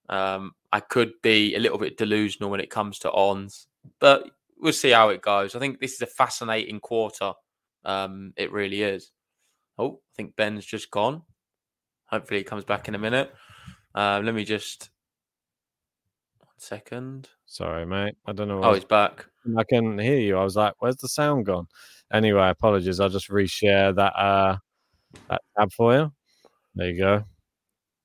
um, 0.10 0.54
I 0.72 0.80
could 0.80 1.14
be 1.24 1.56
a 1.56 1.60
little 1.60 1.78
bit 1.78 1.98
delusional 1.98 2.50
when 2.50 2.60
it 2.60 2.70
comes 2.70 3.00
to 3.00 3.12
Ons, 3.12 3.68
but 4.00 4.30
we'll 4.60 4.74
see 4.74 4.92
how 4.92 5.10
it 5.10 5.22
goes. 5.22 5.56
I 5.56 5.60
think 5.60 5.80
this 5.80 5.94
is 5.94 6.02
a 6.02 6.08
fascinating 6.08 6.80
quarter. 6.80 7.34
Um, 7.86 8.34
it 8.36 8.52
really 8.52 8.84
is. 8.84 9.12
Oh, 9.78 9.94
I 9.94 10.14
think 10.16 10.36
Ben's 10.36 10.66
just 10.66 10.92
gone. 10.92 11.24
Hopefully, 12.06 12.42
he 12.42 12.44
comes 12.44 12.66
back 12.66 12.88
in 12.88 12.94
a 12.96 13.00
minute. 13.00 13.34
Um, 13.96 14.26
let 14.26 14.36
me 14.36 14.44
just 14.44 14.91
second. 16.62 17.30
Sorry, 17.46 17.86
mate. 17.86 18.16
I 18.26 18.32
don't 18.34 18.48
know. 18.48 18.62
Oh, 18.64 18.74
he's 18.74 18.86
back. 18.86 19.26
I 19.58 19.64
can 19.64 19.98
hear 19.98 20.20
you. 20.20 20.38
I 20.38 20.44
was 20.44 20.56
like, 20.56 20.74
"Where's 20.80 20.98
the 20.98 21.08
sound 21.10 21.46
gone?" 21.46 21.68
Anyway, 22.14 22.48
apologies. 22.50 23.00
I'll 23.00 23.10
just 23.10 23.30
reshare 23.30 23.96
that 23.96 24.14
uh 24.16 24.58
that 25.30 25.42
tab 25.58 25.72
for 25.74 25.94
you. 25.94 26.14
There 26.76 26.90
you 26.90 26.98
go. 26.98 27.24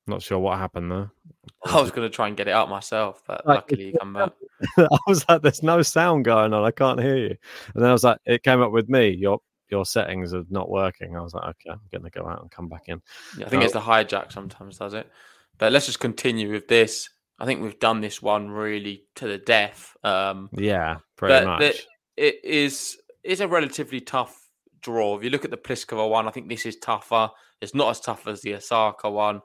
Not 0.07 0.22
sure 0.22 0.38
what 0.38 0.59
happened 0.59 0.90
there. 0.90 1.11
I 1.64 1.80
was 1.80 1.90
going 1.90 2.09
to 2.09 2.14
try 2.14 2.28
and 2.28 2.36
get 2.36 2.48
it 2.48 2.52
out 2.52 2.68
myself, 2.68 3.22
but 3.26 3.42
Right, 3.44 3.57
luckily 3.57 3.86
you 3.86 3.98
come 3.98 4.12
back. 4.12 4.32
I 4.78 4.98
was 5.07 5.24
like, 5.28 5.42
"There's 5.42 5.62
no 5.62 5.82
sound 5.82 6.24
going 6.24 6.52
on. 6.52 6.64
I 6.64 6.70
can't 6.70 7.00
hear 7.00 7.16
you." 7.16 7.36
And 7.74 7.82
then 7.82 7.90
I 7.90 7.92
was 7.92 8.04
like, 8.04 8.18
"It 8.24 8.42
came 8.42 8.62
up 8.62 8.72
with 8.72 8.88
me. 8.88 9.11
Your 9.11 9.40
your 9.68 9.84
settings 9.84 10.32
are 10.32 10.44
not 10.48 10.70
working." 10.70 11.16
I 11.16 11.20
was 11.20 11.34
like, 11.34 11.44
"Okay, 11.44 11.70
I'm 11.70 11.80
going 11.90 12.04
to 12.04 12.18
go 12.18 12.28
out 12.28 12.40
and 12.40 12.50
come 12.50 12.68
back 12.68 12.84
in." 12.86 13.02
Yeah, 13.36 13.46
I 13.46 13.48
think 13.48 13.64
it's 13.64 13.72
the 13.72 13.80
hijack 13.80 14.32
sometimes 14.32 14.78
does 14.78 14.94
it. 14.94 15.11
But 15.59 15.72
let's 15.72 15.86
just 15.86 16.00
continue 16.00 16.50
with 16.52 16.68
this. 16.68 17.09
I 17.39 17.45
think 17.45 17.62
we've 17.62 17.78
done 17.78 18.01
this 18.01 18.22
one 18.22 18.49
really 18.51 19.05
to 19.16 19.26
the 19.28 19.39
death. 19.39 19.97
Um, 20.03 20.49
Yeah, 20.53 20.99
pretty 21.16 21.45
much. 21.47 21.61
the- 21.61 21.80
it 22.16 22.45
is 22.45 22.97
it's 23.22 23.41
a 23.41 23.49
relatively 23.49 24.01
tough 24.01 24.34
draw. 24.80 25.16
If 25.18 25.24
you 25.24 25.30
look 25.30 25.45
at 25.45 25.51
the 25.51 25.57
Pliskova 25.57 26.09
one, 26.09 26.26
I 26.28 26.30
think 26.30 26.49
this 26.49 26.64
is 26.64 26.76
tougher. 26.76 27.30
It's 27.61 27.74
not 27.74 27.91
as 27.91 28.01
tough 28.01 28.26
as 28.26 28.41
the 28.41 28.55
Osaka 28.55 29.11
one, 29.11 29.43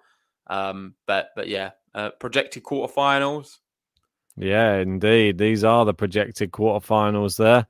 um, 0.48 0.96
but 1.08 1.30
but 1.36 1.48
yeah, 1.48 1.72
uh, 1.94 2.12
projected 2.20 2.64
quarterfinals. 2.64 3.58
Yeah, 4.38 4.76
indeed. 4.78 5.38
These 5.38 5.64
are 5.66 5.84
the 5.84 5.94
projected 5.94 6.52
quarterfinals 6.52 7.38
there. 7.38 7.68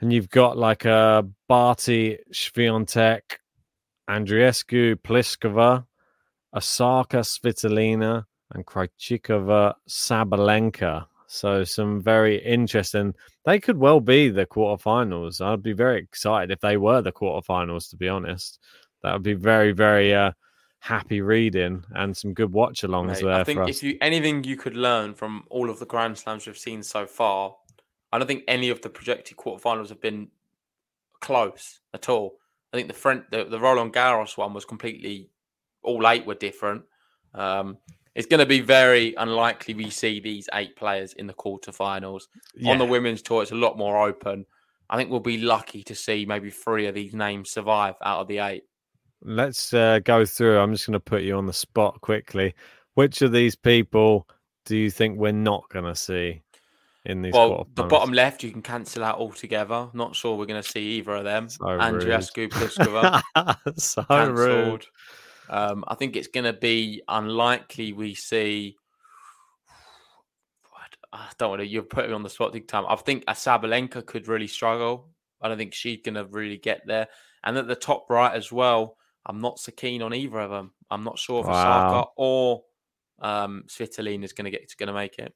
And 0.00 0.12
you've 0.12 0.30
got 0.30 0.56
like 0.56 0.84
a 0.84 1.26
Barty, 1.48 2.18
Swiatek, 2.32 3.22
Andreescu, 4.08 4.96
Pliskova, 4.96 5.86
Osaka, 6.54 7.18
Svitolina, 7.18 8.24
and 8.54 8.66
Krejcikova 8.66 9.74
Sabalenka. 9.88 11.06
So 11.26 11.64
some 11.64 12.02
very 12.02 12.44
interesting. 12.44 13.14
They 13.44 13.58
could 13.58 13.78
well 13.78 14.00
be 14.00 14.28
the 14.28 14.46
quarterfinals. 14.46 15.40
I'd 15.40 15.62
be 15.62 15.72
very 15.72 15.98
excited 15.98 16.50
if 16.50 16.60
they 16.60 16.76
were 16.76 17.00
the 17.00 17.12
quarterfinals, 17.12 17.88
to 17.90 17.96
be 17.96 18.08
honest. 18.08 18.58
That 19.02 19.14
would 19.14 19.22
be 19.22 19.34
very, 19.34 19.72
very 19.72 20.14
uh, 20.14 20.32
happy 20.82 21.20
reading 21.20 21.84
and 21.94 22.16
some 22.16 22.34
good 22.34 22.52
watch 22.52 22.82
alongs 22.82 23.20
there 23.20 23.32
I 23.32 23.44
think 23.44 23.68
if 23.68 23.84
you 23.84 23.96
anything 24.00 24.42
you 24.42 24.56
could 24.56 24.74
learn 24.74 25.14
from 25.14 25.44
all 25.48 25.70
of 25.70 25.78
the 25.78 25.86
Grand 25.86 26.18
Slams 26.18 26.44
we've 26.44 26.58
seen 26.58 26.82
so 26.82 27.06
far, 27.06 27.54
I 28.10 28.18
don't 28.18 28.26
think 28.26 28.42
any 28.48 28.68
of 28.68 28.82
the 28.82 28.90
projected 28.90 29.36
quarterfinals 29.36 29.90
have 29.90 30.00
been 30.00 30.28
close 31.20 31.78
at 31.94 32.08
all. 32.08 32.34
I 32.72 32.76
think 32.76 32.88
the 32.88 32.94
front 32.94 33.30
the, 33.30 33.44
the 33.44 33.60
Roland 33.60 33.92
Garros 33.92 34.36
one 34.36 34.54
was 34.54 34.64
completely 34.64 35.30
all 35.84 36.06
eight 36.08 36.26
were 36.26 36.34
different. 36.34 36.82
Um, 37.32 37.78
it's 38.14 38.26
going 38.26 38.40
to 38.40 38.46
be 38.46 38.60
very 38.60 39.14
unlikely 39.14 39.74
we 39.74 39.90
see 39.90 40.20
these 40.20 40.48
eight 40.52 40.76
players 40.76 41.14
in 41.14 41.26
the 41.26 41.34
quarterfinals. 41.34 42.24
On 42.66 42.78
the 42.78 42.84
women's 42.84 43.22
tour, 43.22 43.42
it's 43.42 43.52
a 43.52 43.56
lot 43.56 43.78
more 43.78 44.06
open. 44.06 44.44
I 44.90 44.96
think 44.96 45.10
we'll 45.10 45.20
be 45.20 45.38
lucky 45.38 45.82
to 45.84 45.94
see 45.94 46.26
maybe 46.26 46.50
three 46.50 46.86
of 46.86 46.94
these 46.94 47.14
names 47.14 47.50
survive 47.50 47.94
out 48.04 48.20
of 48.20 48.28
the 48.28 48.38
eight. 48.38 48.64
Let's 49.22 49.72
uh, 49.72 50.00
go 50.00 50.26
through. 50.26 50.58
I'm 50.58 50.72
just 50.72 50.86
going 50.86 50.94
to 50.94 51.00
put 51.00 51.22
you 51.22 51.36
on 51.36 51.46
the 51.46 51.52
spot 51.52 52.00
quickly. 52.00 52.54
Which 52.94 53.22
of 53.22 53.32
these 53.32 53.56
people 53.56 54.28
do 54.66 54.76
you 54.76 54.90
think 54.90 55.18
we're 55.18 55.32
not 55.32 55.68
going 55.70 55.86
to 55.86 55.94
see 55.94 56.42
in 57.04 57.22
these 57.22 57.32
Well, 57.32 57.66
the 57.74 57.84
bottom 57.84 58.12
left 58.12 58.42
you 58.42 58.50
can 58.50 58.62
cancel 58.62 59.02
out 59.02 59.18
altogether. 59.18 59.88
Not 59.92 60.14
sure 60.14 60.36
we're 60.36 60.46
going 60.46 60.62
to 60.62 60.68
see 60.68 60.98
either 60.98 61.12
of 61.12 61.24
them. 61.24 61.48
So 61.48 61.70
rude. 61.70 61.80
Andreescu, 61.80 62.48
Pliskova 62.50 63.56
so 63.78 64.04
rude. 64.30 64.86
Um, 65.52 65.84
I 65.86 65.94
think 65.96 66.16
it's 66.16 66.28
going 66.28 66.44
to 66.44 66.54
be 66.54 67.02
unlikely 67.08 67.92
we 67.92 68.14
see. 68.14 68.76
I 71.12 71.28
don't 71.36 71.50
want 71.50 71.60
to. 71.60 71.66
You're 71.66 71.82
putting 71.82 72.10
me 72.10 72.14
on 72.14 72.22
the 72.22 72.30
spot 72.30 72.54
big 72.54 72.66
time. 72.66 72.86
I 72.88 72.96
think 72.96 73.24
a 73.28 73.32
Sabalenka 73.32 74.06
could 74.06 74.28
really 74.28 74.46
struggle. 74.46 75.10
I 75.42 75.48
don't 75.48 75.58
think 75.58 75.74
she's 75.74 76.00
going 76.02 76.14
to 76.14 76.24
really 76.24 76.56
get 76.56 76.86
there. 76.86 77.06
And 77.44 77.58
at 77.58 77.68
the 77.68 77.74
top 77.74 78.06
right 78.08 78.34
as 78.34 78.50
well, 78.50 78.96
I'm 79.26 79.42
not 79.42 79.58
so 79.58 79.72
keen 79.72 80.00
on 80.00 80.14
either 80.14 80.40
of 80.40 80.50
them. 80.50 80.72
I'm 80.90 81.04
not 81.04 81.18
sure 81.18 81.40
if 81.40 81.46
Osaka 81.46 82.08
or 82.16 82.62
um, 83.20 83.64
Svitolina 83.68 84.24
is 84.24 84.32
going 84.32 84.46
to 84.46 84.50
get 84.50 84.74
going 84.78 84.86
to 84.86 84.94
make 84.94 85.18
it. 85.18 85.34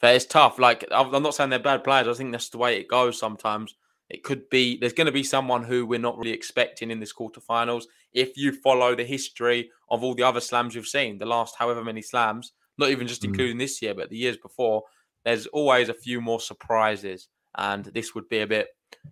But 0.00 0.16
it's 0.16 0.26
tough. 0.26 0.58
Like 0.58 0.84
I'm 0.90 1.22
not 1.22 1.36
saying 1.36 1.50
they're 1.50 1.60
bad 1.60 1.84
players. 1.84 2.08
I 2.08 2.14
think 2.14 2.32
that's 2.32 2.48
the 2.48 2.58
way 2.58 2.80
it 2.80 2.88
goes. 2.88 3.20
Sometimes 3.20 3.76
it 4.10 4.22
could 4.24 4.48
be. 4.48 4.78
There's 4.78 4.92
going 4.92 5.06
to 5.06 5.12
be 5.12 5.22
someone 5.22 5.64
who 5.64 5.86
we're 5.86 5.98
not 5.98 6.18
really 6.18 6.32
expecting 6.32 6.90
in 6.90 7.00
this 7.00 7.12
quarterfinals. 7.12 7.84
If 8.12 8.36
you 8.36 8.52
follow 8.52 8.94
the 8.94 9.04
history 9.04 9.70
of 9.90 10.02
all 10.02 10.14
the 10.14 10.22
other 10.22 10.40
slams 10.40 10.74
you've 10.74 10.86
seen, 10.86 11.18
the 11.18 11.26
last 11.26 11.56
however 11.58 11.84
many 11.84 12.02
slams, 12.02 12.52
not 12.78 12.90
even 12.90 13.06
just 13.06 13.22
Mm. 13.22 13.26
including 13.26 13.58
this 13.58 13.82
year, 13.82 13.94
but 13.94 14.08
the 14.10 14.16
years 14.16 14.36
before, 14.36 14.84
there's 15.24 15.46
always 15.48 15.88
a 15.88 15.94
few 15.94 16.20
more 16.20 16.40
surprises, 16.40 17.28
and 17.56 17.86
this 17.86 18.14
would 18.14 18.28
be 18.28 18.38
a 18.38 18.46
bit 18.46 18.68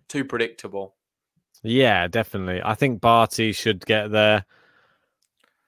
too 0.07 0.25
predictable. 0.25 0.95
Yeah, 1.63 2.07
definitely. 2.07 2.61
I 2.63 2.75
think 2.75 3.01
Barty 3.01 3.51
should 3.51 3.85
get 3.85 4.11
there. 4.11 4.45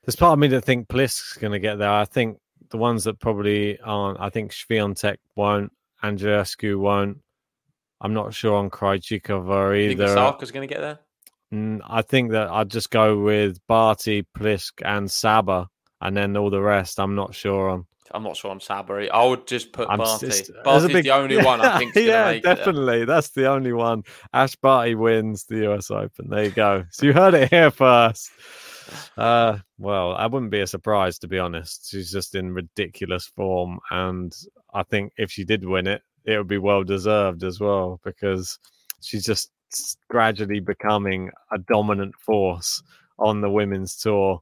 There's 0.06 0.16
part 0.16 0.34
of 0.34 0.40
me 0.40 0.48
that 0.48 0.64
think 0.64 0.88
Plisk's 0.88 1.38
going 1.38 1.52
to 1.52 1.60
get 1.60 1.78
there. 1.78 1.92
I 1.92 2.06
think 2.06 2.40
the 2.70 2.78
ones 2.78 3.04
that 3.04 3.20
probably 3.20 3.80
aren't. 3.80 4.20
I 4.20 4.30
think 4.30 4.52
Swiatek 4.52 5.18
won't. 5.36 5.72
Andreescu 6.04 6.80
won't. 6.80 7.18
I'm 8.02 8.14
not 8.14 8.34
sure 8.34 8.56
on 8.58 8.70
Krejcikova 8.70 9.82
You 9.82 9.90
think 9.90 10.02
either. 10.02 10.12
Osaka's 10.14 10.52
going 10.52 10.68
to 10.68 10.74
get 10.74 10.82
there? 10.82 11.00
Mm, 11.54 11.82
I 11.88 12.02
think 12.02 12.32
that 12.32 12.50
I'd 12.50 12.70
just 12.70 12.92
go 12.92 13.20
with 13.20 13.58
Barty, 13.68 14.26
Plisk, 14.38 14.82
and 14.86 15.10
Saba, 15.10 15.68
and 16.00 16.16
then 16.16 16.38
all 16.38 16.50
the 16.50 16.62
rest. 16.62 17.00
I'm 17.00 17.16
not 17.16 17.34
sure 17.36 17.70
on. 17.70 17.86
I'm 18.12 18.24
not 18.24 18.38
sure 18.38 18.50
on 18.52 18.60
Sabri. 18.60 19.10
I 19.12 19.24
would 19.26 19.46
just 19.46 19.72
put 19.72 19.88
I'm 19.90 19.98
Barty. 20.00 20.28
just- 20.28 20.52
Barty's 20.64 20.92
big- 20.92 21.04
the 21.06 21.12
only 21.12 21.38
one 21.44 21.62
I 21.62 21.78
think. 21.78 21.96
yeah, 21.96 22.38
definitely. 22.40 23.06
That's 23.06 23.30
the 23.30 23.48
only 23.50 23.74
one. 23.74 24.04
Ash 24.34 24.56
Barty 24.56 24.96
wins 24.96 25.46
the 25.46 25.72
US 25.72 25.92
Open. 25.92 26.30
There 26.30 26.46
you 26.46 26.52
go. 26.52 26.86
So 26.92 27.06
you 27.06 27.14
heard 27.14 27.34
it 27.36 27.50
here 27.50 27.70
first. 27.70 28.32
Uh, 29.18 29.60
well, 29.78 30.14
I 30.16 30.26
wouldn't 30.26 30.52
be 30.52 30.62
a 30.62 30.68
surprise 30.68 31.20
to 31.20 31.28
be 31.28 31.38
honest. 31.38 31.90
She's 31.92 32.12
just 32.12 32.34
in 32.34 32.52
ridiculous 32.54 33.28
form, 33.36 33.80
and 33.92 34.36
I 34.74 34.82
think 34.84 35.14
if 35.18 35.30
she 35.32 35.44
did 35.44 35.64
win 35.64 35.86
it, 35.86 36.02
it 36.30 36.38
would 36.38 36.48
be 36.48 36.58
well 36.58 36.84
deserved 36.84 37.44
as 37.44 37.60
well 37.60 38.00
because 38.04 38.60
she's 39.02 39.26
just 39.26 39.52
gradually 40.10 40.60
becoming 40.60 41.32
a 41.52 41.58
dominant 41.58 42.16
force 42.16 42.82
on 43.18 43.42
the 43.42 43.50
women's 43.50 43.96
tour. 43.96 44.42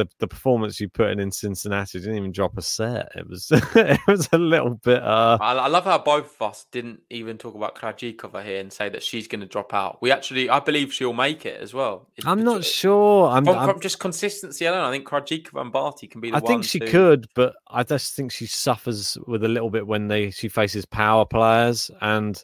The, 0.00 0.08
the 0.18 0.26
performance 0.26 0.80
you 0.80 0.88
put 0.88 1.10
in 1.10 1.20
in 1.20 1.30
Cincinnati 1.30 2.00
didn't 2.00 2.16
even 2.16 2.32
drop 2.32 2.56
a 2.56 2.62
set. 2.62 3.12
It 3.14 3.28
was 3.28 3.50
it 3.52 4.00
was 4.08 4.30
a 4.32 4.38
little 4.38 4.70
bit 4.70 5.02
uh 5.02 5.36
I, 5.38 5.52
I 5.52 5.66
love 5.68 5.84
how 5.84 5.98
both 5.98 6.34
of 6.40 6.48
us 6.50 6.64
didn't 6.72 7.00
even 7.10 7.36
talk 7.36 7.54
about 7.54 7.74
Krejcikova 7.76 8.42
here 8.42 8.60
and 8.60 8.72
say 8.72 8.88
that 8.88 9.02
she's 9.02 9.28
going 9.28 9.42
to 9.42 9.46
drop 9.46 9.74
out. 9.74 9.98
We 10.00 10.10
actually, 10.10 10.48
I 10.48 10.60
believe 10.60 10.90
she'll 10.90 11.12
make 11.12 11.44
it 11.44 11.60
as 11.60 11.74
well. 11.74 12.08
I'm 12.24 12.42
not 12.42 12.64
sure. 12.64 13.28
I'm, 13.28 13.44
From, 13.44 13.58
I'm- 13.58 13.68
from 13.68 13.80
just 13.80 13.98
consistency 13.98 14.64
alone, 14.64 14.84
I 14.84 14.90
think 14.90 15.06
Krejcikova 15.06 15.60
and 15.60 15.70
Barty 15.70 16.06
can 16.06 16.22
be 16.22 16.30
the 16.30 16.38
I 16.38 16.40
think 16.40 16.64
she 16.64 16.78
who- 16.78 16.86
could, 16.86 17.28
but 17.34 17.56
I 17.68 17.82
just 17.82 18.14
think 18.14 18.32
she 18.32 18.46
suffers 18.46 19.18
with 19.26 19.44
a 19.44 19.48
little 19.48 19.68
bit 19.68 19.86
when 19.86 20.08
they 20.08 20.30
she 20.30 20.48
faces 20.48 20.86
power 20.86 21.26
players, 21.26 21.90
and 22.00 22.42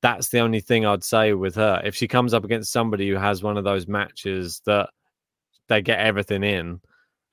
that's 0.00 0.30
the 0.30 0.40
only 0.40 0.60
thing 0.60 0.84
I'd 0.84 1.04
say 1.04 1.34
with 1.34 1.54
her. 1.54 1.80
If 1.84 1.94
she 1.94 2.08
comes 2.08 2.34
up 2.34 2.44
against 2.44 2.72
somebody 2.72 3.08
who 3.08 3.14
has 3.16 3.44
one 3.44 3.56
of 3.56 3.62
those 3.62 3.86
matches 3.86 4.60
that 4.66 4.90
they 5.68 5.82
get 5.82 5.98
everything 6.00 6.42
in 6.44 6.80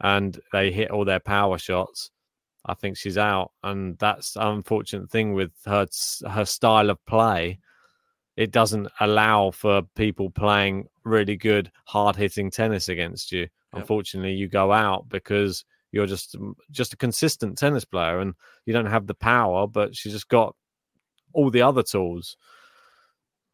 and 0.04 0.40
they 0.52 0.72
hit 0.72 0.92
all 0.92 1.06
their 1.06 1.22
power 1.22 1.58
shots, 1.58 2.12
I 2.66 2.76
think 2.76 2.98
she's 2.98 3.18
out, 3.18 3.52
and 3.64 3.98
that's 3.98 4.34
the 4.34 4.48
unfortunate 4.48 5.10
thing 5.10 5.34
with 5.34 5.52
her 5.66 5.88
her 6.30 6.46
style 6.46 6.90
of 6.90 7.04
play. 7.06 7.60
It 8.36 8.52
doesn't 8.52 8.90
allow 9.00 9.52
for 9.52 9.84
people 9.96 10.30
playing 10.30 10.88
really 11.04 11.36
good, 11.36 11.72
hard 11.86 12.16
hitting 12.16 12.52
tennis 12.52 12.90
against 12.90 13.32
you. 13.32 13.48
Unfortunately, 13.74 14.34
you 14.34 14.48
go 14.48 14.72
out 14.72 15.10
because 15.10 15.66
you're 15.92 16.08
just 16.08 16.38
mm, 16.40 16.54
just 16.72 16.94
a 16.94 16.98
consistent 16.98 17.58
tennis 17.58 17.86
player 17.86 18.20
and 18.20 18.34
you 18.66 18.74
don't 18.74 18.88
have 18.88 19.08
the 19.08 19.14
power, 19.14 19.68
but 19.68 19.96
she's 19.96 20.12
just 20.12 20.28
got 20.28 20.56
all 21.34 21.50
the 21.50 21.62
other 21.62 21.84
tools. 21.84 22.36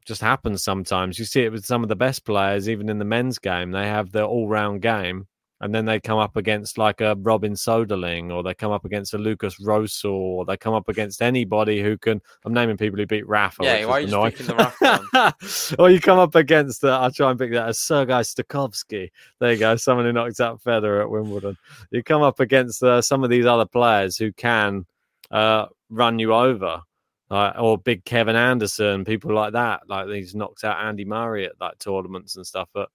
Just 0.05 0.21
happens 0.21 0.63
sometimes. 0.63 1.19
You 1.19 1.25
see 1.25 1.43
it 1.43 1.51
with 1.51 1.65
some 1.65 1.83
of 1.83 1.89
the 1.89 1.95
best 1.95 2.25
players, 2.25 2.67
even 2.69 2.89
in 2.89 2.97
the 2.97 3.05
men's 3.05 3.37
game. 3.37 3.71
They 3.71 3.85
have 3.85 4.11
their 4.11 4.23
all 4.23 4.47
round 4.47 4.81
game, 4.81 5.27
and 5.61 5.75
then 5.75 5.85
they 5.85 5.99
come 5.99 6.17
up 6.17 6.37
against 6.37 6.77
like 6.77 7.01
a 7.01 7.15
Robin 7.15 7.53
Soderling, 7.53 8.31
or 8.33 8.43
they 8.43 8.53
come 8.53 8.71
up 8.71 8.85
against 8.85 9.13
a 9.13 9.17
Lukas 9.17 9.59
Rosol, 9.59 10.11
or 10.11 10.45
they 10.45 10.57
come 10.57 10.73
up 10.73 10.87
against 10.87 11.21
anybody 11.21 11.81
who 11.81 11.97
can. 11.97 12.21
I'm 12.45 12.53
naming 12.53 12.77
people 12.77 12.97
who 12.97 13.05
beat 13.05 13.27
Rafa. 13.27 13.63
Yeah, 13.63 13.85
why 13.85 13.99
are 13.99 14.01
you 14.01 14.31
picking 14.31 14.47
the 14.47 14.55
Rafa 14.55 15.35
or 15.79 15.89
you 15.89 15.99
come 15.99 16.19
up 16.19 16.35
against, 16.35 16.83
uh, 16.83 16.99
I'll 16.99 17.11
try 17.11 17.29
and 17.29 17.39
pick 17.39 17.51
that 17.51 17.69
as 17.69 17.79
Sergei 17.79 18.13
Stakhovsky. 18.21 19.09
There 19.39 19.53
you 19.53 19.59
go, 19.59 19.75
someone 19.75 20.05
who 20.05 20.13
knocked 20.13 20.39
out 20.39 20.61
Federer 20.63 21.01
at 21.01 21.09
Wimbledon. 21.09 21.57
You 21.91 22.03
come 22.03 22.21
up 22.21 22.39
against 22.39 22.81
uh, 22.83 23.01
some 23.01 23.23
of 23.23 23.29
these 23.29 23.45
other 23.45 23.65
players 23.65 24.17
who 24.17 24.31
can 24.33 24.85
uh, 25.31 25.67
run 25.89 26.19
you 26.19 26.33
over, 26.33 26.81
uh, 27.29 27.53
or 27.59 27.77
big 27.77 28.05
Kevin 28.05 28.35
Anderson, 28.35 29.05
people 29.05 29.33
like 29.33 29.53
that. 29.53 29.81
Like 29.87 30.07
he's 30.09 30.35
knocked 30.35 30.63
out 30.63 30.83
Andy 30.83 31.05
Murray 31.05 31.45
at 31.45 31.59
like 31.59 31.77
tournaments 31.79 32.35
and 32.35 32.45
stuff. 32.45 32.69
But 32.73 32.89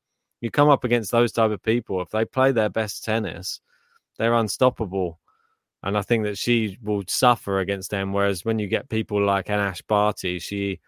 you 0.44 0.50
come 0.50 0.68
up 0.68 0.84
against 0.84 1.10
those 1.10 1.32
type 1.32 1.50
of 1.50 1.62
people, 1.62 2.02
if 2.02 2.10
they 2.10 2.26
play 2.26 2.52
their 2.52 2.68
best 2.68 3.02
tennis, 3.02 3.60
they're 4.18 4.34
unstoppable. 4.34 5.18
And 5.82 5.96
I 5.96 6.02
think 6.02 6.24
that 6.24 6.36
she 6.36 6.78
will 6.82 7.02
suffer 7.08 7.60
against 7.60 7.90
them. 7.90 8.12
Whereas 8.12 8.44
when 8.44 8.58
you 8.58 8.68
get 8.68 8.90
people 8.90 9.24
like 9.24 9.48
an 9.48 9.58
Ash 9.58 9.80
Barty, 9.80 10.38
she 10.38 10.80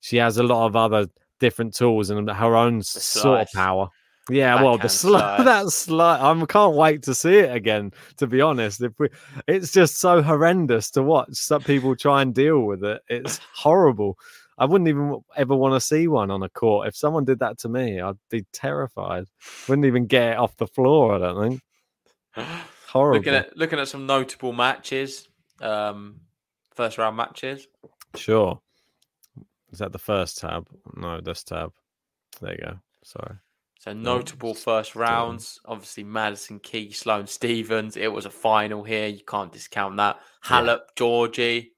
she 0.00 0.16
has 0.16 0.38
a 0.38 0.42
lot 0.42 0.66
of 0.66 0.74
other 0.74 1.06
different 1.38 1.72
tools 1.72 2.10
and 2.10 2.28
her 2.28 2.56
own 2.56 2.82
sort 2.82 3.42
of 3.42 3.48
power. 3.52 3.88
Yeah, 4.28 4.60
well, 4.60 4.76
the 4.76 4.88
slice. 4.88 5.44
that 5.44 5.68
slide. 5.68 6.20
I 6.20 6.46
can't 6.46 6.74
wait 6.74 7.04
to 7.04 7.14
see 7.14 7.38
it 7.38 7.54
again. 7.54 7.92
To 8.16 8.26
be 8.26 8.40
honest, 8.40 8.82
if 8.82 8.92
we, 8.98 9.08
it's 9.46 9.70
just 9.70 9.98
so 9.98 10.20
horrendous 10.20 10.90
to 10.92 11.02
watch. 11.04 11.34
Some 11.34 11.62
people 11.62 11.94
try 11.94 12.22
and 12.22 12.34
deal 12.34 12.62
with 12.62 12.82
it. 12.82 13.02
It's 13.08 13.38
horrible. 13.54 14.18
I 14.58 14.64
wouldn't 14.64 14.88
even 14.88 15.20
ever 15.36 15.54
want 15.54 15.74
to 15.74 15.80
see 15.80 16.08
one 16.08 16.30
on 16.30 16.42
a 16.42 16.48
court. 16.48 16.88
If 16.88 16.96
someone 16.96 17.24
did 17.24 17.40
that 17.40 17.58
to 17.58 17.68
me, 17.68 18.00
I'd 18.00 18.16
be 18.30 18.46
terrified. 18.52 19.26
Wouldn't 19.68 19.86
even 19.86 20.06
get 20.06 20.32
it 20.32 20.38
off 20.38 20.56
the 20.56 20.66
floor. 20.66 21.14
I 21.14 21.18
don't 21.18 21.48
think. 21.48 21.62
Horrible. 22.88 23.18
looking 23.18 23.34
at 23.34 23.56
looking 23.56 23.78
at 23.78 23.88
some 23.88 24.06
notable 24.06 24.52
matches, 24.52 25.28
um, 25.60 26.20
first 26.74 26.96
round 26.98 27.16
matches. 27.16 27.66
Sure. 28.14 28.60
Is 29.72 29.80
that 29.80 29.92
the 29.92 29.98
first 29.98 30.38
tab? 30.38 30.68
No, 30.94 31.20
this 31.20 31.42
tab. 31.42 31.72
There 32.40 32.52
you 32.52 32.58
go. 32.58 32.78
Sorry. 33.02 33.36
So 33.78 33.92
notable 33.92 34.54
first 34.54 34.96
rounds. 34.96 35.60
Obviously, 35.66 36.04
Madison 36.04 36.58
Key, 36.60 36.92
Sloane 36.92 37.26
Stephens. 37.26 37.96
It 37.96 38.10
was 38.10 38.24
a 38.24 38.30
final 38.30 38.82
here. 38.82 39.08
You 39.08 39.24
can't 39.26 39.52
discount 39.52 39.96
that. 39.98 40.18
Halep, 40.44 40.80
Giorgi. 40.96 41.68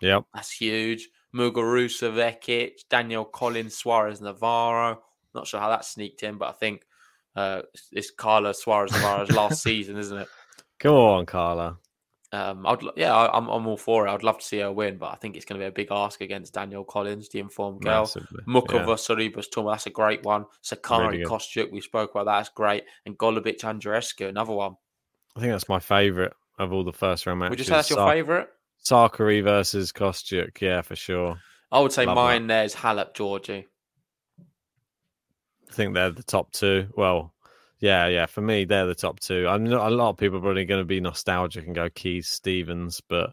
Yep. 0.00 0.24
That's 0.32 0.50
huge. 0.52 1.08
Muguruza, 1.34 2.12
Vekic, 2.12 2.88
Danielle 2.88 3.24
Collins, 3.24 3.76
Suarez, 3.76 4.20
Navarro. 4.20 5.02
Not 5.34 5.46
sure 5.46 5.60
how 5.60 5.70
that 5.70 5.84
sneaked 5.84 6.22
in, 6.22 6.38
but 6.38 6.48
I 6.48 6.52
think 6.52 6.82
uh, 7.36 7.62
it's 7.92 8.10
Carla 8.10 8.54
Suarez 8.54 8.92
Navarro's 8.92 9.30
last 9.30 9.62
season, 9.62 9.98
isn't 9.98 10.18
it? 10.18 10.28
Go 10.78 11.06
on, 11.08 11.26
Carla. 11.26 11.78
Um, 12.30 12.66
I'd 12.66 12.82
yeah, 12.96 13.14
I, 13.14 13.36
I'm 13.36 13.48
I'm 13.48 13.66
all 13.66 13.78
for 13.78 14.06
it. 14.06 14.10
I'd 14.10 14.22
love 14.22 14.38
to 14.38 14.44
see 14.44 14.58
her 14.58 14.70
win, 14.70 14.98
but 14.98 15.12
I 15.12 15.14
think 15.16 15.34
it's 15.34 15.46
going 15.46 15.58
to 15.58 15.64
be 15.64 15.68
a 15.68 15.72
big 15.72 15.88
ask 15.90 16.20
against 16.20 16.52
Danielle 16.52 16.84
Collins, 16.84 17.30
the 17.30 17.38
informed 17.38 17.80
girl. 17.80 18.02
Massively. 18.02 18.42
Muchova, 18.46 18.86
yeah. 18.86 18.94
Sorribes, 18.94 19.48
Tormo, 19.48 19.72
that's 19.72 19.86
a 19.86 19.90
great 19.90 20.24
one. 20.24 20.44
Sakkari, 20.62 21.12
Really. 21.12 21.24
Kostyuk, 21.24 21.72
we 21.72 21.80
spoke 21.80 22.10
about 22.10 22.26
that. 22.26 22.36
That's 22.38 22.48
great. 22.50 22.84
And 23.06 23.16
Golubic, 23.16 23.60
Andreescu, 23.60 24.28
another 24.28 24.52
one. 24.52 24.76
I 25.36 25.40
think 25.40 25.52
that's 25.52 25.70
my 25.70 25.78
favourite 25.78 26.32
of 26.58 26.72
all 26.72 26.84
the 26.84 26.92
first 26.92 27.26
round 27.26 27.38
matches. 27.38 27.50
Would 27.50 27.58
you 27.60 27.64
say 27.64 27.72
that's 27.72 27.90
your 27.90 28.06
favourite? 28.06 28.48
Sakkari 28.84 29.42
versus 29.42 29.92
Kostyuk. 29.92 30.60
Yeah, 30.60 30.82
for 30.82 30.96
sure. 30.96 31.38
I 31.70 31.80
would 31.80 31.92
say 31.92 32.06
Love 32.06 32.16
mine 32.16 32.46
there's 32.46 32.74
Halep, 32.74 33.14
Giorgi. 33.14 33.64
I 35.68 35.72
think 35.72 35.94
they're 35.94 36.10
the 36.10 36.22
top 36.22 36.50
two. 36.52 36.88
Well, 36.96 37.34
yeah, 37.80 38.06
yeah. 38.06 38.26
For 38.26 38.40
me, 38.40 38.64
they're 38.64 38.86
the 38.86 38.94
top 38.94 39.20
two. 39.20 39.46
I'm 39.46 39.64
not, 39.64 39.92
a 39.92 39.94
lot 39.94 40.10
of 40.10 40.16
people 40.16 40.38
are 40.38 40.42
probably 40.42 40.64
going 40.64 40.80
to 40.80 40.86
be 40.86 41.00
nostalgic 41.00 41.66
and 41.66 41.74
go 41.74 41.90
Keys 41.90 42.28
Stephens, 42.28 43.00
but 43.08 43.30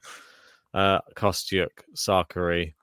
uh 0.74 1.00
Kostyuk, 1.16 1.70
Sakkari. 1.96 2.74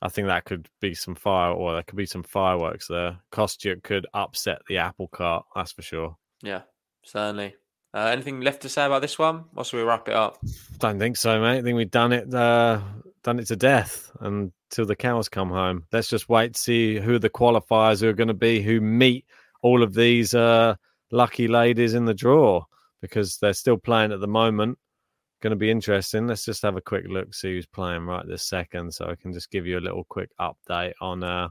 I 0.00 0.08
think 0.08 0.28
that 0.28 0.44
could 0.44 0.68
be 0.80 0.94
some 0.94 1.14
fire, 1.14 1.52
or 1.52 1.74
there 1.74 1.82
could 1.82 1.96
be 1.96 2.06
some 2.06 2.22
fireworks 2.24 2.88
there. 2.88 3.18
Kostyuk 3.30 3.82
could 3.82 4.06
upset 4.14 4.62
the 4.68 4.78
apple 4.78 5.08
cart. 5.08 5.44
That's 5.54 5.72
for 5.72 5.82
sure. 5.82 6.16
Yeah, 6.42 6.62
certainly. 7.04 7.54
Uh, 7.94 8.06
anything 8.06 8.40
left 8.40 8.62
to 8.62 8.68
say 8.68 8.86
about 8.86 9.02
this 9.02 9.18
one? 9.18 9.44
Or 9.54 9.64
should 9.64 9.76
we 9.76 9.82
wrap 9.82 10.08
it 10.08 10.14
up? 10.14 10.38
Don't 10.78 10.98
think 10.98 11.16
so, 11.16 11.40
mate. 11.40 11.58
I 11.58 11.62
think 11.62 11.76
we've 11.76 11.90
done 11.90 12.12
it, 12.12 12.32
uh, 12.32 12.80
done 13.22 13.38
it 13.38 13.46
to 13.48 13.56
death 13.56 14.10
until 14.20 14.86
the 14.86 14.96
cows 14.96 15.28
come 15.28 15.50
home. 15.50 15.84
Let's 15.92 16.08
just 16.08 16.28
wait 16.28 16.54
to 16.54 16.60
see 16.60 16.98
who 16.98 17.18
the 17.18 17.30
qualifiers 17.30 18.02
are 18.02 18.14
going 18.14 18.28
to 18.28 18.34
be, 18.34 18.62
who 18.62 18.80
meet 18.80 19.26
all 19.62 19.82
of 19.82 19.92
these 19.92 20.34
uh, 20.34 20.74
lucky 21.10 21.48
ladies 21.48 21.92
in 21.92 22.06
the 22.06 22.14
draw, 22.14 22.64
because 23.02 23.36
they're 23.36 23.52
still 23.52 23.76
playing 23.76 24.12
at 24.12 24.20
the 24.20 24.28
moment. 24.28 24.78
Going 25.42 25.50
to 25.50 25.56
be 25.56 25.70
interesting. 25.70 26.26
Let's 26.26 26.44
just 26.44 26.62
have 26.62 26.76
a 26.76 26.80
quick 26.80 27.04
look, 27.08 27.34
see 27.34 27.54
who's 27.54 27.66
playing 27.66 28.06
right 28.06 28.26
this 28.26 28.44
second, 28.44 28.94
so 28.94 29.06
I 29.06 29.16
can 29.16 29.32
just 29.32 29.50
give 29.50 29.66
you 29.66 29.78
a 29.78 29.80
little 29.80 30.04
quick 30.04 30.30
update 30.40 30.94
on 31.00 31.22
uh, 31.22 31.48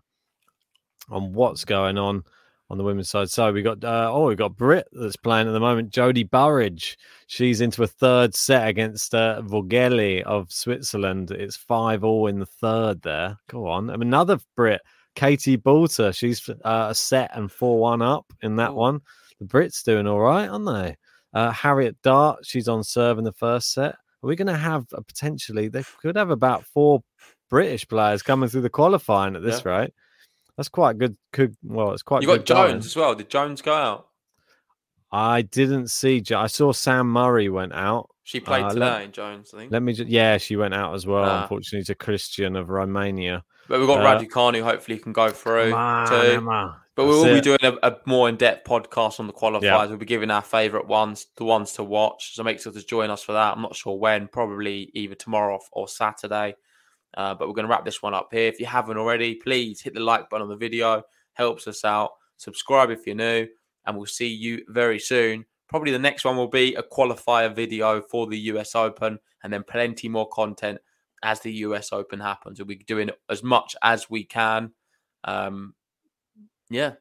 on 1.09 1.33
what's 1.33 1.65
going 1.65 1.97
on 1.97 2.23
on 2.71 2.77
the 2.77 2.83
women's 2.83 3.09
side. 3.09 3.29
So 3.29 3.51
we 3.51 3.61
got 3.61 3.83
uh, 3.83 4.09
oh 4.11 4.27
we 4.27 4.35
got 4.35 4.55
Brit 4.55 4.87
that's 4.93 5.17
playing 5.17 5.47
at 5.47 5.51
the 5.51 5.59
moment. 5.59 5.91
Jodie 5.91 6.29
Burrage, 6.29 6.97
she's 7.27 7.61
into 7.61 7.83
a 7.83 7.87
third 7.87 8.33
set 8.33 8.67
against 8.67 9.13
uh, 9.13 9.41
Vögele 9.43 10.23
of 10.23 10.51
Switzerland. 10.51 11.31
It's 11.31 11.57
five 11.57 12.03
all 12.03 12.27
in 12.27 12.39
the 12.39 12.45
third 12.45 13.01
there. 13.01 13.37
Go 13.49 13.67
on, 13.67 13.89
and 13.89 14.01
another 14.01 14.39
Brit, 14.55 14.81
Katie 15.15 15.57
Boulter. 15.57 16.15
She's 16.15 16.47
uh, 16.49 16.87
a 16.89 16.95
set 16.95 17.29
and 17.35 17.51
four 17.51 17.79
one 17.79 18.01
up 18.01 18.25
in 18.41 18.55
that 18.55 18.73
one. 18.73 19.01
The 19.39 19.45
Brits 19.45 19.83
doing 19.83 20.07
all 20.07 20.19
right, 20.19 20.47
aren't 20.47 20.65
they? 20.65 20.95
Uh, 21.33 21.51
Harriet 21.51 21.97
Dart, 22.03 22.39
she's 22.45 22.67
on 22.67 22.83
serve 22.83 23.17
in 23.17 23.23
the 23.23 23.33
first 23.33 23.73
set. 23.73 23.95
Are 24.23 24.27
we 24.27 24.35
going 24.35 24.47
to 24.47 24.57
have 24.57 24.85
a 24.93 25.01
potentially? 25.01 25.67
They 25.67 25.83
could 26.01 26.15
have 26.15 26.29
about 26.29 26.63
four 26.65 27.01
British 27.49 27.87
players 27.87 28.21
coming 28.21 28.49
through 28.49 28.61
the 28.61 28.69
qualifying 28.69 29.35
at 29.35 29.41
this 29.41 29.63
Yeah. 29.65 29.71
rate. 29.79 29.93
That's 30.57 30.69
quite 30.69 30.97
good. 30.97 31.17
Could 31.33 31.55
well, 31.63 31.91
it's 31.93 32.03
quite. 32.03 32.21
You 32.21 32.27
got 32.27 32.45
good 32.45 32.47
going. 32.47 32.71
Jones 32.73 32.85
as 32.87 32.95
well. 32.95 33.15
Did 33.15 33.29
Jones 33.29 33.61
go 33.61 33.73
out? 33.73 34.07
I 35.11 35.41
didn't 35.41 35.89
see. 35.89 36.21
Jo- 36.21 36.39
I 36.39 36.47
saw 36.47 36.71
Sam 36.71 37.07
Murray 37.07 37.49
went 37.49 37.73
out. 37.73 38.09
She 38.23 38.39
played 38.39 38.63
Uh, 38.63 38.73
let- 38.73 38.99
today, 38.99 39.11
Jones, 39.11 39.51
I 39.53 39.57
think. 39.57 39.71
Let 39.71 39.81
me 39.81 39.93
just. 39.93 40.09
Yeah, 40.09 40.37
she 40.37 40.55
went 40.55 40.73
out 40.73 40.93
as 40.93 41.05
well. 41.05 41.23
Ah. 41.23 41.41
unfortunately, 41.43 41.85
to 41.85 41.95
Cristian 41.95 42.57
of 42.57 42.69
Romania. 42.69 43.43
But 43.67 43.79
we've 43.79 43.87
got 43.87 44.05
uh, 44.05 44.19
Raducanu, 44.19 44.57
who 44.57 44.63
hopefully 44.63 44.97
can 44.99 45.13
go 45.13 45.29
through 45.29 45.73
on, 45.73 46.07
too. 46.07 46.73
But 46.93 47.05
we 47.05 47.11
will 47.11 47.33
be 47.33 47.41
doing 47.41 47.59
a, 47.63 47.73
a 47.83 47.97
more 48.05 48.27
in-depth 48.27 48.67
podcast 48.67 49.19
on 49.19 49.27
the 49.27 49.33
qualifiers. 49.33 49.61
Yeah. 49.61 49.85
We'll 49.85 49.97
be 49.97 50.05
giving 50.05 50.29
our 50.29 50.41
favourite 50.41 50.87
ones, 50.87 51.27
the 51.37 51.45
ones 51.45 51.71
to 51.73 51.83
watch. 51.83 52.35
So 52.35 52.43
make 52.43 52.59
sure 52.59 52.73
to 52.73 52.85
join 52.85 53.09
us 53.09 53.23
for 53.23 53.31
that. 53.31 53.55
I'm 53.55 53.61
not 53.61 53.75
sure 53.75 53.97
when, 53.97 54.27
probably 54.27 54.91
either 54.93 55.15
tomorrow 55.15 55.55
or, 55.55 55.61
or 55.71 55.87
Saturday. 55.87 56.55
Uh, 57.15 57.35
but 57.35 57.47
we're 57.47 57.53
going 57.53 57.67
to 57.67 57.71
wrap 57.71 57.85
this 57.85 58.01
one 58.01 58.13
up 58.13 58.29
here. 58.31 58.47
If 58.47 58.59
you 58.59 58.65
haven't 58.65 58.97
already, 58.97 59.35
please 59.35 59.81
hit 59.81 59.93
the 59.93 59.99
like 59.99 60.29
button 60.29 60.43
on 60.43 60.49
the 60.49 60.55
video. 60.55 61.03
Helps 61.33 61.67
us 61.67 61.83
out. 61.83 62.11
Subscribe 62.37 62.89
if 62.89 63.05
you're 63.05 63.15
new, 63.15 63.47
and 63.85 63.97
we'll 63.97 64.05
see 64.05 64.27
you 64.27 64.63
very 64.69 64.99
soon. 64.99 65.45
Probably 65.67 65.91
the 65.91 65.99
next 65.99 66.25
one 66.25 66.35
will 66.35 66.47
be 66.47 66.75
a 66.75 66.83
qualifier 66.83 67.53
video 67.53 68.01
for 68.01 68.27
the 68.27 68.37
US 68.39 68.75
Open, 68.75 69.19
and 69.43 69.51
then 69.53 69.63
plenty 69.63 70.09
more 70.09 70.27
content 70.29 70.79
as 71.23 71.39
the 71.41 71.51
US 71.53 71.93
Open 71.93 72.19
happens. 72.19 72.59
We'll 72.59 72.67
be 72.67 72.75
doing 72.75 73.09
as 73.29 73.43
much 73.43 73.75
as 73.81 74.09
we 74.09 74.23
can. 74.23 74.71
Um, 75.23 75.75
yeah, 76.69 76.93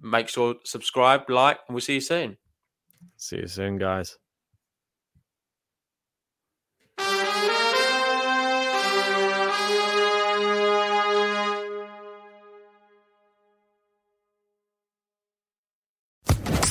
make 0.00 0.28
sure 0.28 0.56
subscribe, 0.64 1.28
like, 1.28 1.58
and 1.68 1.74
we'll 1.74 1.82
see 1.82 1.94
you 1.94 2.00
soon. 2.00 2.36
See 3.16 3.36
you 3.36 3.46
soon, 3.46 3.78
guys. 3.78 4.18